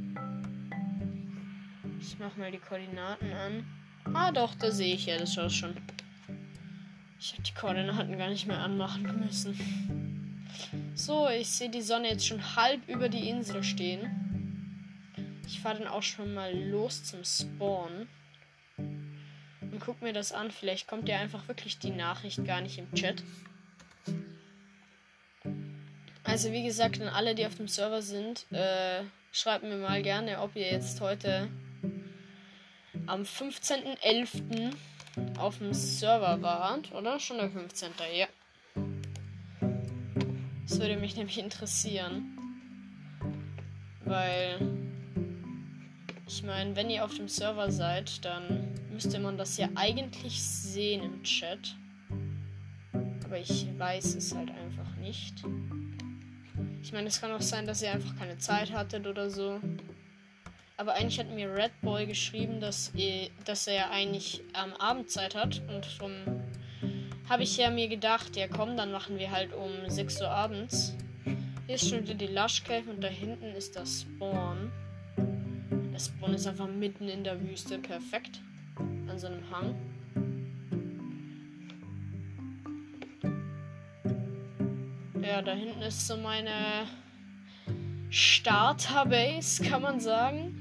Ich 2.21 2.27
mache 2.27 2.39
mal 2.39 2.51
die 2.51 2.59
Koordinaten 2.59 3.33
an. 3.33 3.65
Ah 4.13 4.31
doch, 4.31 4.53
da 4.53 4.69
sehe 4.69 4.93
ich 4.93 5.07
ja 5.07 5.17
das 5.17 5.33
schaut 5.33 5.51
schon. 5.51 5.75
Ich 7.19 7.33
hätte 7.33 7.41
die 7.41 7.53
Koordinaten 7.55 8.15
gar 8.15 8.29
nicht 8.29 8.45
mehr 8.45 8.59
anmachen 8.59 9.25
müssen. 9.25 10.47
So, 10.93 11.27
ich 11.29 11.49
sehe 11.49 11.71
die 11.71 11.81
Sonne 11.81 12.09
jetzt 12.09 12.27
schon 12.27 12.55
halb 12.55 12.87
über 12.87 13.09
die 13.09 13.27
Insel 13.27 13.63
stehen. 13.63 15.09
Ich 15.47 15.61
fahre 15.61 15.79
dann 15.79 15.87
auch 15.87 16.03
schon 16.03 16.35
mal 16.35 16.55
los 16.55 17.03
zum 17.05 17.23
Spawn. 17.23 18.07
Und 18.77 19.79
guck 19.79 20.03
mir 20.03 20.13
das 20.13 20.31
an. 20.31 20.51
Vielleicht 20.51 20.87
kommt 20.87 21.09
ja 21.09 21.17
einfach 21.17 21.47
wirklich 21.47 21.79
die 21.79 21.89
Nachricht 21.89 22.45
gar 22.45 22.61
nicht 22.61 22.77
im 22.77 22.93
Chat. 22.93 23.23
Also 26.23 26.51
wie 26.51 26.63
gesagt, 26.63 27.01
an 27.01 27.07
alle, 27.07 27.33
die 27.33 27.47
auf 27.47 27.55
dem 27.55 27.67
Server 27.67 28.03
sind, 28.03 28.45
äh, 28.51 29.01
schreibt 29.31 29.63
mir 29.63 29.77
mal 29.77 30.03
gerne, 30.03 30.39
ob 30.39 30.55
ihr 30.55 30.71
jetzt 30.71 31.01
heute 31.01 31.49
am 33.11 33.23
15.11 33.23 34.71
auf 35.37 35.57
dem 35.57 35.73
Server 35.73 36.41
wart, 36.41 36.93
oder? 36.93 37.19
Schon 37.19 37.37
der 37.39 37.49
15. 37.49 37.89
Ja. 38.17 38.27
Das 40.67 40.79
würde 40.79 40.95
mich 40.95 41.17
nämlich 41.17 41.37
interessieren. 41.37 42.37
Weil. 44.05 44.59
Ich 46.25 46.43
meine, 46.43 46.73
wenn 46.77 46.89
ihr 46.89 47.03
auf 47.03 47.13
dem 47.13 47.27
Server 47.27 47.69
seid, 47.69 48.23
dann 48.23 48.73
müsste 48.89 49.19
man 49.19 49.37
das 49.37 49.57
ja 49.57 49.67
eigentlich 49.75 50.41
sehen 50.41 51.03
im 51.03 51.23
Chat. 51.23 51.75
Aber 53.25 53.37
ich 53.37 53.67
weiß 53.77 54.15
es 54.15 54.33
halt 54.33 54.49
einfach 54.51 54.95
nicht. 54.95 55.43
Ich 56.81 56.93
meine, 56.93 57.09
es 57.09 57.19
kann 57.19 57.33
auch 57.33 57.41
sein, 57.41 57.65
dass 57.65 57.81
ihr 57.81 57.91
einfach 57.91 58.15
keine 58.17 58.37
Zeit 58.37 58.71
hattet 58.71 59.05
oder 59.05 59.29
so. 59.29 59.59
Aber 60.81 60.95
eigentlich 60.95 61.19
hat 61.19 61.29
mir 61.29 61.53
Red 61.53 61.79
Boy 61.83 62.07
geschrieben, 62.07 62.59
dass, 62.59 62.91
dass 63.45 63.67
er 63.67 63.91
eigentlich 63.91 64.41
am 64.53 64.73
Abend 64.73 65.11
Zeit 65.11 65.35
hat. 65.35 65.61
Und 65.67 66.01
um 66.01 66.11
habe 67.29 67.43
ich 67.43 67.55
ja 67.55 67.69
mir 67.69 67.87
gedacht, 67.87 68.35
ja 68.35 68.47
komm, 68.47 68.75
dann 68.75 68.91
machen 68.91 69.19
wir 69.19 69.29
halt 69.29 69.53
um 69.53 69.69
6 69.87 70.21
Uhr 70.21 70.31
abends. 70.31 70.95
Hier 71.67 71.75
ist 71.75 71.87
schon 71.87 72.01
wieder 72.01 72.15
die 72.15 72.25
Lush 72.25 72.63
Cave 72.63 72.89
und 72.89 72.99
da 72.99 73.09
hinten 73.09 73.51
ist 73.51 73.75
das 73.75 74.01
Spawn. 74.01 74.71
Das 75.93 76.07
Spawn 76.07 76.33
ist 76.33 76.47
einfach 76.47 76.65
mitten 76.65 77.07
in 77.07 77.23
der 77.23 77.39
Wüste, 77.39 77.77
perfekt. 77.77 78.41
An 79.07 79.19
so 79.19 79.27
einem 79.27 79.43
Hang. 79.51 79.75
Ja, 85.21 85.43
da 85.43 85.53
hinten 85.53 85.83
ist 85.83 86.07
so 86.07 86.17
meine 86.17 86.87
Starterbase, 88.09 89.63
kann 89.63 89.83
man 89.83 89.99
sagen. 89.99 90.57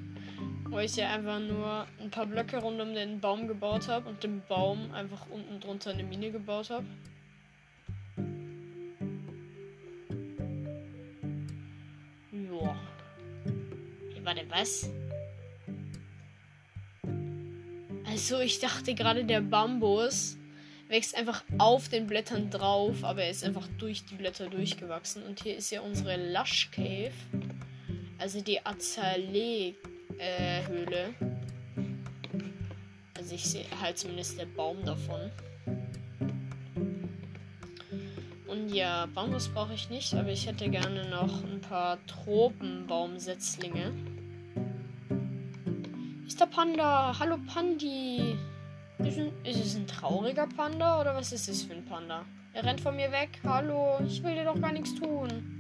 Wo 0.71 0.79
ich 0.79 0.95
ja 0.95 1.13
einfach 1.13 1.41
nur 1.41 1.89
ein 2.01 2.13
paar 2.13 2.27
Blöcke 2.27 2.59
rund 2.59 2.81
um 2.81 2.95
den 2.95 3.19
Baum 3.19 3.49
gebaut 3.49 3.89
habe 3.89 4.09
und 4.09 4.23
den 4.23 4.41
Baum 4.49 4.93
einfach 4.93 5.27
unten 5.29 5.59
drunter 5.59 5.91
eine 5.91 6.05
Mine 6.05 6.31
gebaut 6.31 6.71
habe. 6.71 6.87
Joa. 12.31 12.77
Hey, 14.15 14.25
warte, 14.25 14.43
was? 14.49 14.89
Also, 18.07 18.39
ich 18.39 18.61
dachte 18.61 18.95
gerade, 18.95 19.25
der 19.25 19.41
Bambus 19.41 20.37
wächst 20.87 21.17
einfach 21.17 21.43
auf 21.59 21.89
den 21.89 22.07
Blättern 22.07 22.49
drauf, 22.49 23.03
aber 23.03 23.25
er 23.25 23.31
ist 23.31 23.43
einfach 23.43 23.67
durch 23.79 24.05
die 24.05 24.15
Blätter 24.15 24.49
durchgewachsen. 24.49 25.25
Und 25.25 25.43
hier 25.43 25.57
ist 25.57 25.73
ja 25.73 25.81
unsere 25.81 26.33
Lush 26.33 26.71
Cave. 26.71 27.11
Also 28.19 28.41
die 28.41 28.65
Azalee 28.65 29.75
äh, 30.21 30.67
Höhle. 30.69 31.15
Also 33.17 33.35
ich 33.35 33.45
sehe 33.45 33.65
halt 33.81 33.99
zumindest 33.99 34.39
der 34.39 34.47
Baum 34.47 34.85
davon. 34.85 35.31
Und 38.47 38.69
ja, 38.75 39.07
Bambus 39.15 39.49
brauche 39.49 39.75
ich 39.75 39.89
nicht, 39.91 40.13
aber 40.15 40.31
ich 40.31 40.47
hätte 40.47 40.69
gerne 40.69 41.09
noch 41.09 41.43
ein 41.45 41.61
paar 41.61 41.99
Tropenbaumsetzlinge. 42.07 43.93
Ist 46.27 46.41
der 46.41 46.47
Panda? 46.47 47.17
Hallo 47.19 47.37
Pandi. 47.53 48.37
Ist, 48.99 49.19
ein, 49.19 49.33
ist 49.45 49.65
es 49.65 49.77
ein 49.77 49.87
trauriger 49.87 50.47
Panda 50.47 51.01
oder 51.01 51.15
was 51.15 51.33
ist 51.33 51.49
es 51.49 51.63
für 51.63 51.75
ein 51.75 51.85
Panda? 51.85 52.25
Er 52.53 52.65
rennt 52.65 52.81
von 52.81 52.97
mir 52.97 53.11
weg. 53.13 53.41
Hallo, 53.45 54.01
ich 54.05 54.23
will 54.23 54.35
dir 54.35 54.45
doch 54.45 54.61
gar 54.61 54.73
nichts 54.73 54.95
tun. 54.97 55.60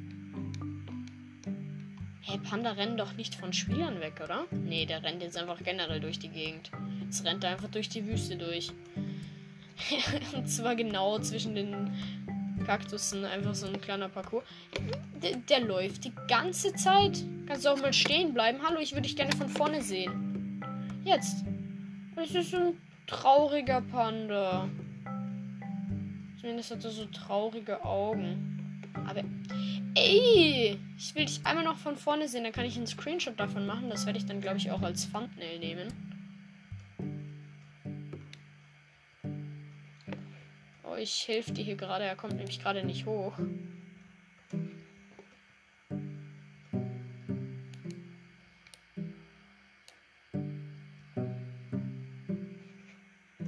Hey, 2.30 2.38
Panda 2.38 2.70
rennt 2.70 3.00
doch 3.00 3.14
nicht 3.14 3.34
von 3.34 3.52
Spielern 3.52 3.98
weg, 3.98 4.20
oder? 4.22 4.44
Nee, 4.52 4.86
der 4.86 5.02
rennt 5.02 5.20
jetzt 5.20 5.36
einfach 5.36 5.60
generell 5.64 5.98
durch 5.98 6.20
die 6.20 6.28
Gegend. 6.28 6.70
Jetzt 7.02 7.24
rennt 7.24 7.42
er 7.42 7.50
einfach 7.50 7.68
durch 7.68 7.88
die 7.88 8.06
Wüste 8.06 8.36
durch. 8.36 8.70
Und 10.36 10.46
zwar 10.46 10.76
genau 10.76 11.18
zwischen 11.18 11.56
den 11.56 11.92
Kaktussen, 12.64 13.24
einfach 13.24 13.56
so 13.56 13.66
ein 13.66 13.80
kleiner 13.80 14.08
Parcours. 14.08 14.44
Der, 15.20 15.38
der 15.38 15.60
läuft 15.62 16.04
die 16.04 16.12
ganze 16.28 16.72
Zeit. 16.74 17.24
Kannst 17.48 17.64
du 17.64 17.70
auch 17.70 17.82
mal 17.82 17.92
stehen 17.92 18.32
bleiben? 18.32 18.60
Hallo, 18.64 18.78
ich 18.78 18.92
würde 18.92 19.08
dich 19.08 19.16
gerne 19.16 19.34
von 19.34 19.48
vorne 19.48 19.82
sehen. 19.82 20.62
Jetzt. 21.02 21.44
Das 22.14 22.30
ist 22.30 22.54
ein 22.54 22.76
trauriger 23.08 23.80
Panda. 23.80 24.68
Zumindest 26.40 26.70
hat 26.70 26.84
er 26.84 26.90
so 26.90 27.06
traurige 27.06 27.84
Augen. 27.84 28.59
Aber 28.94 29.22
Ey, 29.94 30.78
ich 30.96 31.14
will 31.16 31.24
dich 31.24 31.44
einmal 31.44 31.64
noch 31.64 31.76
von 31.76 31.96
vorne 31.96 32.28
sehen, 32.28 32.44
dann 32.44 32.52
kann 32.52 32.64
ich 32.64 32.76
einen 32.76 32.86
Screenshot 32.86 33.38
davon 33.40 33.66
machen. 33.66 33.90
Das 33.90 34.06
werde 34.06 34.18
ich 34.18 34.26
dann, 34.26 34.40
glaube 34.40 34.58
ich, 34.58 34.70
auch 34.70 34.82
als 34.82 35.10
Thumbnail 35.10 35.58
nehmen. 35.58 35.92
Oh, 40.84 40.94
ich 40.96 41.26
helfe 41.26 41.52
dir 41.52 41.64
hier 41.64 41.74
gerade. 41.74 42.04
Er 42.04 42.14
kommt 42.14 42.36
nämlich 42.36 42.60
gerade 42.60 42.84
nicht 42.84 43.04
hoch. 43.04 43.32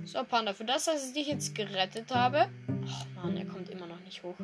So, 0.04 0.24
Panda, 0.24 0.54
für 0.54 0.64
das, 0.64 0.86
dass 0.86 1.06
ich 1.06 1.14
dich 1.14 1.28
jetzt 1.28 1.54
gerettet 1.54 2.12
habe. 2.12 2.50
Ach 2.84 3.06
man, 3.14 3.36
er 3.36 3.46
kommt 3.46 3.68
immer 3.68 3.86
noch 3.86 4.00
nicht 4.00 4.24
hoch 4.24 4.36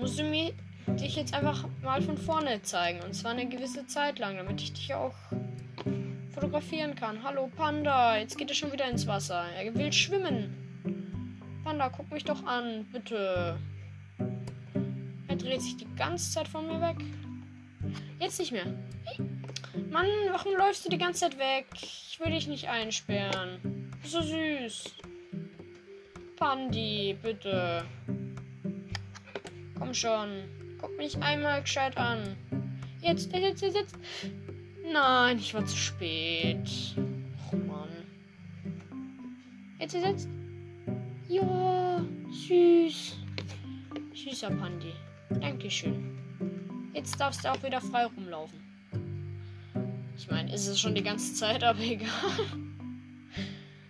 musst 0.00 0.18
du 0.18 0.24
mir 0.24 0.52
dich 0.98 1.16
jetzt 1.16 1.34
einfach 1.34 1.66
mal 1.82 2.00
von 2.00 2.16
vorne 2.16 2.62
zeigen. 2.62 3.00
Und 3.02 3.14
zwar 3.14 3.32
eine 3.32 3.46
gewisse 3.46 3.86
Zeit 3.86 4.18
lang, 4.18 4.36
damit 4.38 4.60
ich 4.62 4.72
dich 4.72 4.94
auch 4.94 5.14
fotografieren 6.32 6.94
kann. 6.94 7.22
Hallo 7.22 7.50
Panda, 7.54 8.16
jetzt 8.16 8.38
geht 8.38 8.48
er 8.48 8.54
schon 8.54 8.72
wieder 8.72 8.88
ins 8.88 9.06
Wasser. 9.06 9.44
Er 9.62 9.74
will 9.74 9.92
schwimmen. 9.92 10.56
Panda, 11.64 11.90
guck 11.90 12.10
mich 12.10 12.24
doch 12.24 12.44
an, 12.44 12.86
bitte. 12.92 13.58
dreht 15.28 15.62
sich 15.62 15.76
die 15.76 15.94
ganze 15.96 16.32
Zeit 16.32 16.48
von 16.48 16.66
mir 16.66 16.80
weg. 16.80 16.96
Jetzt 18.18 18.38
nicht 18.38 18.52
mehr. 18.52 18.66
Mann, 19.90 20.06
warum 20.30 20.54
läufst 20.56 20.84
du 20.84 20.90
die 20.90 20.98
ganze 20.98 21.20
Zeit 21.20 21.38
weg? 21.38 21.66
Ich 21.74 22.18
will 22.20 22.32
dich 22.32 22.48
nicht 22.48 22.68
einsperren. 22.68 23.90
So 24.04 24.22
süß. 24.22 24.94
Pandi, 26.36 27.16
bitte. 27.22 27.84
Komm 29.80 29.94
schon. 29.94 30.44
Guck 30.78 30.96
mich 30.98 31.20
einmal 31.22 31.62
gescheit 31.62 31.96
an. 31.96 32.36
Jetzt, 33.00 33.32
jetzt, 33.34 33.62
jetzt, 33.62 33.74
jetzt. 33.74 33.98
Nein, 34.92 35.38
ich 35.38 35.54
war 35.54 35.64
zu 35.64 35.76
spät. 35.76 36.68
Oh 37.50 37.56
Mann. 37.56 37.88
Jetzt, 39.78 39.94
jetzt, 39.94 40.04
jetzt. 40.04 40.28
Ja, 41.28 42.04
süß. 42.30 43.16
Süßer 44.14 44.50
Pandi. 44.50 44.92
Dankeschön. 45.30 46.18
Jetzt 46.92 47.18
darfst 47.18 47.42
du 47.42 47.50
auch 47.50 47.62
wieder 47.62 47.80
frei 47.80 48.04
rumlaufen. 48.04 48.60
Ich 50.14 50.30
meine, 50.30 50.52
ist 50.52 50.66
es 50.66 50.78
schon 50.78 50.94
die 50.94 51.02
ganze 51.02 51.32
Zeit, 51.32 51.64
aber 51.64 51.80
egal. 51.80 52.10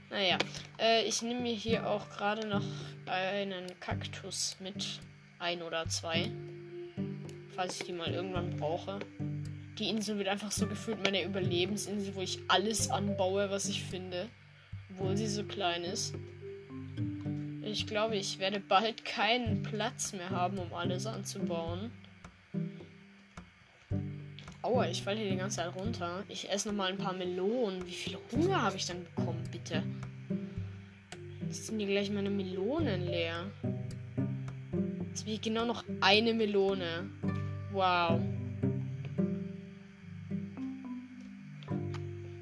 naja, 0.09 0.39
äh, 0.79 1.03
ich 1.03 1.21
nehme 1.23 1.41
mir 1.41 1.55
hier 1.55 1.89
auch 1.89 2.09
gerade 2.11 2.47
noch 2.47 2.65
einen 3.07 3.67
Kaktus 3.81 4.57
mit. 4.61 5.01
Ein 5.41 5.63
oder 5.63 5.89
zwei. 5.89 6.31
Falls 7.57 7.81
ich 7.81 7.87
die 7.87 7.95
mal 7.95 8.13
irgendwann 8.13 8.57
brauche. 8.59 8.99
Die 9.79 9.89
Insel 9.89 10.19
wird 10.19 10.29
einfach 10.29 10.53
so 10.53 10.67
gefühlt 10.67 11.03
meine 11.03 11.25
Überlebensinsel, 11.25 12.15
wo 12.15 12.21
ich 12.21 12.41
alles 12.49 12.91
anbaue, 12.91 13.51
was 13.51 13.67
ich 13.71 13.83
finde. 13.83 14.29
Obwohl 14.91 15.17
sie 15.17 15.27
so 15.27 15.43
klein 15.45 15.83
ist. 15.83 16.15
Ich 17.63 17.87
glaube, 17.87 18.17
ich 18.17 18.39
werde 18.39 18.61
bald 18.61 19.07
keinen 19.07 19.63
Platz 19.63 20.13
mehr 20.13 20.29
haben, 20.29 20.59
um 20.59 20.75
alles 20.75 21.07
anzubauen. 21.07 21.91
Aua, 24.61 24.89
ich 24.89 25.03
falle 25.03 25.21
hier 25.21 25.31
die 25.31 25.37
ganze 25.39 25.57
Zeit 25.57 25.75
runter. 25.75 26.23
Ich 26.29 26.51
esse 26.51 26.69
noch 26.69 26.75
mal 26.75 26.93
ein 26.93 26.99
paar 26.99 27.15
Melonen. 27.15 27.87
Wie 27.87 27.93
viel 27.93 28.19
Hunger 28.31 28.61
habe 28.61 28.77
ich 28.77 28.85
dann 28.85 29.05
bekommen, 29.05 29.43
bitte? 29.51 29.83
Jetzt 31.47 31.69
sind 31.69 31.79
hier 31.79 31.89
gleich 31.89 32.11
meine 32.11 32.29
Melonen 32.29 33.07
leer. 33.07 33.47
Jetzt 35.11 35.23
habe 35.23 35.33
ich 35.33 35.41
genau 35.41 35.65
noch 35.65 35.83
eine 36.01 36.33
Melone. 36.33 37.11
Wow. 37.73 38.21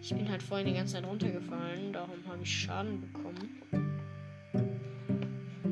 Ich 0.02 0.10
bin 0.10 0.28
halt 0.30 0.42
vorhin 0.42 0.66
die 0.66 0.74
ganze 0.74 0.94
Zeit 0.94 1.06
runtergefallen. 1.06 1.94
Darum 1.94 2.18
habe 2.28 2.42
ich 2.42 2.60
Schaden 2.60 3.00
bekommen. 3.00 3.62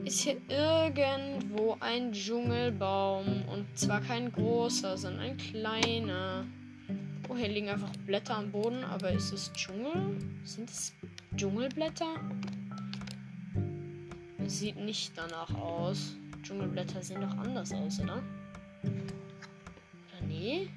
Ist 0.07 0.21
hier 0.21 0.37
irgendwo 0.49 1.77
ein 1.81 2.13
Dschungelbaum? 2.13 3.45
Und 3.47 3.67
zwar 3.79 4.01
kein 4.01 4.33
großer, 4.33 4.97
sondern 4.97 5.21
ein 5.21 5.37
kleiner. 5.37 6.47
Oh, 7.29 7.37
hier 7.37 7.49
liegen 7.49 7.69
einfach 7.69 7.93
Blätter 8.07 8.39
am 8.39 8.51
Boden. 8.51 8.85
Aber 8.85 9.11
ist 9.11 9.33
es 9.33 9.53
Dschungel? 9.53 10.17
Sind 10.45 10.71
es 10.71 10.95
Dschungelblätter? 11.37 12.15
Sieht 14.47 14.77
nicht 14.79 15.13
danach 15.15 15.55
aus. 15.55 16.17
Dschungelblätter 16.47 17.03
sehen 17.03 17.21
doch 17.23 17.37
anders 17.39 17.73
aus, 17.73 17.99
oder? 17.99 18.23
Oder 18.85 20.27
nee? 20.29 20.69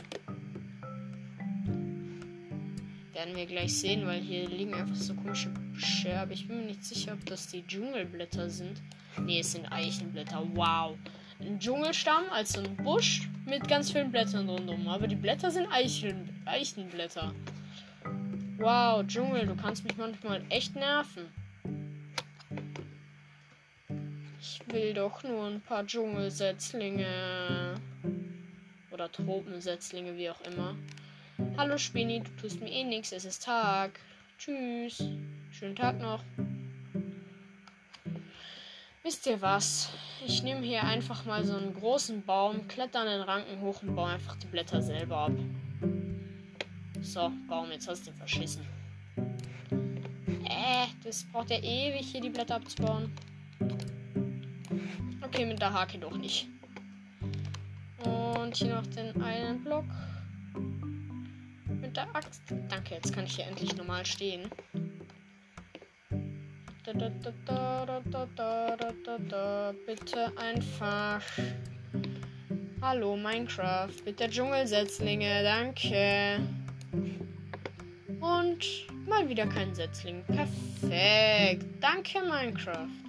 Werden 3.14 3.36
wir 3.36 3.46
gleich 3.46 3.78
sehen, 3.78 4.04
weil 4.08 4.20
hier 4.20 4.50
liegen 4.50 4.74
einfach 4.74 4.96
so 4.96 5.14
komische 5.14 5.50
Büsche. 5.50 6.28
Ich 6.32 6.48
bin 6.48 6.62
mir 6.62 6.66
nicht 6.66 6.84
sicher, 6.84 7.14
ob 7.14 7.24
das 7.28 7.50
die 7.50 7.68
Dschungelblätter 7.68 8.50
sind. 8.50 8.82
Nee, 9.22 9.42
es 9.42 9.52
sind 9.52 9.72
Eichenblätter. 9.72 10.44
Wow. 10.56 10.98
Ein 11.40 11.60
Dschungelstamm, 11.60 12.24
also 12.32 12.62
ein 12.62 12.76
Busch 12.78 13.30
mit 13.46 13.68
ganz 13.68 13.92
vielen 13.92 14.12
Blättern 14.12 14.50
rundum. 14.50 14.88
Aber 14.88 15.08
die 15.08 15.16
Blätter 15.16 15.52
sind 15.52 15.68
Eicheln, 15.72 16.30
Eichenblätter. 16.46 17.32
Wow, 18.58 19.06
Dschungel, 19.06 19.46
du 19.46 19.56
kannst 19.56 19.84
mich 19.84 19.96
manchmal 19.98 20.42
echt 20.50 20.76
nerven. 20.76 21.28
Ich 24.52 24.74
will 24.74 24.96
doch 24.96 25.22
nur 25.22 25.46
ein 25.46 25.62
paar 25.62 25.86
Dschungelsetzlinge. 25.86 27.76
Oder 28.90 29.12
Tropensetzlinge, 29.12 30.18
wie 30.18 30.32
auch 30.32 30.42
immer. 30.42 30.76
Hallo 31.56 31.78
Spinny, 31.78 32.22
du 32.22 32.32
tust 32.42 32.60
mir 32.60 32.72
eh 32.72 32.84
nichts, 32.84 33.12
es 33.12 33.26
ist 33.26 33.44
Tag. 33.44 34.00
Tschüss. 34.40 35.04
Schönen 35.52 35.76
Tag 35.76 36.00
noch. 36.00 36.24
Wisst 39.04 39.28
ihr 39.28 39.40
was? 39.40 39.92
Ich 40.26 40.42
nehme 40.42 40.62
hier 40.62 40.84
einfach 40.84 41.26
mal 41.26 41.46
so 41.46 41.56
einen 41.56 41.76
großen 41.76 42.26
Baum, 42.26 42.68
kletter 42.68 43.02
an 43.02 43.08
den 43.08 43.22
Ranken 43.22 43.62
hoch 43.62 43.84
und 43.84 43.96
baue 43.96 44.10
einfach 44.10 44.36
die 44.38 44.48
Blätter 44.48 44.82
selber 44.82 45.18
ab. 45.18 45.34
So, 47.02 47.32
Baum, 47.48 47.72
jetzt 47.72 47.88
hast 47.88 48.08
du 48.08 48.12
ihn 48.12 48.18
verschissen. 48.18 48.66
Äh, 50.46 50.88
das 51.04 51.24
braucht 51.32 51.52
ja 51.52 51.60
ewig, 51.60 52.08
hier 52.12 52.22
die 52.22 52.30
Blätter 52.30 52.56
abzubauen. 52.56 53.14
Okay, 55.40 55.48
mit 55.48 55.62
der 55.62 55.72
Hake 55.72 55.98
doch 55.98 56.18
nicht. 56.18 56.50
Und 58.04 58.58
hier 58.58 58.76
noch 58.76 58.88
den 58.88 59.22
einen 59.22 59.64
Block. 59.64 59.86
Mit 61.80 61.96
der 61.96 62.14
Axt. 62.14 62.42
Danke, 62.68 62.96
jetzt 62.96 63.14
kann 63.14 63.24
ich 63.24 63.38
hier 63.38 63.48
endlich 63.48 63.74
normal 63.78 64.06
stehen. 64.06 64.50
Bitte 69.86 70.34
einfach. 70.36 71.24
Hallo 72.82 73.16
Minecraft. 73.16 73.96
Bitte 74.04 74.30
Dschungelsetzlinge. 74.30 75.44
Danke. 75.44 76.42
Und 78.20 78.66
mal 79.08 79.30
wieder 79.30 79.48
kein 79.48 79.74
Setzling. 79.74 80.22
Perfekt. 80.26 81.66
Danke 81.82 82.20
Minecraft. 82.24 83.09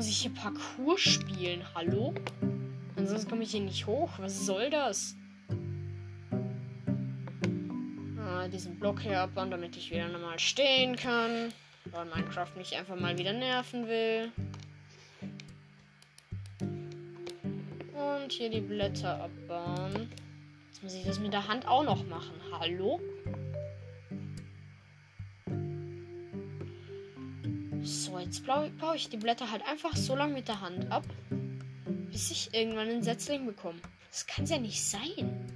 Muss 0.00 0.08
ich 0.08 0.22
hier 0.22 0.32
Parcours 0.32 0.98
spielen. 0.98 1.62
Hallo? 1.74 2.14
Ansonsten 2.96 3.28
komme 3.28 3.42
ich 3.42 3.50
hier 3.50 3.60
nicht 3.60 3.86
hoch. 3.86 4.08
Was 4.16 4.46
soll 4.46 4.70
das? 4.70 5.14
diesen 8.50 8.80
Block 8.80 9.00
hier 9.02 9.20
abbauen, 9.20 9.50
damit 9.50 9.76
ich 9.76 9.90
wieder 9.90 10.08
normal 10.08 10.38
stehen 10.38 10.96
kann. 10.96 11.52
Weil 11.84 12.06
Minecraft 12.06 12.56
mich 12.56 12.74
einfach 12.74 12.98
mal 12.98 13.18
wieder 13.18 13.34
nerven 13.34 13.86
will. 13.88 14.32
Und 16.62 18.32
hier 18.32 18.48
die 18.48 18.62
Blätter 18.62 19.22
abbauen. 19.22 20.10
Jetzt 20.70 20.82
muss 20.82 20.94
ich 20.94 21.04
das 21.04 21.20
mit 21.20 21.34
der 21.34 21.46
Hand 21.46 21.68
auch 21.68 21.84
noch 21.84 22.06
machen. 22.06 22.40
Hallo? 22.58 22.98
So, 27.82 28.18
jetzt 28.18 28.44
baue 28.46 28.96
ich 28.96 29.08
die 29.08 29.16
Blätter 29.16 29.50
halt 29.50 29.62
einfach 29.66 29.96
so 29.96 30.14
lange 30.14 30.34
mit 30.34 30.48
der 30.48 30.60
Hand 30.60 30.90
ab, 30.90 31.04
bis 32.10 32.30
ich 32.30 32.52
irgendwann 32.52 32.88
einen 32.88 33.02
Setzling 33.02 33.46
bekomme. 33.46 33.78
Das 34.10 34.26
kann 34.26 34.46
ja 34.46 34.58
nicht 34.58 34.82
sein. 34.82 35.50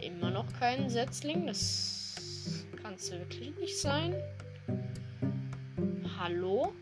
immer 0.00 0.30
noch 0.30 0.52
keinen 0.58 0.88
Setzling. 0.88 1.46
Das 1.46 2.64
kann 2.82 2.94
es 2.94 3.10
wirklich 3.10 3.56
nicht 3.58 3.78
sein. 3.78 4.14
Hallo? 6.18 6.72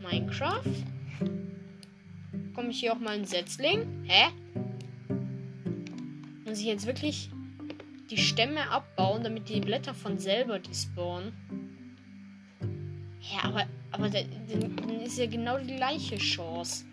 Minecraft? 0.00 0.62
Komme 2.54 2.70
ich 2.70 2.80
hier 2.80 2.92
auch 2.92 2.98
mal 2.98 3.14
ein 3.14 3.24
Setzling? 3.24 4.04
Hä? 4.04 4.30
Muss 6.44 6.58
ich 6.58 6.66
jetzt 6.66 6.86
wirklich 6.86 7.30
die 8.10 8.18
Stämme 8.18 8.70
abbauen, 8.70 9.24
damit 9.24 9.48
die 9.48 9.60
Blätter 9.60 9.94
von 9.94 10.18
selber 10.18 10.58
despawnen? 10.58 11.32
Ja, 13.20 13.44
aber, 13.44 13.64
aber 13.90 14.08
dann 14.08 15.00
ist 15.00 15.18
ja 15.18 15.26
genau 15.26 15.58
die 15.58 15.76
gleiche 15.76 16.16
Chance. 16.16 16.84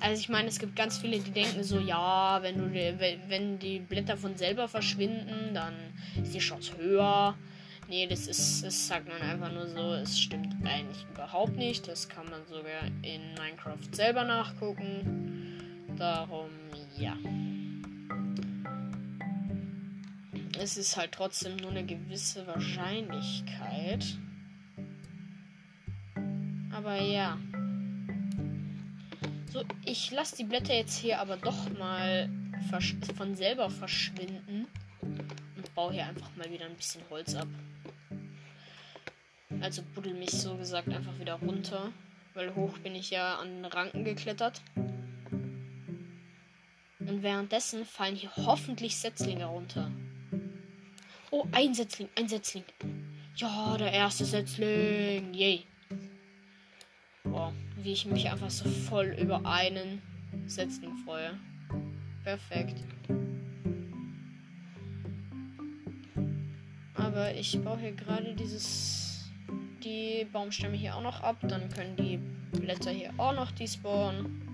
Also 0.00 0.20
ich 0.20 0.28
meine, 0.28 0.48
es 0.48 0.58
gibt 0.58 0.74
ganz 0.76 0.98
viele, 0.98 1.18
die 1.18 1.30
denken 1.30 1.62
so, 1.62 1.78
ja, 1.78 2.38
wenn 2.42 2.58
du 2.58 2.72
wenn 2.72 3.58
die 3.58 3.80
Blätter 3.80 4.16
von 4.16 4.36
selber 4.36 4.66
verschwinden, 4.66 5.52
dann 5.52 5.74
ist 6.22 6.34
die 6.34 6.38
Chance 6.38 6.72
höher. 6.78 7.36
Nee, 7.88 8.06
das 8.06 8.26
ist, 8.28 8.64
das 8.64 8.86
sagt 8.86 9.08
man 9.08 9.20
einfach 9.20 9.52
nur 9.52 9.66
so. 9.66 9.94
Es 9.94 10.18
stimmt 10.18 10.54
eigentlich 10.64 11.04
überhaupt 11.12 11.56
nicht. 11.56 11.88
Das 11.88 12.08
kann 12.08 12.24
man 12.30 12.40
sogar 12.46 12.86
in 13.02 13.34
Minecraft 13.34 13.92
selber 13.92 14.24
nachgucken. 14.24 15.86
Darum, 15.98 16.50
ja. 16.96 17.16
Es 20.62 20.76
ist 20.76 20.98
halt 20.98 21.12
trotzdem 21.12 21.56
nur 21.56 21.70
eine 21.70 21.86
gewisse 21.86 22.46
Wahrscheinlichkeit. 22.46 24.04
Aber 26.70 27.00
ja. 27.00 27.38
So, 29.50 29.64
ich 29.86 30.10
lasse 30.10 30.36
die 30.36 30.44
Blätter 30.44 30.74
jetzt 30.74 30.98
hier 30.98 31.18
aber 31.18 31.38
doch 31.38 31.70
mal 31.78 32.28
von 33.16 33.34
selber 33.36 33.70
verschwinden. 33.70 34.66
Und 35.00 35.74
baue 35.74 35.94
hier 35.94 36.06
einfach 36.06 36.28
mal 36.36 36.50
wieder 36.50 36.66
ein 36.66 36.76
bisschen 36.76 37.00
Holz 37.08 37.34
ab. 37.34 37.48
Also 39.62 39.80
buddel 39.94 40.12
mich 40.12 40.32
so 40.32 40.58
gesagt 40.58 40.90
einfach 40.90 41.18
wieder 41.18 41.36
runter. 41.36 41.90
Weil 42.34 42.54
hoch 42.54 42.76
bin 42.80 42.94
ich 42.94 43.08
ja 43.08 43.36
an 43.36 43.48
den 43.48 43.64
Ranken 43.64 44.04
geklettert. 44.04 44.60
Und 46.98 47.22
währenddessen 47.22 47.86
fallen 47.86 48.14
hier 48.14 48.30
hoffentlich 48.36 48.98
Setzlinge 48.98 49.46
runter. 49.46 49.90
Oh, 51.32 51.46
ein 51.52 51.72
Setzling, 51.74 52.08
ein 52.16 52.26
Setzling. 52.26 52.64
Ja, 53.36 53.76
der 53.78 53.92
erste 53.92 54.24
Setzling. 54.24 55.32
Yay. 55.32 55.64
Boah, 57.22 57.52
wie 57.76 57.92
ich 57.92 58.04
mich 58.04 58.28
einfach 58.28 58.50
so 58.50 58.68
voll 58.68 59.16
über 59.20 59.44
einen 59.46 60.02
Setzling 60.46 60.96
freue. 61.04 61.38
Perfekt. 62.24 62.82
Aber 66.94 67.32
ich 67.34 67.60
baue 67.62 67.78
hier 67.78 67.92
gerade 67.92 68.34
dieses 68.34 69.30
die 69.84 70.26
Baumstämme 70.32 70.76
hier 70.76 70.96
auch 70.96 71.02
noch 71.02 71.20
ab. 71.20 71.36
Dann 71.42 71.68
können 71.68 71.94
die 71.94 72.18
Blätter 72.58 72.90
hier 72.90 73.12
auch 73.18 73.34
noch 73.34 73.52
despawnen. 73.52 74.48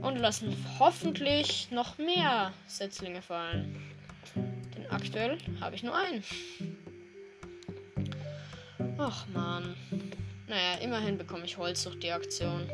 Und 0.00 0.16
lassen 0.18 0.56
hoffentlich 0.78 1.70
noch 1.72 1.98
mehr 1.98 2.52
Setzlinge 2.66 3.20
fallen. 3.20 3.74
Aktuell 4.90 5.38
habe 5.60 5.76
ich 5.76 5.82
nur 5.82 5.96
einen. 5.96 6.22
Ach 8.98 9.26
man. 9.32 9.74
Naja, 10.46 10.78
immerhin 10.82 11.18
bekomme 11.18 11.44
ich 11.44 11.56
Holz 11.56 11.84
durch 11.84 11.98
die 11.98 12.10
Aktion. 12.10 12.68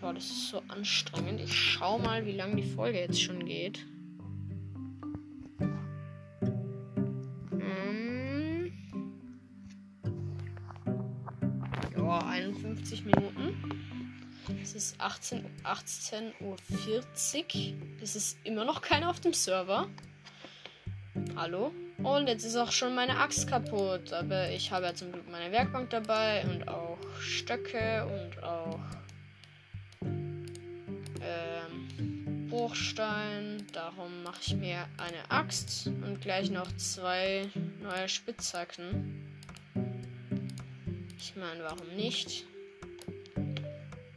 Boah, 0.00 0.14
das 0.14 0.24
ist 0.24 0.48
so 0.50 0.62
anstrengend. 0.68 1.40
Ich 1.40 1.52
schau 1.52 1.98
mal, 1.98 2.24
wie 2.24 2.32
lange 2.32 2.56
die 2.56 2.70
Folge 2.70 3.00
jetzt 3.00 3.20
schon 3.20 3.44
geht. 3.44 3.84
Ist 14.78 15.00
18, 15.00 15.44
18.40 15.64 16.34
Uhr. 16.40 16.56
Es 18.00 18.14
ist 18.14 18.38
immer 18.44 18.64
noch 18.64 18.80
keiner 18.80 19.10
auf 19.10 19.18
dem 19.18 19.32
Server. 19.32 19.88
Hallo? 21.34 21.72
Und 22.00 22.28
jetzt 22.28 22.44
ist 22.44 22.54
auch 22.54 22.70
schon 22.70 22.94
meine 22.94 23.18
Axt 23.18 23.48
kaputt. 23.48 24.12
Aber 24.12 24.50
ich 24.50 24.70
habe 24.70 24.84
ja 24.84 24.94
zum 24.94 25.10
Glück 25.10 25.28
meine 25.28 25.50
Werkbank 25.50 25.90
dabei 25.90 26.44
und 26.44 26.68
auch 26.68 26.96
Stöcke 27.18 28.06
und 28.06 28.40
auch 28.44 28.78
ähm, 31.22 32.46
Bruchstein. 32.48 33.66
Darum 33.72 34.22
mache 34.22 34.38
ich 34.46 34.54
mir 34.54 34.86
eine 34.98 35.28
Axt 35.28 35.88
und 35.88 36.20
gleich 36.20 36.52
noch 36.52 36.70
zwei 36.76 37.48
neue 37.82 38.08
Spitzhacken. 38.08 39.26
Ich 41.18 41.34
meine, 41.34 41.64
warum 41.64 41.88
nicht? 41.96 42.46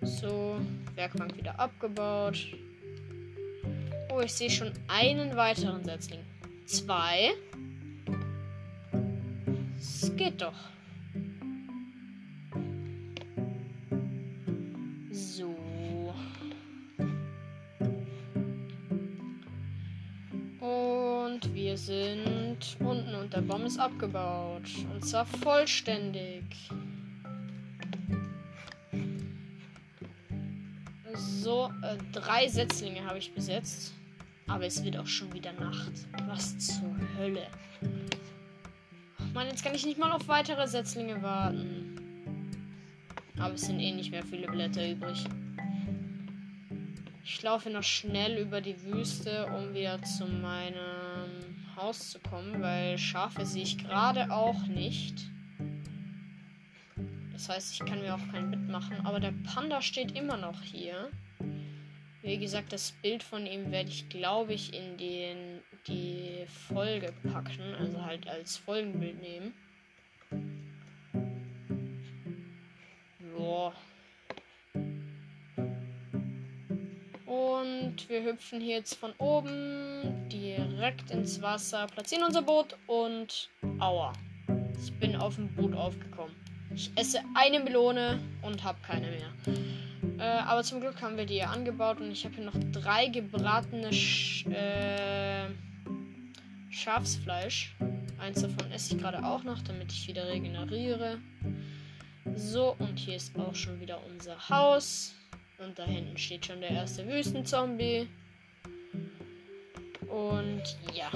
So, 0.03 0.59
Werkbank 0.95 1.37
wieder 1.37 1.59
abgebaut. 1.59 2.47
Oh, 4.11 4.19
ich 4.19 4.33
sehe 4.33 4.49
schon 4.49 4.71
einen 4.87 5.35
weiteren 5.35 5.83
Setzling. 5.83 6.21
Zwei. 6.65 7.33
Es 9.77 10.11
geht 10.15 10.41
doch. 10.41 10.53
So. 15.11 15.55
Und 20.59 21.53
wir 21.53 21.77
sind 21.77 22.75
unten 22.79 23.13
und 23.13 23.33
der 23.33 23.41
Baum 23.41 23.65
ist 23.65 23.77
abgebaut. 23.77 24.63
Und 24.91 25.05
zwar 25.05 25.25
vollständig. 25.25 26.43
So, 31.41 31.73
äh, 31.81 31.97
drei 32.11 32.47
Setzlinge 32.47 33.03
habe 33.03 33.17
ich 33.17 33.33
besetzt. 33.33 33.95
Aber 34.45 34.67
es 34.67 34.83
wird 34.83 34.95
auch 34.95 35.07
schon 35.07 35.33
wieder 35.33 35.51
Nacht. 35.53 35.91
Was 36.27 36.55
zur 36.59 36.95
Hölle. 37.17 37.47
Ach 39.17 39.33
man, 39.33 39.47
jetzt 39.47 39.63
kann 39.63 39.73
ich 39.73 39.83
nicht 39.83 39.97
mal 39.97 40.11
auf 40.11 40.27
weitere 40.27 40.67
Setzlinge 40.67 41.19
warten. 41.23 42.51
Aber 43.39 43.55
es 43.55 43.61
sind 43.61 43.79
eh 43.79 43.91
nicht 43.91 44.11
mehr 44.11 44.21
viele 44.21 44.45
Blätter 44.45 44.87
übrig. 44.87 45.23
Ich 47.23 47.41
laufe 47.41 47.71
noch 47.71 47.81
schnell 47.81 48.37
über 48.37 48.61
die 48.61 48.79
Wüste, 48.83 49.47
um 49.47 49.73
wieder 49.73 49.99
zu 50.03 50.27
meinem 50.27 51.55
Haus 51.75 52.11
zu 52.11 52.19
kommen, 52.19 52.61
weil 52.61 52.99
Schafe 52.99 53.47
sehe 53.47 53.63
ich 53.63 53.79
gerade 53.79 54.29
auch 54.29 54.67
nicht. 54.67 55.15
Das 57.33 57.49
heißt, 57.49 57.73
ich 57.73 57.79
kann 57.79 57.99
mir 57.99 58.13
auch 58.13 58.31
kein 58.31 58.51
Bett 58.51 58.69
machen. 58.69 59.03
Aber 59.05 59.19
der 59.19 59.33
Panda 59.51 59.81
steht 59.81 60.11
immer 60.11 60.37
noch 60.37 60.61
hier. 60.61 61.09
Wie 62.23 62.37
gesagt, 62.37 62.71
das 62.71 62.91
Bild 63.01 63.23
von 63.23 63.47
ihm 63.47 63.71
werde 63.71 63.89
ich, 63.89 64.07
glaube 64.09 64.53
ich, 64.53 64.73
in 64.73 64.97
den, 64.97 65.61
die 65.87 66.45
Folge 66.67 67.13
packen. 67.31 67.73
Also 67.79 68.05
halt 68.05 68.27
als 68.27 68.57
Folgenbild 68.57 69.19
nehmen. 69.21 69.53
Boah. 73.35 73.73
Und 77.25 78.07
wir 78.07 78.23
hüpfen 78.23 78.61
hier 78.61 78.75
jetzt 78.77 78.95
von 78.95 79.13
oben 79.17 80.29
direkt 80.29 81.09
ins 81.09 81.41
Wasser, 81.41 81.87
platzieren 81.87 82.23
unser 82.23 82.43
Boot 82.43 82.77
und 82.85 83.49
aua. 83.79 84.13
Ich 84.79 84.93
bin 84.99 85.15
auf 85.15 85.35
dem 85.35 85.47
Boot 85.55 85.73
aufgekommen. 85.73 86.35
Ich 86.73 86.91
esse 86.95 87.19
eine 87.33 87.59
Melone 87.59 88.19
und 88.41 88.63
habe 88.63 88.79
keine 88.81 89.07
mehr. 89.07 89.29
Äh, 90.17 90.23
aber 90.41 90.63
zum 90.63 90.81
Glück 90.81 91.01
haben 91.01 91.17
wir 91.17 91.25
die 91.25 91.35
hier 91.35 91.49
angebaut 91.49 91.99
und 91.99 92.11
ich 92.11 92.23
habe 92.25 92.35
hier 92.35 92.45
noch 92.45 92.57
drei 92.71 93.07
gebratene 93.07 93.91
Sch 93.91 94.45
äh, 94.47 95.47
Schafsfleisch. 96.69 97.75
Eins 98.19 98.41
davon 98.41 98.71
esse 98.71 98.95
ich 98.95 99.01
gerade 99.01 99.23
auch 99.25 99.43
noch, 99.43 99.61
damit 99.63 99.91
ich 99.91 100.07
wieder 100.07 100.27
regeneriere. 100.27 101.17
So, 102.35 102.75
und 102.79 102.97
hier 102.97 103.15
ist 103.15 103.37
auch 103.37 103.55
schon 103.55 103.79
wieder 103.79 103.99
unser 104.05 104.37
Haus. 104.49 105.13
Und 105.57 105.77
da 105.77 105.85
hinten 105.85 106.17
steht 106.17 106.45
schon 106.45 106.61
der 106.61 106.71
erste 106.71 107.07
Wüstenzombie. 107.07 108.07
Und 110.07 110.63
ja. 110.93 111.09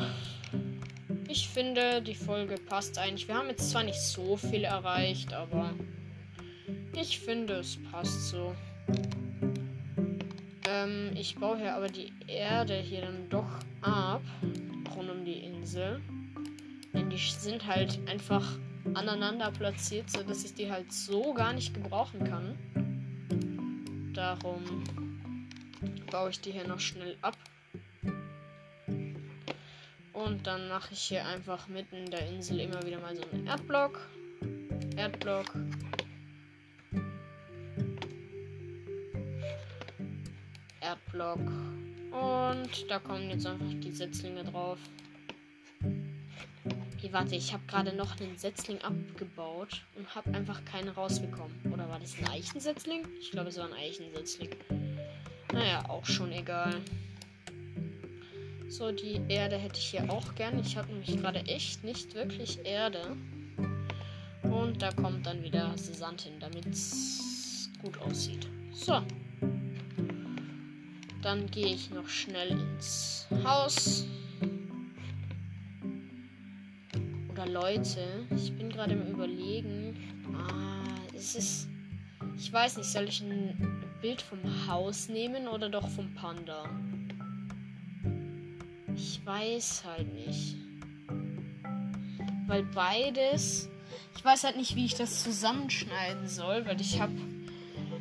Ich 1.28 1.50
finde, 1.50 2.02
die 2.02 2.16
Folge 2.16 2.56
passt 2.56 2.98
eigentlich. 2.98 3.28
Wir 3.28 3.36
haben 3.36 3.50
jetzt 3.50 3.72
zwar 3.72 3.84
nicht 3.84 4.00
so 4.00 4.38
viel 4.38 4.64
erreicht, 4.64 5.34
aber 5.34 5.74
ich 6.94 7.20
finde, 7.20 7.56
es 7.56 7.78
passt 7.92 8.30
so. 8.30 8.56
Ähm, 10.70 11.12
ich 11.16 11.36
baue 11.36 11.58
hier 11.58 11.76
aber 11.76 11.88
die 11.88 12.14
Erde 12.28 12.76
hier 12.76 13.02
dann 13.02 13.30
doch 13.30 13.60
ab. 13.82 14.22
Rund 14.96 15.10
um 15.10 15.26
die 15.26 15.44
Insel. 15.46 16.02
Denn 16.94 17.10
die 17.10 17.18
sind 17.18 17.66
halt 17.66 18.00
einfach 18.08 18.58
aneinander 18.94 19.52
platziert, 19.52 20.10
sodass 20.10 20.46
ich 20.46 20.54
die 20.54 20.72
halt 20.72 20.92
so 20.94 21.34
gar 21.34 21.54
nicht 21.54 21.74
gebrauchen 21.74 22.24
kann. 22.24 22.58
Darum 24.14 24.84
baue 26.12 26.30
ich 26.30 26.40
die 26.40 26.52
hier 26.52 26.68
noch 26.68 26.80
schnell 26.80 27.18
ab. 27.22 27.36
Und 30.16 30.48
dann 30.48 30.70
mache 30.70 30.94
ich 30.94 31.02
hier 31.02 31.26
einfach 31.26 31.68
mitten 31.68 31.98
in 31.98 32.10
der 32.10 32.26
Insel 32.30 32.62
immer 32.62 32.82
wieder 32.84 33.00
mal 33.02 33.14
so 33.14 33.24
einen 33.34 33.46
Erdblock. 33.46 34.00
Erdblock. 34.96 35.54
Erdblock. 40.80 41.40
Und 42.12 42.90
da 42.90 43.00
kommen 43.00 43.30
jetzt 43.30 43.46
einfach 43.46 43.66
die 43.82 43.92
Setzlinge 43.92 44.46
drauf. 44.46 44.80
Okay, 46.98 47.10
warte, 47.12 47.36
ich 47.36 47.52
habe 47.52 47.64
gerade 47.68 47.94
noch 47.94 48.18
einen 48.22 48.38
Setzling 48.38 48.82
abgebaut 48.84 49.82
und 49.96 50.16
habe 50.16 50.34
einfach 50.34 50.64
keinen 50.64 50.90
rausbekommen. 50.90 51.74
Oder 51.74 51.90
war 51.90 52.00
das 52.00 52.18
ein 52.18 52.28
Eichensetzling? 52.30 53.06
Ich 53.20 53.32
glaube, 53.32 53.50
es 53.50 53.58
war 53.58 53.66
ein 53.66 53.74
Eichensetzling. 53.74 54.52
Naja, 55.52 55.84
auch 55.90 56.06
schon 56.06 56.32
egal. 56.32 56.82
So, 58.78 58.92
die 58.92 59.22
Erde 59.30 59.56
hätte 59.58 59.80
ich 59.80 59.86
hier 59.86 60.10
auch 60.12 60.36
gerne. 60.36 60.60
Ich 60.60 60.76
habe 60.76 60.92
nämlich 60.92 61.16
gerade 61.22 61.40
echt 61.46 61.86
nicht 61.86 62.14
wirklich 62.14 62.60
Erde. 62.66 63.16
Und 64.44 64.82
da 64.82 64.92
kommt 64.92 65.26
dann 65.26 65.42
wieder 65.42 65.72
Sand 65.78 66.24
hin, 66.24 66.34
damit 66.42 66.66
es 66.66 67.70
gut 67.82 67.98
aussieht. 68.02 68.50
So. 68.74 69.02
Dann 71.22 71.50
gehe 71.52 71.68
ich 71.68 71.90
noch 71.92 72.10
schnell 72.10 72.52
ins 72.52 73.28
Haus. 73.46 74.06
Oder 77.32 77.46
Leute, 77.46 78.28
ich 78.36 78.52
bin 78.58 78.68
gerade 78.70 78.92
im 78.92 79.08
Überlegen. 79.08 79.96
Ah, 80.34 80.84
es 81.16 81.36
ist. 81.36 81.70
Ich 82.38 82.52
weiß 82.52 82.76
nicht, 82.76 82.92
soll 82.92 83.08
ich 83.08 83.22
ein 83.22 83.86
Bild 84.02 84.22
vom 84.22 84.68
Haus 84.68 85.08
nehmen 85.08 85.48
oder 85.48 85.70
doch 85.70 85.88
vom 85.88 86.14
Panda? 86.14 86.70
Weiß 89.26 89.84
halt 89.86 90.14
nicht. 90.14 90.56
Weil 92.48 92.64
beides. 92.64 93.70
Ich 94.16 94.24
weiß 94.24 94.44
halt 94.44 94.58
nicht, 94.58 94.76
wie 94.76 94.86
ich 94.86 94.96
das 94.96 95.24
zusammenschneiden 95.24 96.28
soll, 96.28 96.66
weil 96.66 96.80
ich 96.80 97.00
habe 97.00 97.14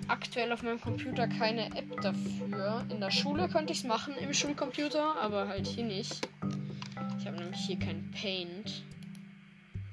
aktuell 0.08 0.52
auf 0.52 0.62
meinem 0.62 0.80
Computer 0.80 1.26
keine 1.26 1.66
App 1.76 2.00
dafür. 2.00 2.84
In 2.90 3.00
der 3.00 3.10
Schule 3.10 3.48
könnte 3.48 3.72
ich 3.72 3.80
es 3.80 3.84
machen 3.84 4.14
im 4.16 4.32
Schulcomputer, 4.32 5.16
aber 5.20 5.48
halt 5.48 5.66
hier 5.66 5.84
nicht. 5.84 6.28
Ich 7.18 7.26
habe 7.26 7.38
nämlich 7.38 7.60
hier 7.60 7.78
kein 7.78 8.10
Paint. 8.10 8.84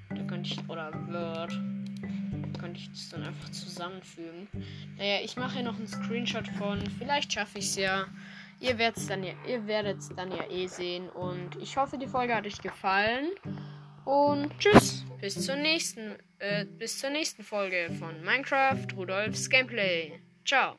Da 0.09 0.23
könnte 0.23 0.51
ich. 0.51 0.69
Oder 0.69 0.91
Word. 1.07 1.59
Da 2.53 2.59
könnte 2.59 2.79
ich 2.79 2.89
es 2.93 3.09
dann 3.09 3.23
einfach 3.23 3.49
zusammenfügen. 3.49 4.47
Naja, 4.97 5.19
ich 5.23 5.37
mache 5.37 5.55
hier 5.55 5.63
noch 5.63 5.77
einen 5.77 5.87
Screenshot 5.87 6.47
von. 6.47 6.81
Vielleicht 6.97 7.33
schaffe 7.33 7.59
ich 7.59 7.65
es 7.65 7.75
ja. 7.77 8.05
Ihr 8.61 8.77
werdet 8.77 9.09
dann 9.09 9.23
ja, 9.23 9.33
ihr 9.47 9.65
werdet 9.65 9.97
es 9.97 10.09
dann 10.15 10.31
ja 10.31 10.47
eh 10.49 10.67
sehen. 10.67 11.09
Und 11.09 11.57
ich 11.59 11.77
hoffe, 11.77 11.97
die 11.97 12.07
Folge 12.07 12.35
hat 12.35 12.45
euch 12.45 12.61
gefallen. 12.61 13.31
Und 14.05 14.51
tschüss. 14.59 15.03
Bis 15.19 15.45
zur 15.45 15.55
nächsten, 15.55 16.15
äh, 16.37 16.65
bis 16.65 16.99
zur 16.99 17.09
nächsten 17.09 17.43
Folge 17.43 17.89
von 17.99 18.23
Minecraft 18.23 18.85
Rudolfs 18.95 19.49
Gameplay. 19.49 20.21
Ciao. 20.45 20.75